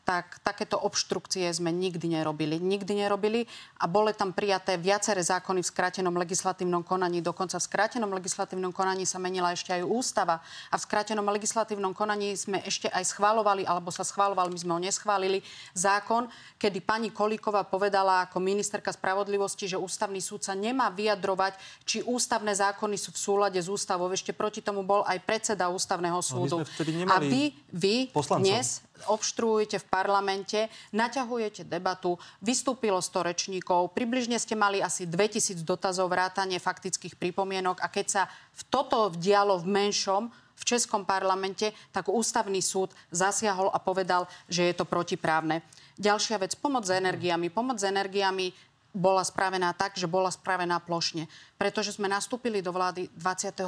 tak 0.03 0.43
takéto 0.43 0.75
obštrukcie 0.83 1.47
sme 1.55 1.71
nikdy 1.71 2.11
nerobili. 2.11 2.59
Nikdy 2.59 3.07
nerobili 3.07 3.47
a 3.79 3.87
boli 3.87 4.11
tam 4.11 4.35
prijaté 4.35 4.75
viaceré 4.75 5.23
zákony 5.23 5.63
v 5.63 5.71
skrátenom 5.71 6.15
legislatívnom 6.19 6.83
konaní. 6.83 7.23
Dokonca 7.23 7.63
v 7.63 7.67
skrátenom 7.71 8.11
legislatívnom 8.11 8.75
konaní 8.75 9.07
sa 9.07 9.23
menila 9.23 9.55
ešte 9.55 9.71
aj 9.71 9.87
ústava 9.87 10.43
a 10.71 10.75
v 10.75 10.83
skrátenom 10.83 11.23
legislatívnom 11.31 11.95
konaní 11.95 12.35
sme 12.35 12.59
ešte 12.67 12.91
aj 12.91 13.15
schválovali, 13.15 13.63
alebo 13.63 13.95
sa 13.95 14.03
schválovali, 14.03 14.51
my 14.51 14.59
sme 14.59 14.73
ho 14.75 14.81
neschválili, 14.83 15.39
zákon, 15.71 16.27
kedy 16.59 16.83
pani 16.83 17.15
Kolíková 17.15 17.63
povedala 17.63 18.27
ako 18.27 18.43
ministerka 18.43 18.91
spravodlivosti, 18.91 19.71
že 19.71 19.79
ústavný 19.79 20.19
súd 20.19 20.43
sa 20.43 20.59
nemá 20.59 20.91
vyjadrovať, 20.91 21.55
či 21.87 22.03
ústavné 22.03 22.51
zákony 22.59 22.99
sú 22.99 23.15
v 23.15 23.19
súlade 23.23 23.61
s 23.63 23.71
ústavou. 23.71 24.11
Ešte 24.11 24.35
proti 24.35 24.59
tomu 24.59 24.83
bol 24.83 25.07
aj 25.07 25.23
predseda 25.23 25.71
ústavného 25.71 26.19
súdu. 26.19 26.67
a 27.07 27.17
vy, 27.23 27.55
vy 27.71 28.11
dnes 28.43 28.83
obštruujete 29.09 29.83
v 29.83 29.87
parlamente, 29.91 30.71
naťahujete 30.93 31.67
debatu, 31.67 32.21
vystúpilo 32.43 33.01
100 33.01 33.29
rečníkov, 33.29 33.95
približne 33.97 34.39
ste 34.39 34.55
mali 34.59 34.79
asi 34.79 35.09
2000 35.09 35.63
dotazov 35.63 36.11
vrátanie 36.13 36.63
faktických 36.63 37.17
pripomienok 37.17 37.83
a 37.83 37.91
keď 37.91 38.07
sa 38.07 38.23
v 38.57 38.63
toto 38.69 39.09
vdialo 39.11 39.61
v 39.63 39.67
menšom, 39.67 40.23
v 40.63 40.63
Českom 40.63 41.03
parlamente, 41.03 41.75
tak 41.91 42.07
ústavný 42.07 42.63
súd 42.63 42.95
zasiahol 43.11 43.73
a 43.75 43.83
povedal, 43.83 44.31
že 44.47 44.71
je 44.71 44.75
to 44.79 44.87
protiprávne. 44.87 45.59
Ďalšia 45.99 46.39
vec, 46.39 46.55
pomoc 46.55 46.87
s 46.87 46.95
energiami. 46.95 47.51
Pomoc 47.51 47.83
s 47.83 47.89
energiami 47.91 48.55
bola 48.93 49.24
spravená 49.24 49.72
tak, 49.72 49.97
že 49.97 50.05
bola 50.05 50.28
spravená 50.28 50.76
plošne. 50.78 51.26
Pretože 51.57 51.97
sme 51.97 52.07
nastúpili 52.12 52.61
do 52.61 52.70
vlády 52.70 53.09
25. 53.16 53.64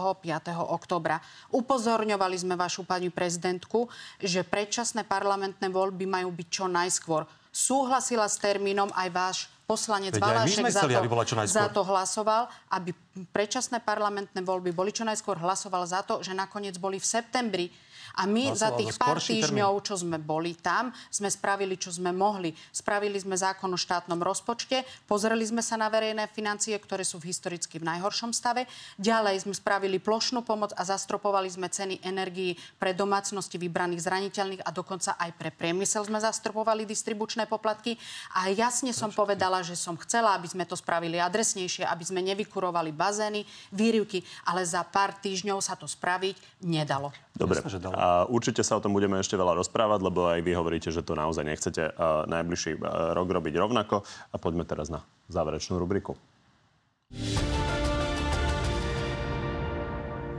oktobra. 0.68 1.18
Upozorňovali 1.50 2.36
sme 2.36 2.54
vašu 2.54 2.84
pani 2.84 3.08
prezidentku, 3.08 3.88
že 4.20 4.44
predčasné 4.44 5.08
parlamentné 5.08 5.72
voľby 5.72 6.04
majú 6.04 6.28
byť 6.30 6.48
čo 6.48 6.64
najskôr. 6.68 7.24
Súhlasila 7.54 8.28
s 8.28 8.36
termínom 8.36 8.92
aj 8.92 9.08
váš 9.14 9.38
poslanec 9.64 10.20
Valášek 10.20 10.68
za, 10.68 10.84
to, 10.84 11.48
za 11.48 11.66
to 11.72 11.80
hlasoval, 11.88 12.52
aby 12.68 12.92
predčasné 13.32 13.80
parlamentné 13.80 14.44
voľby 14.44 14.76
boli 14.76 14.92
čo 14.92 15.08
najskôr 15.08 15.40
hlasoval 15.40 15.88
za 15.88 16.04
to, 16.04 16.20
že 16.20 16.36
nakoniec 16.36 16.76
boli 16.76 17.00
v 17.00 17.06
septembri. 17.08 17.66
A 18.14 18.30
my 18.30 18.54
za 18.54 18.70
tých 18.74 18.94
pár 18.94 19.18
týždňov, 19.18 19.82
čo 19.82 19.98
sme 19.98 20.22
boli 20.22 20.54
tam, 20.54 20.94
sme 21.10 21.26
spravili, 21.26 21.74
čo 21.74 21.90
sme 21.90 22.14
mohli. 22.14 22.54
Spravili 22.70 23.18
sme 23.18 23.34
zákon 23.34 23.70
o 23.70 23.78
štátnom 23.78 24.22
rozpočte, 24.22 24.86
pozreli 25.10 25.42
sme 25.42 25.60
sa 25.60 25.74
na 25.74 25.90
verejné 25.90 26.30
financie, 26.30 26.78
ktoré 26.78 27.02
sú 27.02 27.18
v 27.18 27.34
historicky 27.34 27.82
v 27.82 27.88
najhoršom 27.90 28.30
stave. 28.30 28.70
Ďalej 29.02 29.46
sme 29.46 29.54
spravili 29.54 29.98
plošnú 29.98 30.46
pomoc 30.46 30.70
a 30.78 30.82
zastropovali 30.86 31.50
sme 31.50 31.66
ceny 31.66 32.06
energií 32.06 32.54
pre 32.78 32.94
domácnosti 32.94 33.58
vybraných 33.58 34.06
zraniteľných 34.06 34.62
a 34.62 34.70
dokonca 34.70 35.18
aj 35.18 35.30
pre 35.34 35.50
priemysel 35.50 36.06
sme 36.06 36.22
zastropovali 36.22 36.86
distribučné 36.86 37.50
poplatky. 37.50 37.98
A 38.38 38.50
jasne 38.54 38.94
som 38.94 39.10
povedala, 39.10 39.66
že 39.66 39.74
som 39.74 39.98
chcela, 39.98 40.38
aby 40.38 40.46
sme 40.46 40.64
to 40.68 40.78
spravili 40.78 41.18
adresnejšie, 41.18 41.82
aby 41.82 42.04
sme 42.06 42.22
nevykurovali 42.22 42.94
bazény, 42.94 43.42
výrivky, 43.74 44.22
ale 44.46 44.62
za 44.62 44.86
pár 44.86 45.16
týždňov 45.18 45.58
sa 45.58 45.74
to 45.74 45.90
spraviť 45.90 46.62
nedalo. 46.62 47.10
Dobre. 47.34 47.58
Jasne, 47.58 47.74
že 47.74 47.82
dalo. 47.82 47.98
A 47.98 48.03
určite 48.28 48.66
sa 48.66 48.76
o 48.78 48.82
tom 48.82 48.92
budeme 48.92 49.20
ešte 49.20 49.38
veľa 49.38 49.56
rozprávať, 49.60 50.00
lebo 50.02 50.26
aj 50.28 50.40
vy 50.42 50.52
hovoríte, 50.56 50.90
že 50.90 51.04
to 51.06 51.14
naozaj 51.14 51.46
nechcete 51.46 51.94
uh, 51.94 52.26
najbližší 52.26 52.76
uh, 52.78 53.14
rok 53.14 53.28
robiť 53.30 53.54
rovnako. 53.56 54.02
A 54.32 54.36
poďme 54.36 54.66
teraz 54.66 54.90
na 54.90 55.06
záverečnú 55.30 55.78
rubriku. 55.78 56.18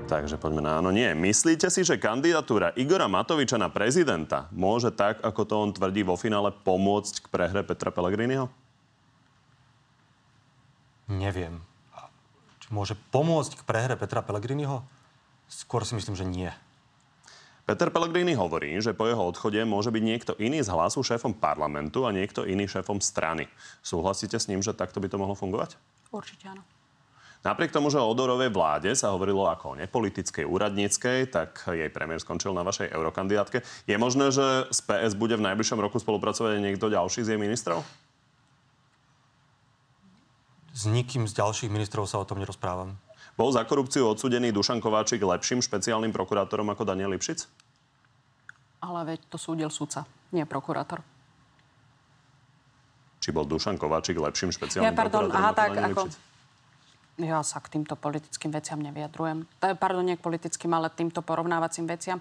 Takže 0.05 0.37
poďme 0.37 0.61
na 0.61 0.77
áno, 0.77 0.93
nie. 0.93 1.09
Myslíte 1.17 1.73
si, 1.73 1.81
že 1.81 1.97
kandidatúra 1.97 2.77
Igora 2.77 3.09
Matoviča 3.09 3.57
na 3.57 3.73
prezidenta 3.73 4.45
môže 4.53 4.93
tak, 4.93 5.17
ako 5.25 5.41
to 5.49 5.53
on 5.57 5.73
tvrdí 5.73 6.05
vo 6.05 6.13
finále, 6.13 6.53
pomôcť 6.53 7.25
k 7.25 7.29
prehre 7.33 7.65
Petra 7.65 7.89
Pellegriniho? 7.89 8.45
Neviem. 11.09 11.57
Či 12.61 12.67
môže 12.69 12.93
pomôcť 13.09 13.57
k 13.57 13.65
prehre 13.65 13.97
Petra 13.97 14.21
Pellegriniho? 14.21 14.85
Skôr 15.49 15.81
si 15.81 15.97
myslím, 15.97 16.13
že 16.13 16.25
nie. 16.25 16.53
Peter 17.65 17.89
Pellegrini 17.89 18.37
hovorí, 18.37 18.77
že 18.77 18.93
po 18.93 19.09
jeho 19.09 19.25
odchode 19.25 19.57
môže 19.65 19.89
byť 19.89 20.03
niekto 20.05 20.31
iný 20.37 20.61
z 20.61 20.69
hlasu 20.69 21.01
šéfom 21.01 21.33
parlamentu 21.33 22.05
a 22.05 22.13
niekto 22.13 22.45
iný 22.45 22.69
šéfom 22.69 23.01
strany. 23.01 23.49
Súhlasíte 23.81 24.37
s 24.37 24.45
ním, 24.45 24.61
že 24.61 24.77
takto 24.77 25.01
by 25.01 25.09
to 25.09 25.17
mohlo 25.17 25.33
fungovať? 25.33 25.73
Určite 26.13 26.45
áno. 26.53 26.61
Napriek 27.41 27.73
tomu, 27.73 27.93
že 27.93 28.01
o 28.01 28.09
Odorovej 28.09 28.49
vláde 28.49 28.89
sa 28.93 29.13
hovorilo 29.13 29.45
ako 29.45 29.73
o 29.73 29.77
nepolitickej, 29.77 30.45
úradníckej, 30.49 31.29
tak 31.29 31.61
jej 31.69 31.89
premiér 31.93 32.17
skončil 32.17 32.53
na 32.53 32.65
vašej 32.65 32.89
eurokandidátke. 32.89 33.61
Je 33.85 33.97
možné, 34.01 34.33
že 34.33 34.69
z 34.69 34.79
PS 34.85 35.13
bude 35.13 35.37
v 35.37 35.45
najbližšom 35.49 35.77
roku 35.77 36.01
spolupracovať 36.01 36.57
niekto 36.57 36.89
ďalší 36.89 37.21
z 37.21 37.33
jej 37.33 37.39
ministrov? 37.41 37.85
S 40.73 40.89
nikým 40.89 41.29
z 41.29 41.37
ďalších 41.37 41.69
ministrov 41.69 42.09
sa 42.09 42.17
o 42.21 42.25
tom 42.25 42.41
nerozprávam. 42.41 42.97
Bol 43.35 43.51
za 43.51 43.67
korupciu 43.67 44.07
odsudený 44.07 44.55
Dušan 44.55 44.79
Kováčik 44.79 45.19
lepším 45.19 45.59
špeciálnym 45.59 46.15
prokurátorom 46.15 46.71
ako 46.71 46.87
Daniel 46.87 47.11
Lipšic? 47.11 47.43
Ale 48.79 48.99
veď 49.03 49.19
to 49.27 49.35
súdil 49.35 49.67
sudca, 49.67 50.07
nie 50.31 50.47
prokurátor. 50.47 51.03
Či 53.19 53.35
bol 53.35 53.43
Dušan 53.43 53.75
Kováčik 53.75 54.15
lepším 54.15 54.55
špeciálnym 54.55 54.87
ja, 54.87 54.95
pardon, 54.95 55.27
aha, 55.35 55.51
tak, 55.51 55.75
ako... 55.75 56.07
Ja 57.15 57.39
sa 57.47 57.63
k 57.63 57.79
týmto 57.79 57.95
politickým 57.95 58.51
veciam 58.51 58.79
nevyjadrujem. 58.83 59.47
Pardon, 59.59 60.03
nie 60.03 60.19
k 60.19 60.23
politickým, 60.23 60.71
ale 60.75 60.91
týmto 60.91 61.23
porovnávacím 61.23 61.87
veciam. 61.87 62.19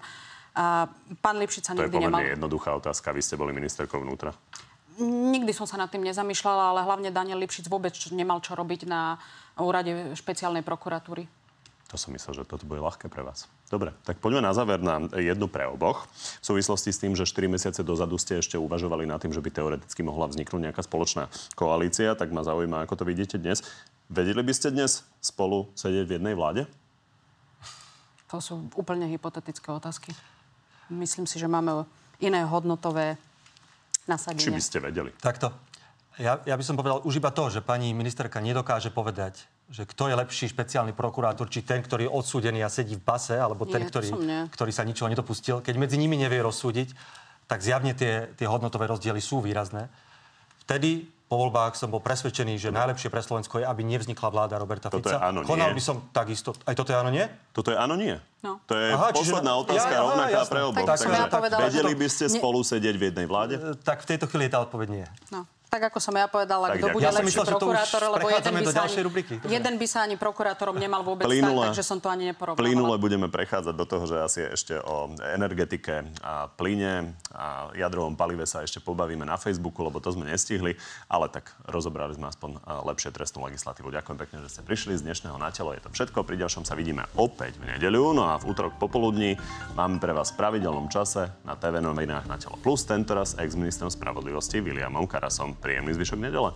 A 0.55 0.87
pán 1.19 1.35
Lipšic 1.35 1.63
sa 1.67 1.75
nikdy 1.75 2.07
nemal... 2.07 2.23
To 2.23 2.27
je 2.27 2.35
jednoduchá 2.39 2.71
otázka. 2.79 3.11
Vy 3.11 3.19
ste 3.19 3.35
boli 3.35 3.51
ministerkou 3.51 3.99
vnútra. 3.99 4.31
Nikdy 5.01 5.51
som 5.51 5.67
sa 5.67 5.75
nad 5.75 5.91
tým 5.91 6.07
nezamýšľala, 6.07 6.71
ale 6.71 6.81
hlavne 6.87 7.09
Daniel 7.11 7.41
Lipšic 7.43 7.67
vôbec 7.67 7.91
nemal 8.15 8.39
čo 8.39 8.55
robiť 8.55 8.87
na 8.87 9.19
úrade 9.59 10.15
špeciálnej 10.15 10.63
prokuratúry. 10.63 11.27
To 11.93 11.99
som 11.99 12.15
myslel, 12.17 12.41
že 12.41 12.49
toto 12.49 12.65
bude 12.65 12.81
ľahké 12.81 13.11
pre 13.11 13.21
vás. 13.21 13.45
Dobre, 13.69 13.93
tak 14.03 14.17
poďme 14.17 14.41
na 14.41 14.57
záver 14.57 14.81
na 14.81 15.05
jednu 15.15 15.45
pre 15.45 15.69
oboch. 15.69 16.09
V 16.41 16.45
súvislosti 16.45 16.89
s 16.89 16.97
tým, 16.97 17.13
že 17.13 17.29
4 17.29 17.45
mesiace 17.45 17.81
dozadu 17.85 18.17
ste 18.17 18.41
ešte 18.41 18.57
uvažovali 18.57 19.05
nad 19.05 19.21
tým, 19.21 19.35
že 19.35 19.43
by 19.43 19.53
teoreticky 19.53 20.01
mohla 20.01 20.25
vzniknúť 20.25 20.69
nejaká 20.69 20.81
spoločná 20.81 21.29
koalícia, 21.53 22.17
tak 22.17 22.33
ma 22.33 22.41
zaujíma, 22.41 22.83
ako 22.83 22.99
to 22.99 23.03
vidíte 23.05 23.37
dnes. 23.37 23.61
Vedeli 24.09 24.41
by 24.41 24.53
ste 24.53 24.73
dnes 24.73 25.05
spolu 25.21 25.69
sedieť 25.77 26.05
v 26.09 26.15
jednej 26.17 26.33
vláde? 26.33 26.65
To 28.33 28.41
sú 28.41 28.65
úplne 28.73 29.05
hypotetické 29.05 29.69
otázky. 29.69 30.11
Myslím 30.89 31.29
si, 31.29 31.37
že 31.37 31.49
máme 31.49 31.85
iné 32.17 32.45
hodnotové 32.45 33.17
nasadenie. 34.05 34.45
Či 34.45 34.51
by 34.53 34.61
ste 34.61 34.77
vedeli? 34.81 35.11
Takto. 35.17 35.53
Ja, 36.15 36.39
ja 36.47 36.55
by 36.55 36.63
som 36.63 36.79
povedal 36.79 37.03
už 37.03 37.19
iba 37.19 37.27
to, 37.35 37.51
že 37.51 37.59
pani 37.59 37.91
ministerka 37.91 38.39
nedokáže 38.39 38.87
povedať, 38.87 39.51
že 39.67 39.83
kto 39.83 40.07
je 40.07 40.15
lepší 40.15 40.47
špeciálny 40.47 40.95
prokurátor, 40.95 41.51
či 41.51 41.65
ten, 41.65 41.83
ktorý 41.83 42.07
je 42.07 42.11
odsúdený 42.11 42.63
a 42.63 42.71
sedí 42.71 42.95
v 42.95 43.03
base, 43.03 43.35
alebo 43.35 43.67
ten, 43.67 43.83
Nie, 43.83 43.89
ktorý, 43.91 44.09
ktorý 44.47 44.71
sa 44.71 44.87
ničoho 44.87 45.11
nedopustil. 45.11 45.59
Keď 45.59 45.75
medzi 45.75 45.99
nimi 45.99 46.15
nevie 46.15 46.39
rozsúdiť, 46.39 46.95
tak 47.51 47.59
zjavne 47.59 47.91
tie, 47.91 48.31
tie 48.39 48.47
hodnotové 48.47 48.87
rozdiely 48.87 49.19
sú 49.19 49.43
výrazné. 49.43 49.91
Vtedy 50.63 51.11
po 51.25 51.35
voľbách 51.37 51.73
som 51.73 51.89
bol 51.89 51.97
presvedčený, 51.99 52.55
že 52.55 52.69
najlepšie 52.69 53.09
pre 53.09 53.17
Slovensko 53.17 53.57
je, 53.57 53.65
aby 53.65 53.81
nevznikla 53.81 54.29
vláda 54.29 54.55
Roberta 54.55 54.87
Toto 54.87 55.01
Fica. 55.03 55.17
je 55.17 55.25
áno, 55.25 55.41
nie. 55.41 55.47
Konal 55.47 55.73
by 55.73 55.81
som 55.81 56.05
takisto. 56.09 56.53
Aj 56.63 56.71
toto 56.71 56.89
je 56.89 56.97
áno, 56.97 57.09
nie? 57.09 57.25
Toto 57.49 57.69
je 57.69 57.77
áno, 57.77 57.97
nie. 57.97 58.13
No. 58.39 58.61
To 58.63 58.73
je 58.73 58.93
Aha, 58.93 59.09
čiže- 59.09 59.33
posledná 59.33 59.57
otázka, 59.57 59.89
Ja, 59.89 59.97
ja, 59.97 60.05
rovnaká 60.05 60.37
jasné. 60.37 60.51
pre 60.53 60.59
oboch. 60.61 60.85
Tak 60.85 60.99
povedala, 61.31 61.59
že 61.59 61.65
vedeli 61.67 61.91
to- 61.91 61.99
by 61.99 62.07
ste 62.07 62.25
Nie. 62.27 62.35
spolu 62.37 62.59
sedieť 62.61 62.95
v 62.95 63.03
jednej 63.09 63.25
vláde? 63.25 63.55
E, 63.55 63.73
Tak 63.75 64.05
v 64.05 64.07
tejto 64.07 64.25
chvíli 64.29 64.45
tá 64.47 64.61
odpoveď 64.61 64.87
nie. 64.87 65.05
No. 65.29 65.49
Tak 65.75 65.91
ako 65.91 65.99
som 65.99 66.15
ja 66.15 66.31
povedala, 66.31 66.71
Tak 66.71 66.79
kto 66.79 66.87
ďakujem. 66.87 66.95
bude 66.95 67.03
Ja 67.03 67.11
lepší 67.11 67.27
myslel, 67.35 67.47
prokurátor, 67.51 68.01
lebo 68.07 68.27
jeden 68.31 68.53
by, 68.55 68.63
do 68.63 68.71
sa 68.71 68.81
ani, 68.87 69.03
rubriky. 69.03 69.33
Jeden 69.43 69.73
by 69.75 69.87
sa 69.91 69.99
ani 70.07 70.15
prokurátorom 70.15 70.79
nemal 70.79 71.03
vôbec 71.03 71.27
Plynule- 71.27 71.67
stať, 71.67 71.75
takže 71.75 71.83
som 71.83 71.97
to 71.99 72.07
ani 72.07 72.31
neporovnávala. 72.31 72.63
Plynule 72.63 72.95
budeme 72.95 73.27
prechádzať 73.27 73.75
do 73.75 73.83
toho, 73.83 74.07
že 74.07 74.15
asi 74.23 74.39
ešte 74.55 74.79
o 74.79 75.11
energetike 75.35 76.07
a 76.23 76.47
plyne 76.47 77.11
a 77.35 77.75
jadrovom 77.75 78.15
palive 78.15 78.47
sa 78.47 78.63
ešte 78.63 78.79
pobavíme 78.79 79.27
na 79.27 79.35
Facebooku, 79.35 79.83
lebo 79.83 79.99
to 79.99 80.15
sme 80.15 80.23
nestihli, 80.23 80.79
ale 81.11 81.27
tak 81.27 81.51
rozobrali 81.67 82.15
sme 82.15 82.31
aspoň 82.31 82.55
a, 82.63 82.79
lepšie 82.87 83.11
trestnú 83.11 83.43
legislatívu. 83.43 83.91
Ďakujem 83.91 84.15
pekne, 84.15 84.37
že 84.47 84.55
ste 84.55 84.61
prišli 84.63 84.95
z 84.95 85.03
dnešného 85.03 85.35
na 85.35 85.51
telo. 85.51 85.75
Je 85.75 85.83
to 85.83 85.91
všetko. 85.91 86.23
Pri 86.23 86.39
ďalšom 86.39 86.63
sa 86.63 86.79
vidíme 86.79 87.03
opäť 87.19 87.59
v 87.59 87.75
nedeľu, 87.75 88.15
no 88.15 88.31
a 88.31 88.39
v 88.39 88.47
útorok 88.47 88.79
popoludní 88.79 89.35
máme 89.75 89.99
pre 89.99 90.15
vás 90.15 90.31
v 90.31 90.39
pravidelnom 90.39 90.87
čase 90.87 91.35
na 91.43 91.59
TV 91.59 91.83
novinách 91.83 92.31
na 92.31 92.39
telo 92.39 92.55
plus, 92.63 92.87
tentoraz 92.87 93.35
ex-ministrom 93.35 93.91
spravodlivosti 93.91 94.63
Williamom 94.63 95.03
Karasom. 95.03 95.51
Príjemný 95.65 95.97
zvyšok 95.97 96.21
nedele. 96.21 96.53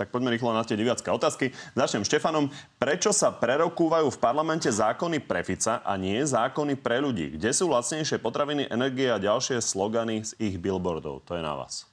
Tak 0.00 0.08
poďme 0.08 0.32
rýchlo 0.32 0.56
na 0.56 0.64
tie 0.64 0.80
diviacké 0.80 1.12
otázky. 1.12 1.52
Začnem 1.76 2.08
Štefanom. 2.08 2.48
Prečo 2.80 3.12
sa 3.12 3.36
prerokúvajú 3.36 4.08
v 4.08 4.16
parlamente 4.16 4.72
zákony 4.72 5.20
pre 5.20 5.44
Fica 5.44 5.84
a 5.84 6.00
nie 6.00 6.24
zákony 6.24 6.80
pre 6.80 7.04
ľudí? 7.04 7.36
Kde 7.36 7.52
sú 7.52 7.68
lacnejšie 7.68 8.16
potraviny, 8.16 8.72
energie 8.72 9.12
a 9.12 9.20
ďalšie 9.20 9.60
slogany 9.60 10.24
z 10.24 10.32
ich 10.40 10.56
billboardov? 10.56 11.20
To 11.28 11.36
je 11.36 11.44
na 11.44 11.52
vás. 11.52 11.84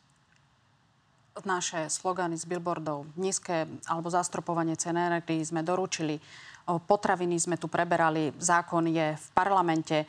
naše 1.44 1.92
slogany 1.92 2.40
z 2.40 2.48
billboardov, 2.48 3.12
nízke 3.20 3.68
alebo 3.92 4.08
zastropovanie 4.08 4.80
cen 4.80 4.96
energií 4.96 5.44
sme 5.44 5.68
doručili, 5.68 6.24
potraviny 6.68 7.40
sme 7.40 7.56
tu 7.56 7.72
preberali, 7.72 8.36
zákon 8.36 8.84
je 8.92 9.16
v 9.16 9.28
parlamente. 9.32 10.04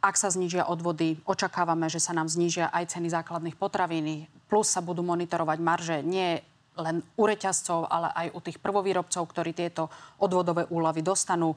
Ak 0.00 0.16
sa 0.16 0.32
znížia 0.32 0.66
odvody, 0.66 1.20
očakávame, 1.28 1.86
že 1.92 2.00
sa 2.00 2.16
nám 2.16 2.26
znížia 2.26 2.72
aj 2.72 2.96
ceny 2.96 3.12
základných 3.12 3.60
potravín, 3.60 4.24
plus 4.48 4.72
sa 4.72 4.80
budú 4.80 5.04
monitorovať 5.04 5.58
marže 5.60 5.96
nie 6.00 6.40
len 6.80 7.04
u 7.20 7.24
reťazcov, 7.28 7.84
ale 7.84 8.08
aj 8.16 8.26
u 8.32 8.40
tých 8.40 8.56
prvovýrobcov, 8.56 9.22
ktorí 9.28 9.52
tieto 9.52 9.92
odvodové 10.16 10.64
úlavy 10.72 11.04
dostanú. 11.04 11.52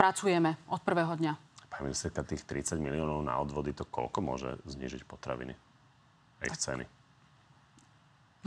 Pracujeme 0.00 0.56
od 0.72 0.80
prvého 0.80 1.12
dňa. 1.12 1.32
Pani 1.68 1.92
ministerka, 1.92 2.24
tých 2.24 2.48
30 2.48 2.80
miliónov 2.80 3.20
na 3.20 3.36
odvody, 3.36 3.76
to 3.76 3.84
koľko 3.84 4.18
môže 4.24 4.50
znižiť 4.64 5.04
potraviny? 5.04 5.52
A 6.40 6.42
ich 6.48 6.56
ceny. 6.56 6.88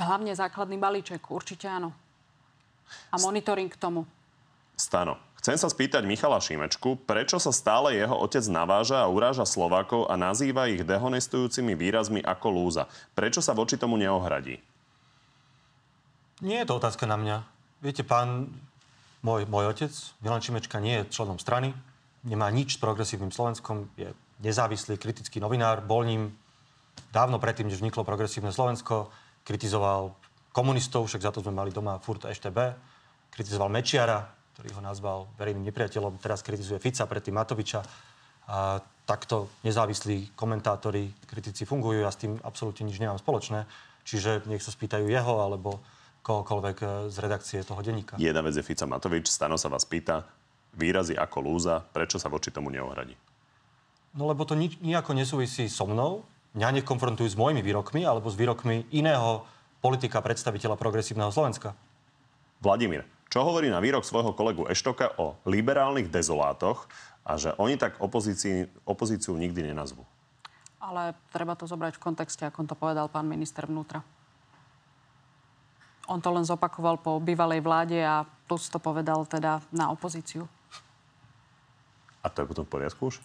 Hlavne 0.01 0.33
základný 0.33 0.81
balíček, 0.81 1.21
určite 1.29 1.69
áno. 1.69 1.93
A 3.13 3.21
monitoring 3.21 3.69
k 3.69 3.77
tomu. 3.77 4.09
Stano. 4.83 5.15
Chcem 5.39 5.55
sa 5.59 5.67
spýtať 5.71 6.03
Michala 6.03 6.39
Šimečku, 6.39 7.03
prečo 7.03 7.39
sa 7.39 7.51
stále 7.51 7.99
jeho 7.99 8.15
otec 8.15 8.43
naváža 8.47 9.03
a 9.03 9.11
uráža 9.11 9.43
Slovákov 9.47 10.07
a 10.07 10.15
nazýva 10.15 10.71
ich 10.71 10.83
dehonestujúcimi 10.83 11.75
výrazmi 11.75 12.19
ako 12.23 12.47
lúza. 12.51 12.87
Prečo 13.11 13.43
sa 13.43 13.51
voči 13.51 13.75
tomu 13.75 13.99
neohradí? 13.99 14.59
Nie 16.43 16.63
je 16.63 16.67
to 16.67 16.79
otázka 16.79 17.07
na 17.07 17.15
mňa. 17.19 17.37
Viete, 17.83 18.07
pán, 18.07 18.51
môj, 19.19 19.43
môj 19.47 19.71
otec, 19.71 19.91
Milan 20.23 20.43
Šimečka, 20.43 20.79
nie 20.79 21.03
je 21.03 21.11
členom 21.11 21.39
strany, 21.39 21.75
nemá 22.23 22.47
nič 22.51 22.75
s 22.75 22.81
progresívnym 22.83 23.35
Slovenskom, 23.35 23.91
je 23.99 24.15
nezávislý 24.43 24.95
kritický 24.95 25.43
novinár, 25.43 25.83
bol 25.83 26.07
ním 26.07 26.31
dávno 27.11 27.39
predtým, 27.39 27.67
než 27.67 27.83
vzniklo 27.83 28.07
progresívne 28.07 28.55
Slovensko, 28.55 29.11
kritizoval 29.43 30.15
komunistov, 30.55 31.11
však 31.11 31.23
za 31.23 31.31
to 31.35 31.43
sme 31.43 31.51
mali 31.51 31.75
doma 31.75 31.99
furt 31.99 32.23
EŠTB, 32.23 32.79
kritizoval 33.31 33.67
Mečiara, 33.67 34.42
ktorý 34.53 34.69
ho 34.77 34.81
nazval 34.85 35.25
verejným 35.37 35.65
nepriateľom, 35.73 36.21
teraz 36.21 36.45
kritizuje 36.45 36.77
Fica, 36.77 37.09
predtým 37.09 37.33
Matoviča. 37.33 37.81
A 38.47 38.77
takto 39.03 39.49
nezávislí 39.65 40.37
komentátori, 40.37 41.09
kritici 41.25 41.65
fungujú, 41.65 42.05
ja 42.05 42.11
s 42.11 42.21
tým 42.21 42.37
absolútne 42.45 42.85
nič 42.85 43.01
nemám 43.01 43.17
spoločné. 43.17 43.65
Čiže 44.03 44.45
nech 44.51 44.61
sa 44.61 44.69
spýtajú 44.69 45.07
jeho 45.07 45.35
alebo 45.41 45.79
kohokoľvek 46.23 46.77
e, 46.79 46.85
z 47.11 47.17
redakcie 47.19 47.59
toho 47.63 47.79
denníka. 47.79 48.19
Jedna 48.19 48.43
vec 48.43 48.55
je 48.55 48.63
Fica 48.63 48.83
Matovič, 48.87 49.31
Stano 49.31 49.55
sa 49.59 49.71
vás 49.71 49.87
pýta, 49.87 50.27
výrazy 50.75 51.15
ako 51.15 51.37
lúza, 51.43 51.83
prečo 51.83 52.19
sa 52.19 52.31
voči 52.31 52.51
tomu 52.51 52.71
neohradí? 52.71 53.15
No 54.13 54.29
lebo 54.29 54.45
to 54.45 54.53
ni- 54.53 54.77
nijako 54.79 55.15
nesúvisí 55.17 55.67
so 55.71 55.87
mnou. 55.89 56.23
Mňa 56.53 56.83
nekonfrontujú 56.83 57.27
s 57.33 57.39
mojimi 57.39 57.65
výrokmi 57.65 58.05
alebo 58.05 58.29
s 58.29 58.37
výrokmi 58.37 58.85
iného 58.93 59.41
politika, 59.81 60.21
predstaviteľa 60.21 60.77
progresívneho 60.77 61.33
Slovenska. 61.33 61.73
Vladimír, 62.61 63.03
čo 63.33 63.41
hovorí 63.41 63.65
na 63.73 63.81
výrok 63.81 64.05
svojho 64.05 64.37
kolegu 64.37 64.69
Eštoka 64.69 65.17
o 65.17 65.33
liberálnych 65.49 66.05
dezolátoch 66.05 66.85
a 67.25 67.33
že 67.33 67.57
oni 67.57 67.81
tak 67.81 67.97
opozícii, 67.97 68.69
opozíciu 68.85 69.33
nikdy 69.33 69.73
nenazvú? 69.73 70.05
Ale 70.77 71.17
treba 71.33 71.57
to 71.57 71.65
zobrať 71.65 71.97
v 71.97 72.03
kontexte, 72.05 72.45
ako 72.45 72.69
to 72.69 72.77
povedal 72.77 73.09
pán 73.09 73.25
minister 73.25 73.65
vnútra. 73.65 74.05
On 76.05 76.21
to 76.21 76.29
len 76.29 76.45
zopakoval 76.45 77.01
po 77.01 77.17
bývalej 77.17 77.65
vláde 77.65 77.97
a 78.05 78.21
plus 78.45 78.69
to 78.69 78.77
povedal 78.77 79.25
teda 79.25 79.65
na 79.73 79.89
opozíciu. 79.89 80.45
A 82.21 82.29
to 82.29 82.45
je 82.45 82.49
potom 82.53 82.69
v 82.69 82.73
poriadku 82.77 83.09
už? 83.09 83.17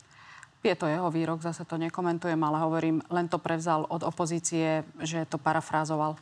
Je 0.65 0.73
to 0.73 0.89
jeho 0.89 1.13
výrok, 1.13 1.45
zase 1.45 1.69
to 1.69 1.77
nekomentujem, 1.77 2.41
ale 2.41 2.57
hovorím, 2.65 3.05
len 3.13 3.29
to 3.29 3.37
prevzal 3.37 3.85
od 3.85 4.01
opozície, 4.01 4.89
že 5.05 5.29
to 5.29 5.37
parafrázoval. 5.37 6.17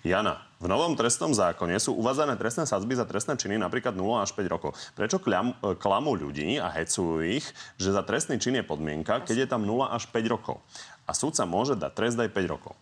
Jana, 0.00 0.49
v 0.60 0.68
novom 0.68 0.92
trestnom 0.92 1.32
zákone 1.32 1.72
sú 1.80 1.96
uvádzané 1.96 2.36
trestné 2.36 2.68
sadzby 2.68 2.92
za 2.92 3.08
trestné 3.08 3.40
činy 3.40 3.56
napríklad 3.56 3.96
0 3.96 4.20
až 4.20 4.36
5 4.36 4.44
rokov. 4.44 4.76
Prečo 4.92 5.16
klam, 5.16 5.56
e, 5.64 5.72
klamú 5.72 6.12
ľudí 6.12 6.60
a 6.60 6.68
hecujú 6.68 7.24
ich, 7.24 7.48
že 7.80 7.96
za 7.96 8.04
trestný 8.04 8.36
čin 8.36 8.60
je 8.60 8.64
podmienka, 8.64 9.24
keď 9.24 9.36
je 9.44 9.48
tam 9.48 9.64
0 9.64 9.88
až 9.88 10.04
5 10.12 10.28
rokov? 10.28 10.60
A 11.08 11.16
súd 11.16 11.32
sa 11.32 11.48
môže 11.48 11.80
dať 11.80 11.92
trest 11.96 12.20
aj 12.20 12.28
5 12.28 12.52
rokov. 12.52 12.76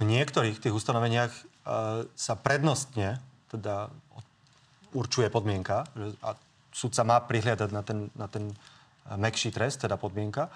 V 0.00 0.08
niektorých 0.08 0.64
tých 0.64 0.72
ustanoveniach 0.72 1.32
e, 1.36 1.42
sa 2.08 2.34
prednostne 2.40 3.20
teda 3.52 3.92
určuje 4.96 5.28
podmienka, 5.28 5.84
že 5.92 6.16
a 6.24 6.40
sudca 6.72 7.04
má 7.04 7.20
prihliadať 7.20 7.68
na 7.68 7.82
ten, 7.84 7.98
na 8.16 8.26
ten 8.32 8.48
e, 8.48 8.54
mekší 9.20 9.52
trest, 9.52 9.84
teda 9.84 10.00
podmienka. 10.00 10.48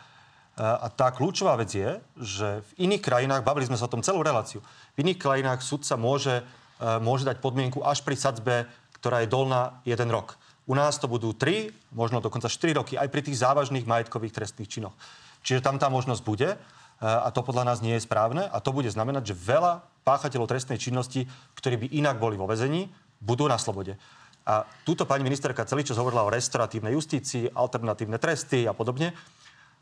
A 0.56 0.88
tá 0.88 1.12
kľúčová 1.12 1.52
vec 1.60 1.68
je, 1.76 2.00
že 2.16 2.64
v 2.64 2.88
iných 2.88 3.04
krajinách, 3.04 3.44
bavili 3.44 3.68
sme 3.68 3.76
sa 3.76 3.84
o 3.84 3.92
tom 3.92 4.00
celú 4.00 4.24
reláciu, 4.24 4.64
v 4.96 5.04
iných 5.04 5.20
krajinách 5.20 5.60
sudca 5.60 6.00
môže, 6.00 6.40
e, 6.80 6.88
môže 7.04 7.28
dať 7.28 7.44
podmienku 7.44 7.84
až 7.84 8.00
pri 8.00 8.16
sadzbe, 8.16 8.64
ktorá 8.96 9.20
je 9.20 9.28
dolná 9.28 9.84
jeden 9.84 10.08
rok. 10.08 10.40
U 10.64 10.72
nás 10.72 10.96
to 10.96 11.12
budú 11.12 11.36
3, 11.36 11.76
možno 11.92 12.24
dokonca 12.24 12.48
4 12.48 12.72
roky, 12.72 12.96
aj 12.96 13.12
pri 13.12 13.20
tých 13.20 13.36
závažných 13.44 13.84
majetkových 13.84 14.32
trestných 14.32 14.72
činoch. 14.72 14.96
Čiže 15.44 15.60
tam 15.60 15.76
tá 15.76 15.92
možnosť 15.92 16.24
bude 16.24 16.48
e, 16.48 16.58
a 17.04 17.28
to 17.28 17.44
podľa 17.44 17.68
nás 17.68 17.84
nie 17.84 17.92
je 17.92 18.08
správne 18.08 18.48
a 18.48 18.56
to 18.64 18.72
bude 18.72 18.88
znamenať, 18.88 19.36
že 19.36 19.36
veľa 19.36 19.84
páchateľov 20.08 20.48
trestnej 20.48 20.80
činnosti, 20.80 21.28
ktorí 21.60 21.84
by 21.84 21.86
inak 22.00 22.16
boli 22.16 22.40
vo 22.40 22.48
väzení, 22.48 22.88
budú 23.20 23.44
na 23.44 23.60
slobode. 23.60 24.00
A 24.46 24.64
túto 24.88 25.04
pani 25.04 25.26
ministerka 25.26 25.68
celý 25.68 25.82
čas 25.82 25.98
hovorila 25.98 26.22
o 26.22 26.30
restauratívnej 26.30 26.94
justícii, 26.94 27.50
alternatívne 27.50 28.16
tresty 28.16 28.64
a 28.64 28.72
podobne. 28.72 29.10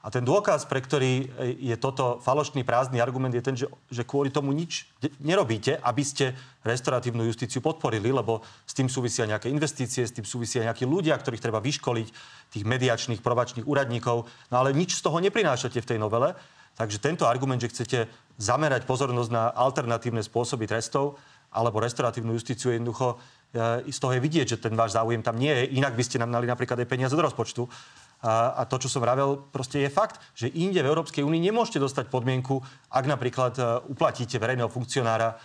A 0.05 0.13
ten 0.13 0.21
dôkaz, 0.21 0.69
pre 0.69 0.85
ktorý 0.85 1.33
je 1.57 1.73
toto 1.81 2.21
falošný 2.21 2.61
prázdny 2.61 3.01
argument, 3.01 3.33
je 3.33 3.41
ten, 3.41 3.57
že, 3.57 3.73
že 3.89 4.05
kvôli 4.05 4.29
tomu 4.29 4.53
nič 4.53 4.85
nerobíte, 5.17 5.81
aby 5.81 6.05
ste 6.05 6.37
restauratívnu 6.61 7.25
justíciu 7.25 7.65
podporili, 7.65 8.13
lebo 8.13 8.45
s 8.69 8.77
tým 8.77 8.93
súvisia 8.93 9.25
nejaké 9.25 9.49
investície, 9.49 10.05
s 10.05 10.13
tým 10.13 10.29
súvisia 10.29 10.61
nejakí 10.69 10.85
ľudia, 10.85 11.17
ktorých 11.17 11.41
treba 11.41 11.57
vyškoliť, 11.65 12.09
tých 12.53 12.65
mediačných, 12.69 13.25
probačných 13.25 13.65
úradníkov, 13.65 14.29
no 14.53 14.55
ale 14.61 14.77
nič 14.77 15.01
z 15.01 15.09
toho 15.09 15.25
neprinášate 15.25 15.81
v 15.81 15.89
tej 15.89 15.99
novele. 15.99 16.37
Takže 16.77 17.01
tento 17.01 17.25
argument, 17.25 17.63
že 17.65 17.73
chcete 17.73 17.99
zamerať 18.37 18.85
pozornosť 18.85 19.31
na 19.33 19.49
alternatívne 19.57 20.21
spôsoby 20.21 20.69
trestov 20.69 21.17
alebo 21.55 21.79
restauratívnu 21.79 22.35
justíciu 22.35 22.75
jednoducho 22.75 23.15
e, 23.55 23.89
z 23.95 23.99
toho 24.03 24.13
je 24.19 24.21
vidieť, 24.21 24.47
že 24.59 24.59
ten 24.59 24.75
váš 24.75 24.99
záujem 24.99 25.23
tam 25.23 25.39
nie 25.39 25.55
je. 25.55 25.79
Inak 25.79 25.95
by 25.95 26.03
ste 26.03 26.19
nám 26.19 26.35
dali 26.35 26.51
napríklad 26.51 26.83
aj 26.83 26.91
peniaze 26.91 27.15
do 27.15 27.23
rozpočtu. 27.23 27.63
A, 28.25 28.57
a 28.57 28.63
to, 28.65 28.81
čo 28.81 28.89
som 28.89 29.05
vravel, 29.05 29.37
proste 29.53 29.85
je 29.85 29.93
fakt, 29.93 30.17
že 30.33 30.49
inde 30.49 30.81
v 30.81 30.89
Európskej 30.89 31.21
únii 31.21 31.45
nemôžete 31.45 31.77
dostať 31.77 32.09
podmienku, 32.09 32.65
ak 32.89 33.05
napríklad 33.05 33.53
e, 33.61 33.63
uplatíte 33.93 34.41
verejného 34.41 34.73
funkcionára 34.73 35.37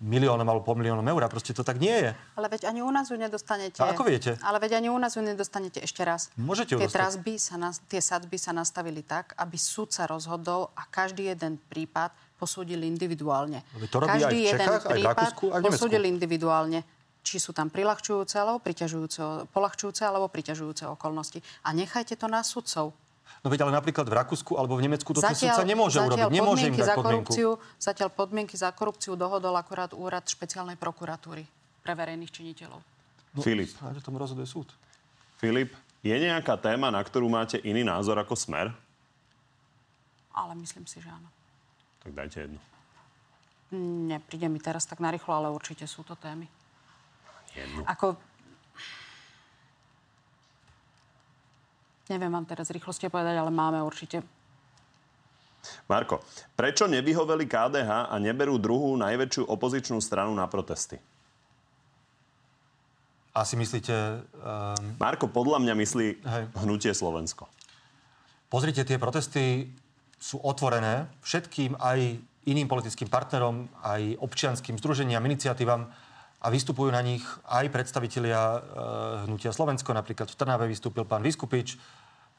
miliónom 0.00 0.48
alebo 0.48 0.64
pol 0.64 0.80
miliónom 0.80 1.04
eur. 1.04 1.28
Proste 1.28 1.52
to 1.52 1.60
tak 1.60 1.76
nie 1.76 1.92
je. 1.92 2.10
Ale 2.40 2.48
veď 2.48 2.72
ani 2.72 2.80
u 2.80 2.88
nás 2.88 3.12
ju 3.12 3.20
nedostanete. 3.20 3.76
A 3.84 3.92
ako 3.92 4.08
viete? 4.08 4.40
Ale 4.40 4.56
veď 4.56 4.80
ani 4.80 4.88
u 4.88 4.96
nás 4.96 5.12
ju 5.12 5.20
nedostanete 5.20 5.76
ešte 5.84 6.00
raz. 6.00 6.32
Môžete 6.40 6.72
ju 6.72 6.80
tie, 6.80 6.88
dostať. 6.88 7.36
sa 7.36 7.54
na, 7.60 7.68
tie 7.68 8.00
sadzby 8.00 8.40
sa 8.40 8.56
nastavili 8.56 9.04
tak, 9.04 9.36
aby 9.36 9.60
súd 9.60 9.92
sa 9.92 10.08
rozhodol 10.08 10.72
a 10.72 10.88
každý 10.88 11.28
jeden 11.28 11.60
prípad 11.68 12.16
posúdil 12.40 12.80
individuálne. 12.80 13.60
To 13.92 14.00
robí 14.00 14.24
každý 14.24 14.24
aj 14.24 14.32
v 14.32 14.52
Čechách, 14.56 14.56
jeden 14.56 14.72
aj 14.72 14.80
v 14.80 14.88
prípad 14.88 15.12
Rakúsku, 15.12 15.44
aj 15.44 15.52
v 15.52 15.52
Nemecku. 15.52 15.72
posúdil 15.76 16.02
individuálne 16.08 16.78
či 17.20 17.36
sú 17.36 17.52
tam 17.52 17.68
prilahčujúce 17.68 18.36
alebo 18.40 18.58
priťažujúce, 18.60 19.52
polahčujúce 19.52 20.02
alebo 20.04 20.26
priťažujúce 20.32 20.88
okolnosti. 20.88 21.44
A 21.64 21.76
nechajte 21.76 22.16
to 22.16 22.26
na 22.26 22.40
sudcov. 22.40 22.96
No 23.40 23.48
veď 23.48 23.64
ale 23.64 23.72
napríklad 23.72 24.04
v 24.04 24.14
Rakúsku 24.20 24.52
alebo 24.58 24.76
v 24.76 24.84
Nemecku 24.84 25.16
to 25.16 25.24
zatiaľ, 25.24 25.56
sudca 25.56 25.64
nemôže 25.64 25.96
urobiť. 25.96 26.28
Nemôže 26.28 26.66
im 26.68 26.76
dať 26.76 26.84
za 26.84 26.96
podmienku. 26.98 27.32
korupciu, 27.32 27.48
zatiaľ 27.80 28.08
podmienky 28.12 28.54
za 28.58 28.68
korupciu 28.74 29.16
dohodol 29.16 29.56
akurát 29.56 29.96
úrad 29.96 30.28
špeciálnej 30.28 30.76
prokuratúry 30.76 31.46
pre 31.80 31.92
verejných 31.96 32.28
činiteľov. 32.28 32.80
No, 33.32 33.40
Filip. 33.40 33.72
O 33.80 34.02
tom 34.02 34.20
rozhoduje 34.20 34.44
súd. 34.44 34.68
Filip, 35.40 35.72
je 36.04 36.12
nejaká 36.12 36.60
téma, 36.60 36.92
na 36.92 37.00
ktorú 37.00 37.32
máte 37.32 37.56
iný 37.64 37.80
názor 37.80 38.20
ako 38.20 38.36
smer? 38.36 38.68
Ale 40.36 40.52
myslím 40.60 40.84
si, 40.84 41.00
že 41.00 41.08
áno. 41.08 41.28
Tak 42.04 42.12
dajte 42.12 42.48
jednu. 42.48 42.60
Nepríde 44.10 44.50
mi 44.50 44.58
teraz 44.58 44.84
tak 44.84 44.98
narýchlo, 44.98 45.30
ale 45.30 45.48
určite 45.48 45.86
sú 45.86 46.02
to 46.02 46.18
témy. 46.18 46.50
Jednu. 47.54 47.82
Ako 47.86 48.16
Neviem 52.10 52.34
vám 52.34 52.42
teraz 52.42 52.74
rýchlosti 52.74 53.06
povedať, 53.06 53.38
ale 53.38 53.54
máme 53.54 53.78
určite. 53.86 54.18
Marko, 55.86 56.26
prečo 56.58 56.90
nevyhoveli 56.90 57.46
KDH 57.46 58.10
a 58.10 58.14
neberú 58.18 58.58
druhú 58.58 58.98
najväčšiu 58.98 59.46
opozičnú 59.46 60.02
stranu 60.02 60.34
na 60.34 60.50
protesty? 60.50 60.98
Asi 63.30 63.54
myslíte... 63.54 64.26
Um... 64.42 64.98
Marko, 64.98 65.30
podľa 65.30 65.62
mňa 65.62 65.74
myslí 65.78 66.06
Hej. 66.18 66.44
hnutie 66.66 66.90
Slovensko. 66.90 67.46
Pozrite, 68.50 68.82
tie 68.82 68.98
protesty 68.98 69.70
sú 70.18 70.42
otvorené 70.42 71.06
všetkým 71.22 71.78
aj 71.78 72.18
iným 72.50 72.66
politickým 72.66 73.06
partnerom, 73.06 73.70
aj 73.86 74.18
občianským 74.18 74.82
združeniam, 74.82 75.22
iniciatívam 75.22 75.86
a 76.40 76.46
vystupujú 76.48 76.88
na 76.88 77.04
nich 77.04 77.22
aj 77.44 77.68
predstavitelia 77.68 78.40
e, 78.40 78.58
hnutia 79.28 79.52
Slovensko. 79.52 79.92
Napríklad 79.92 80.32
v 80.32 80.38
Trnave 80.40 80.64
vystúpil 80.66 81.04
pán 81.04 81.20
Vyskupič, 81.20 81.76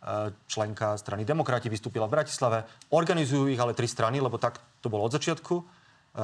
E, 0.02 0.34
členka 0.50 0.98
strany 0.98 1.22
Demokrati, 1.22 1.70
vystúpila 1.70 2.10
v 2.10 2.18
Bratislave. 2.18 2.66
Organizujú 2.90 3.54
ich 3.54 3.62
ale 3.62 3.78
tri 3.78 3.86
strany, 3.86 4.18
lebo 4.18 4.42
tak 4.42 4.58
to 4.82 4.90
bolo 4.90 5.06
od 5.06 5.14
začiatku. 5.14 5.62
E, 5.62 5.64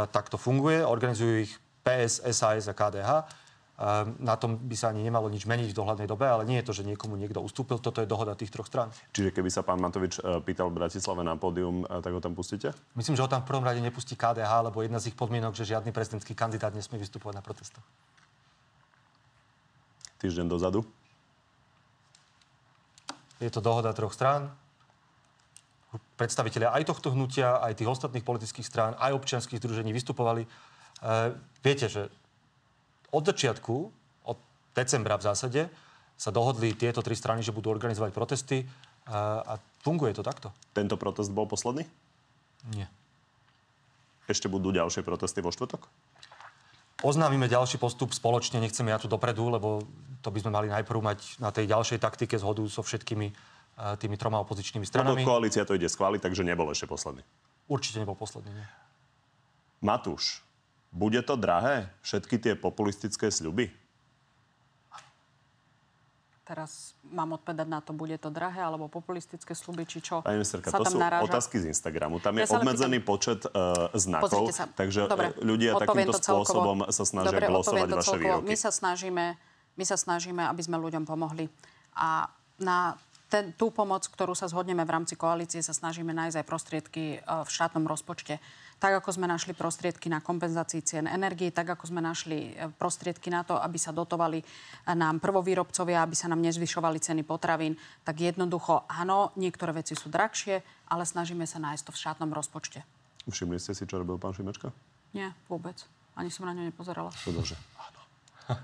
tak 0.09 0.33
to 0.33 0.37
funguje. 0.41 0.81
Organizujú 0.81 1.45
ich 1.45 1.53
PS, 1.85 2.25
SAS 2.33 2.65
a 2.65 2.73
KDH. 2.73 3.29
E, 3.77 4.09
na 4.19 4.35
tom 4.35 4.57
by 4.57 4.75
sa 4.75 4.89
ani 4.89 5.05
nemalo 5.05 5.29
nič 5.29 5.45
meniť 5.45 5.71
v 5.71 5.77
dohľadnej 5.77 6.09
dobe, 6.09 6.25
ale 6.25 6.43
nie 6.49 6.57
je 6.59 6.65
to, 6.67 6.73
že 6.73 6.83
niekomu 6.83 7.13
niekto 7.15 7.39
ustúpil. 7.39 7.77
Toto 7.77 8.01
je 8.01 8.09
dohoda 8.09 8.33
tých 8.33 8.49
troch 8.49 8.65
strán. 8.65 8.89
Čiže 9.13 9.31
keby 9.31 9.49
sa 9.53 9.61
pán 9.61 9.77
Matovič 9.77 10.17
pýtal 10.43 10.73
v 10.73 10.81
Bratislave 10.81 11.21
na 11.21 11.37
pódium, 11.37 11.85
tak 11.85 12.11
ho 12.11 12.19
tam 12.19 12.33
pustíte? 12.33 12.73
Myslím, 12.97 13.15
že 13.15 13.23
ho 13.23 13.29
tam 13.29 13.45
v 13.45 13.53
prvom 13.53 13.65
rade 13.65 13.79
nepustí 13.79 14.17
KDH, 14.17 14.73
lebo 14.73 14.81
jedna 14.81 14.97
z 14.97 15.13
ich 15.13 15.17
podmienok, 15.17 15.53
že 15.53 15.69
žiadny 15.69 15.93
prezidentský 15.93 16.33
kandidát 16.33 16.73
nesmie 16.73 16.97
vystupovať 16.97 17.37
na 17.37 17.43
protestoch. 17.45 17.85
Týždeň 20.17 20.49
dozadu 20.49 20.81
je 23.37 23.49
to 23.53 23.61
dohoda 23.61 23.93
troch 23.93 24.13
strán. 24.13 24.49
Predstavitelia 26.17 26.73
aj 26.73 26.89
tohto 26.89 27.13
hnutia, 27.13 27.61
aj 27.61 27.77
tých 27.77 27.89
ostatných 27.89 28.25
politických 28.25 28.65
strán, 28.65 28.97
aj 28.97 29.13
občianských 29.13 29.61
združení 29.61 29.93
vystupovali. 29.93 30.43
E, 30.43 30.49
viete, 31.61 31.85
že 31.85 32.09
od 33.11 33.23
začiatku, 33.23 33.75
od 34.27 34.37
decembra 34.75 35.15
v 35.15 35.25
zásade, 35.27 35.61
sa 36.17 36.33
dohodli 36.33 36.73
tieto 36.73 37.05
tri 37.05 37.13
strany, 37.13 37.45
že 37.45 37.53
budú 37.53 37.69
organizovať 37.69 38.11
protesty 38.11 38.65
a, 39.05 39.45
a 39.45 39.53
funguje 39.85 40.17
to 40.17 40.25
takto. 40.25 40.49
Tento 40.73 40.97
protest 40.97 41.29
bol 41.29 41.45
posledný? 41.45 41.85
Nie. 42.73 42.89
Ešte 44.27 44.51
budú 44.51 44.73
ďalšie 44.73 45.05
protesty 45.05 45.39
vo 45.39 45.53
štvrtok? 45.53 45.87
Oznámime 47.05 47.45
ďalší 47.45 47.77
postup 47.77 48.09
spoločne, 48.09 48.57
nechcem 48.57 48.83
ja 48.89 48.97
tu 48.97 49.05
dopredu, 49.05 49.53
lebo 49.53 49.85
to 50.25 50.33
by 50.33 50.41
sme 50.41 50.51
mali 50.51 50.67
najprv 50.67 50.99
mať 50.99 51.19
na 51.37 51.53
tej 51.53 51.69
ďalšej 51.69 52.01
taktike 52.01 52.35
zhodu 52.41 52.65
so 52.65 52.81
všetkými 52.81 53.27
uh, 53.29 53.93
tými 54.01 54.17
troma 54.17 54.41
opozičnými 54.41 54.83
stranami. 54.83 55.21
Lebo 55.21 55.37
koalícia 55.37 55.61
to 55.61 55.77
ide 55.77 55.85
schváliť, 55.85 56.25
takže 56.25 56.41
nebol 56.41 56.65
ešte 56.73 56.89
posledný. 56.89 57.21
Určite 57.69 58.01
nebol 58.01 58.17
posledný, 58.17 58.49
nie. 58.49 58.67
Matúš, 59.85 60.41
bude 60.91 61.21
to 61.23 61.35
drahé? 61.35 61.91
Všetky 62.01 62.39
tie 62.39 62.53
populistické 62.55 63.29
sľuby? 63.29 63.69
Teraz 66.47 66.95
mám 67.03 67.35
odpovedať 67.35 67.67
na 67.67 67.83
to, 67.83 67.91
bude 67.91 68.15
to 68.23 68.31
drahé 68.31 68.63
alebo 68.63 68.87
populistické 68.87 69.51
sluby, 69.51 69.83
či 69.83 69.99
čo 69.99 70.23
Pani 70.23 70.39
ministerka, 70.39 70.71
sa 70.71 70.79
to 70.79 70.87
tam 70.87 70.93
sú 70.95 70.99
naráža. 71.03 71.27
otázky 71.27 71.55
z 71.59 71.75
Instagramu. 71.75 72.23
Tam 72.23 72.39
je 72.39 72.47
Ja 72.47 72.55
sa 72.55 72.63
obmedzený 72.63 73.03
pýtam. 73.03 73.11
počet 73.11 73.43
uh, 73.51 73.91
znakov, 73.91 74.55
Sa. 74.55 74.63
takže 74.71 75.11
Dobre, 75.11 75.35
ľudia 75.43 75.75
takýmto 75.75 76.15
spôsobom 76.15 76.87
sa 76.87 77.03
snažia 77.03 77.43
Dobre, 77.43 77.51
glosovať 77.51 77.87
vaše 77.91 78.15
výroky. 78.15 78.47
My 78.47 78.55
sa 78.55 78.71
snažíme, 78.71 79.35
my 79.75 79.83
sa 79.83 79.99
snažíme, 79.99 80.39
aby 80.47 80.61
sme 80.63 80.79
ľuďom 80.79 81.03
pomohli. 81.03 81.51
A 81.99 82.31
na 82.63 82.95
ten, 83.27 83.51
tú 83.59 83.67
pomoc, 83.67 84.07
ktorú 84.07 84.31
sa 84.31 84.47
zhodneme 84.47 84.87
v 84.87 84.91
rámci 84.95 85.19
koalície, 85.19 85.59
sa 85.59 85.75
snažíme 85.75 86.15
nájsť 86.15 86.35
aj 86.39 86.45
prostriedky 86.47 87.03
e, 87.19 87.43
v 87.43 87.49
štátnom 87.51 87.83
rozpočte. 87.83 88.39
Tak 88.77 89.01
ako 89.01 89.09
sme 89.09 89.25
našli 89.25 89.57
prostriedky 89.57 90.05
na 90.05 90.21
kompenzácii 90.21 90.85
cien 90.85 91.09
energii, 91.09 91.49
tak 91.49 91.73
ako 91.73 91.89
sme 91.89 91.97
našli 91.97 92.53
e, 92.53 92.69
prostriedky 92.77 93.33
na 93.33 93.41
to, 93.41 93.57
aby 93.57 93.73
sa 93.81 93.89
dotovali 93.89 94.37
e, 94.37 94.45
nám 94.93 95.17
prvovýrobcovia, 95.17 96.05
aby 96.05 96.13
sa 96.13 96.29
nám 96.29 96.45
nezvyšovali 96.45 97.01
ceny 97.01 97.25
potravín, 97.25 97.73
tak 98.05 98.21
jednoducho 98.21 98.85
áno, 98.85 99.33
niektoré 99.33 99.73
veci 99.73 99.97
sú 99.97 100.13
drahšie, 100.13 100.61
ale 100.93 101.09
snažíme 101.09 101.49
sa 101.49 101.57
nájsť 101.57 101.89
to 101.89 101.91
v 101.93 102.01
štátnom 102.05 102.29
rozpočte. 102.29 102.85
Všimli 103.25 103.57
ste 103.57 103.73
si, 103.73 103.89
čo 103.89 103.97
robil 103.97 104.21
pán 104.21 104.37
Šimečka? 104.37 104.69
Nie, 105.17 105.33
vôbec. 105.49 105.81
Ani 106.13 106.29
som 106.29 106.45
na 106.45 106.53
ňo 106.53 106.69
nepozerala. 106.69 107.09
Áno. 107.81 108.01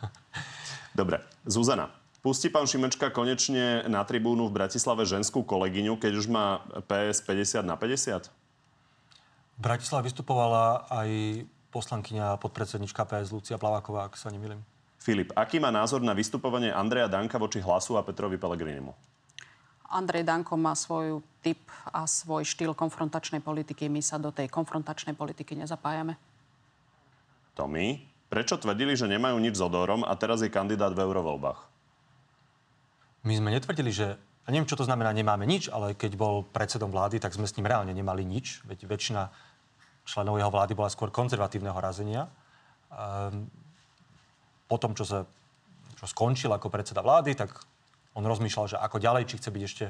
Dobre, 0.99 1.25
Zuzana. 1.49 1.89
Pustí 2.23 2.47
pán 2.47 2.69
Šimečka 2.69 3.11
konečne 3.11 3.83
na 3.91 4.05
tribúnu 4.07 4.47
v 4.47 4.55
Bratislave 4.61 5.03
ženskú 5.03 5.43
kolegyňu, 5.43 5.99
keď 5.99 6.13
už 6.21 6.31
má 6.31 6.63
PS 6.87 7.19
50 7.25 7.67
na 7.67 7.75
50? 7.75 8.42
V 9.63 9.71
Bratislave 9.71 10.11
vystupovala 10.11 10.91
aj 10.91 11.39
poslankyňa 11.71 12.35
podpredsednička 12.35 13.07
PS 13.07 13.31
Lucia 13.31 13.55
Plaváková, 13.55 14.11
ak 14.11 14.19
sa 14.19 14.27
nemýlim. 14.27 14.59
Filip, 14.99 15.31
aký 15.39 15.55
má 15.63 15.71
názor 15.71 16.03
na 16.03 16.11
vystupovanie 16.11 16.67
Andreja 16.67 17.07
Danka 17.07 17.39
voči 17.39 17.63
hlasu 17.63 17.95
a 17.95 18.03
Petrovi 18.03 18.35
Pelegrinimu? 18.35 18.91
Andrej 19.87 20.27
Danko 20.27 20.59
má 20.59 20.75
svoj 20.75 21.23
typ 21.39 21.63
a 21.95 22.03
svoj 22.03 22.43
štýl 22.43 22.75
konfrontačnej 22.75 23.39
politiky. 23.39 23.87
My 23.87 24.03
sa 24.03 24.19
do 24.19 24.35
tej 24.35 24.51
konfrontačnej 24.51 25.15
politiky 25.15 25.55
nezapájame. 25.55 26.19
Tomi, 27.55 28.03
prečo 28.27 28.59
tvrdili, 28.59 28.99
že 28.99 29.07
nemajú 29.07 29.39
nič 29.39 29.55
s 29.55 29.63
odorom 29.63 30.03
a 30.03 30.11
teraz 30.19 30.43
je 30.43 30.51
kandidát 30.51 30.91
v 30.91 31.07
eurovoľbách? 31.07 31.59
My 33.23 33.39
sme 33.39 33.55
netvrdili, 33.55 33.95
že... 33.95 34.19
A 34.43 34.51
neviem, 34.51 34.67
čo 34.67 34.75
to 34.75 34.83
znamená, 34.83 35.15
nemáme 35.15 35.47
nič, 35.47 35.71
ale 35.71 35.95
keď 35.95 36.19
bol 36.19 36.43
predsedom 36.43 36.91
vlády, 36.91 37.23
tak 37.23 37.31
sme 37.31 37.47
s 37.47 37.55
ním 37.55 37.71
reálne 37.71 37.95
nemali 37.95 38.27
nič. 38.27 38.59
Veď 38.67 38.91
väčšina 38.91 39.52
členov 40.03 40.39
jeho 40.39 40.51
vlády 40.51 40.73
bola 40.75 40.91
skôr 40.91 41.09
konzervatívneho 41.09 41.75
razenia. 41.79 42.27
Um, 42.93 43.47
po 44.67 44.77
tom, 44.77 44.93
čo, 44.93 45.07
sa, 45.07 45.25
čo 45.99 46.05
skončil 46.05 46.51
ako 46.51 46.69
predseda 46.71 47.03
vlády, 47.03 47.35
tak 47.35 47.55
on 48.13 48.23
rozmýšľal, 48.23 48.65
že 48.75 48.77
ako 48.77 49.01
ďalej, 49.01 49.23
či 49.27 49.39
chce 49.41 49.49
byť 49.49 49.63
ešte 49.63 49.85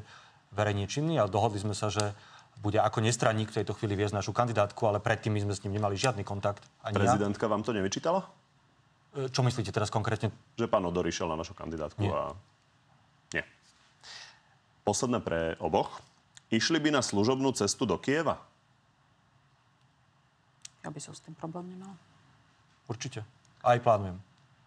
verejne 0.53 0.85
činný 0.87 1.19
a 1.19 1.27
dohodli 1.27 1.59
sme 1.59 1.75
sa, 1.75 1.89
že 1.91 2.13
bude 2.61 2.77
ako 2.77 3.01
nestranník 3.01 3.49
v 3.49 3.63
tejto 3.63 3.73
chvíli 3.75 3.97
viesť 3.97 4.21
našu 4.21 4.31
kandidátku, 4.31 4.79
ale 4.85 5.01
predtým 5.01 5.33
my 5.33 5.41
sme 5.41 5.53
s 5.57 5.61
ním 5.65 5.81
nemali 5.81 5.97
žiadny 5.97 6.21
kontakt. 6.21 6.63
Ani 6.85 6.95
Prezidentka 6.95 7.49
ja. 7.49 7.51
vám 7.51 7.65
to 7.65 7.73
nevyčítala? 7.73 8.23
Čo 9.13 9.41
myslíte 9.45 9.69
teraz 9.73 9.93
konkrétne? 9.93 10.33
Že 10.57 10.69
pán 10.69 10.85
Odor 10.85 11.05
išiel 11.05 11.29
na 11.29 11.37
vašu 11.37 11.53
kandidátku 11.53 12.01
Nie. 12.01 12.13
a 12.13 12.33
Posledné 14.83 15.23
pre 15.23 15.55
oboch. 15.63 16.03
Išli 16.51 16.77
by 16.77 16.99
na 16.99 17.01
služobnú 17.01 17.55
cestu 17.55 17.87
do 17.87 17.95
Kieva? 17.95 18.43
Ja 20.83 20.91
by 20.91 20.99
som 20.99 21.15
s 21.15 21.23
tým 21.23 21.33
problém 21.33 21.71
nemal. 21.71 21.95
Určite. 22.91 23.23
Aj 23.63 23.79
plánujem. 23.79 24.19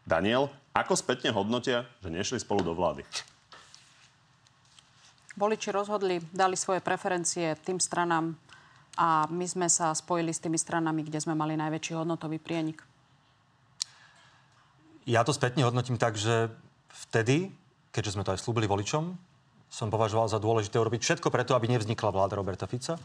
Daniel, 0.09 0.49
ako 0.73 0.97
spätne 0.97 1.31
hodnotia, 1.37 1.85
že 2.01 2.09
nešli 2.09 2.41
spolu 2.41 2.65
do 2.65 2.73
vlády? 2.73 3.05
Voliči 5.37 5.69
rozhodli, 5.69 6.25
dali 6.33 6.57
svoje 6.57 6.81
preferencie 6.81 7.53
tým 7.61 7.77
stranám, 7.77 8.33
a 8.97 9.29
my 9.29 9.45
sme 9.45 9.69
sa 9.69 9.93
spojili 9.93 10.33
s 10.33 10.41
tými 10.41 10.57
stranami, 10.57 11.05
kde 11.05 11.21
sme 11.21 11.37
mali 11.37 11.53
najväčší 11.53 11.93
hodnotový 12.01 12.41
prienik. 12.41 12.81
Ja 15.05 15.23
to 15.23 15.37
spätne 15.37 15.63
hodnotím 15.63 16.01
tak, 16.01 16.17
že 16.17 16.49
vtedy, 17.07 17.53
keďže 17.93 18.17
sme 18.17 18.25
to 18.25 18.33
aj 18.33 18.41
slúbili 18.41 18.65
voličom, 18.65 19.15
som 19.69 19.93
považoval 19.93 20.33
za 20.33 20.41
dôležité 20.41 20.81
urobiť 20.81 21.05
všetko 21.05 21.29
preto, 21.29 21.53
aby 21.53 21.69
nevznikla 21.69 22.11
vláda 22.11 22.41
Roberta 22.41 22.65
Fica. 22.65 22.97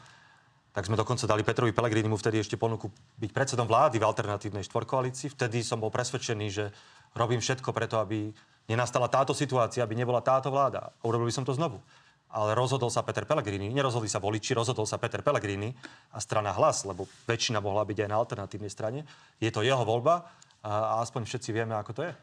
Tak 0.71 0.87
sme 0.87 0.95
dokonca 0.95 1.27
dali 1.27 1.43
Petrovi 1.43 1.75
Pellegrinimu 1.75 2.15
vtedy 2.15 2.39
ešte 2.39 2.55
ponuku 2.55 2.87
byť 3.19 3.31
predsedom 3.35 3.67
vlády 3.67 3.99
v 3.99 4.07
alternatívnej 4.07 4.63
štvorkoalícii. 4.63 5.35
Vtedy 5.35 5.67
som 5.67 5.83
bol 5.83 5.91
presvedčený, 5.91 6.47
že 6.47 6.71
robím 7.11 7.43
všetko 7.43 7.75
preto, 7.75 7.99
aby 7.99 8.31
nenastala 8.71 9.11
táto 9.11 9.35
situácia, 9.35 9.83
aby 9.83 9.99
nebola 9.99 10.23
táto 10.23 10.47
vláda. 10.47 10.95
Urobil 11.03 11.27
by 11.27 11.35
som 11.35 11.43
to 11.43 11.51
znovu. 11.51 11.83
Ale 12.31 12.55
rozhodol 12.55 12.87
sa 12.87 13.03
Peter 13.03 13.27
Pellegrini, 13.27 13.67
nerozhodli 13.67 14.07
sa 14.07 14.23
voliči, 14.23 14.55
rozhodol 14.55 14.87
sa 14.87 14.95
Peter 14.95 15.19
Pellegrini 15.19 15.75
a 16.15 16.23
strana 16.23 16.55
hlas, 16.55 16.87
lebo 16.87 17.03
väčšina 17.27 17.59
mohla 17.59 17.83
byť 17.83 18.07
aj 18.07 18.07
na 18.07 18.15
alternatívnej 18.15 18.71
strane. 18.71 19.03
Je 19.43 19.51
to 19.51 19.67
jeho 19.67 19.83
voľba 19.83 20.31
a 20.63 21.03
aspoň 21.03 21.27
všetci 21.27 21.51
vieme, 21.51 21.75
ako 21.75 21.91
to 21.91 22.01
je. 22.07 22.13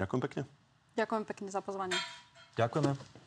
Ďakujem 0.00 0.20
pekne. 0.24 0.42
Ďakujem 0.96 1.24
pekne 1.28 1.48
za 1.52 1.60
pozvanie. 1.60 2.00
Ďakujeme. 2.56 3.25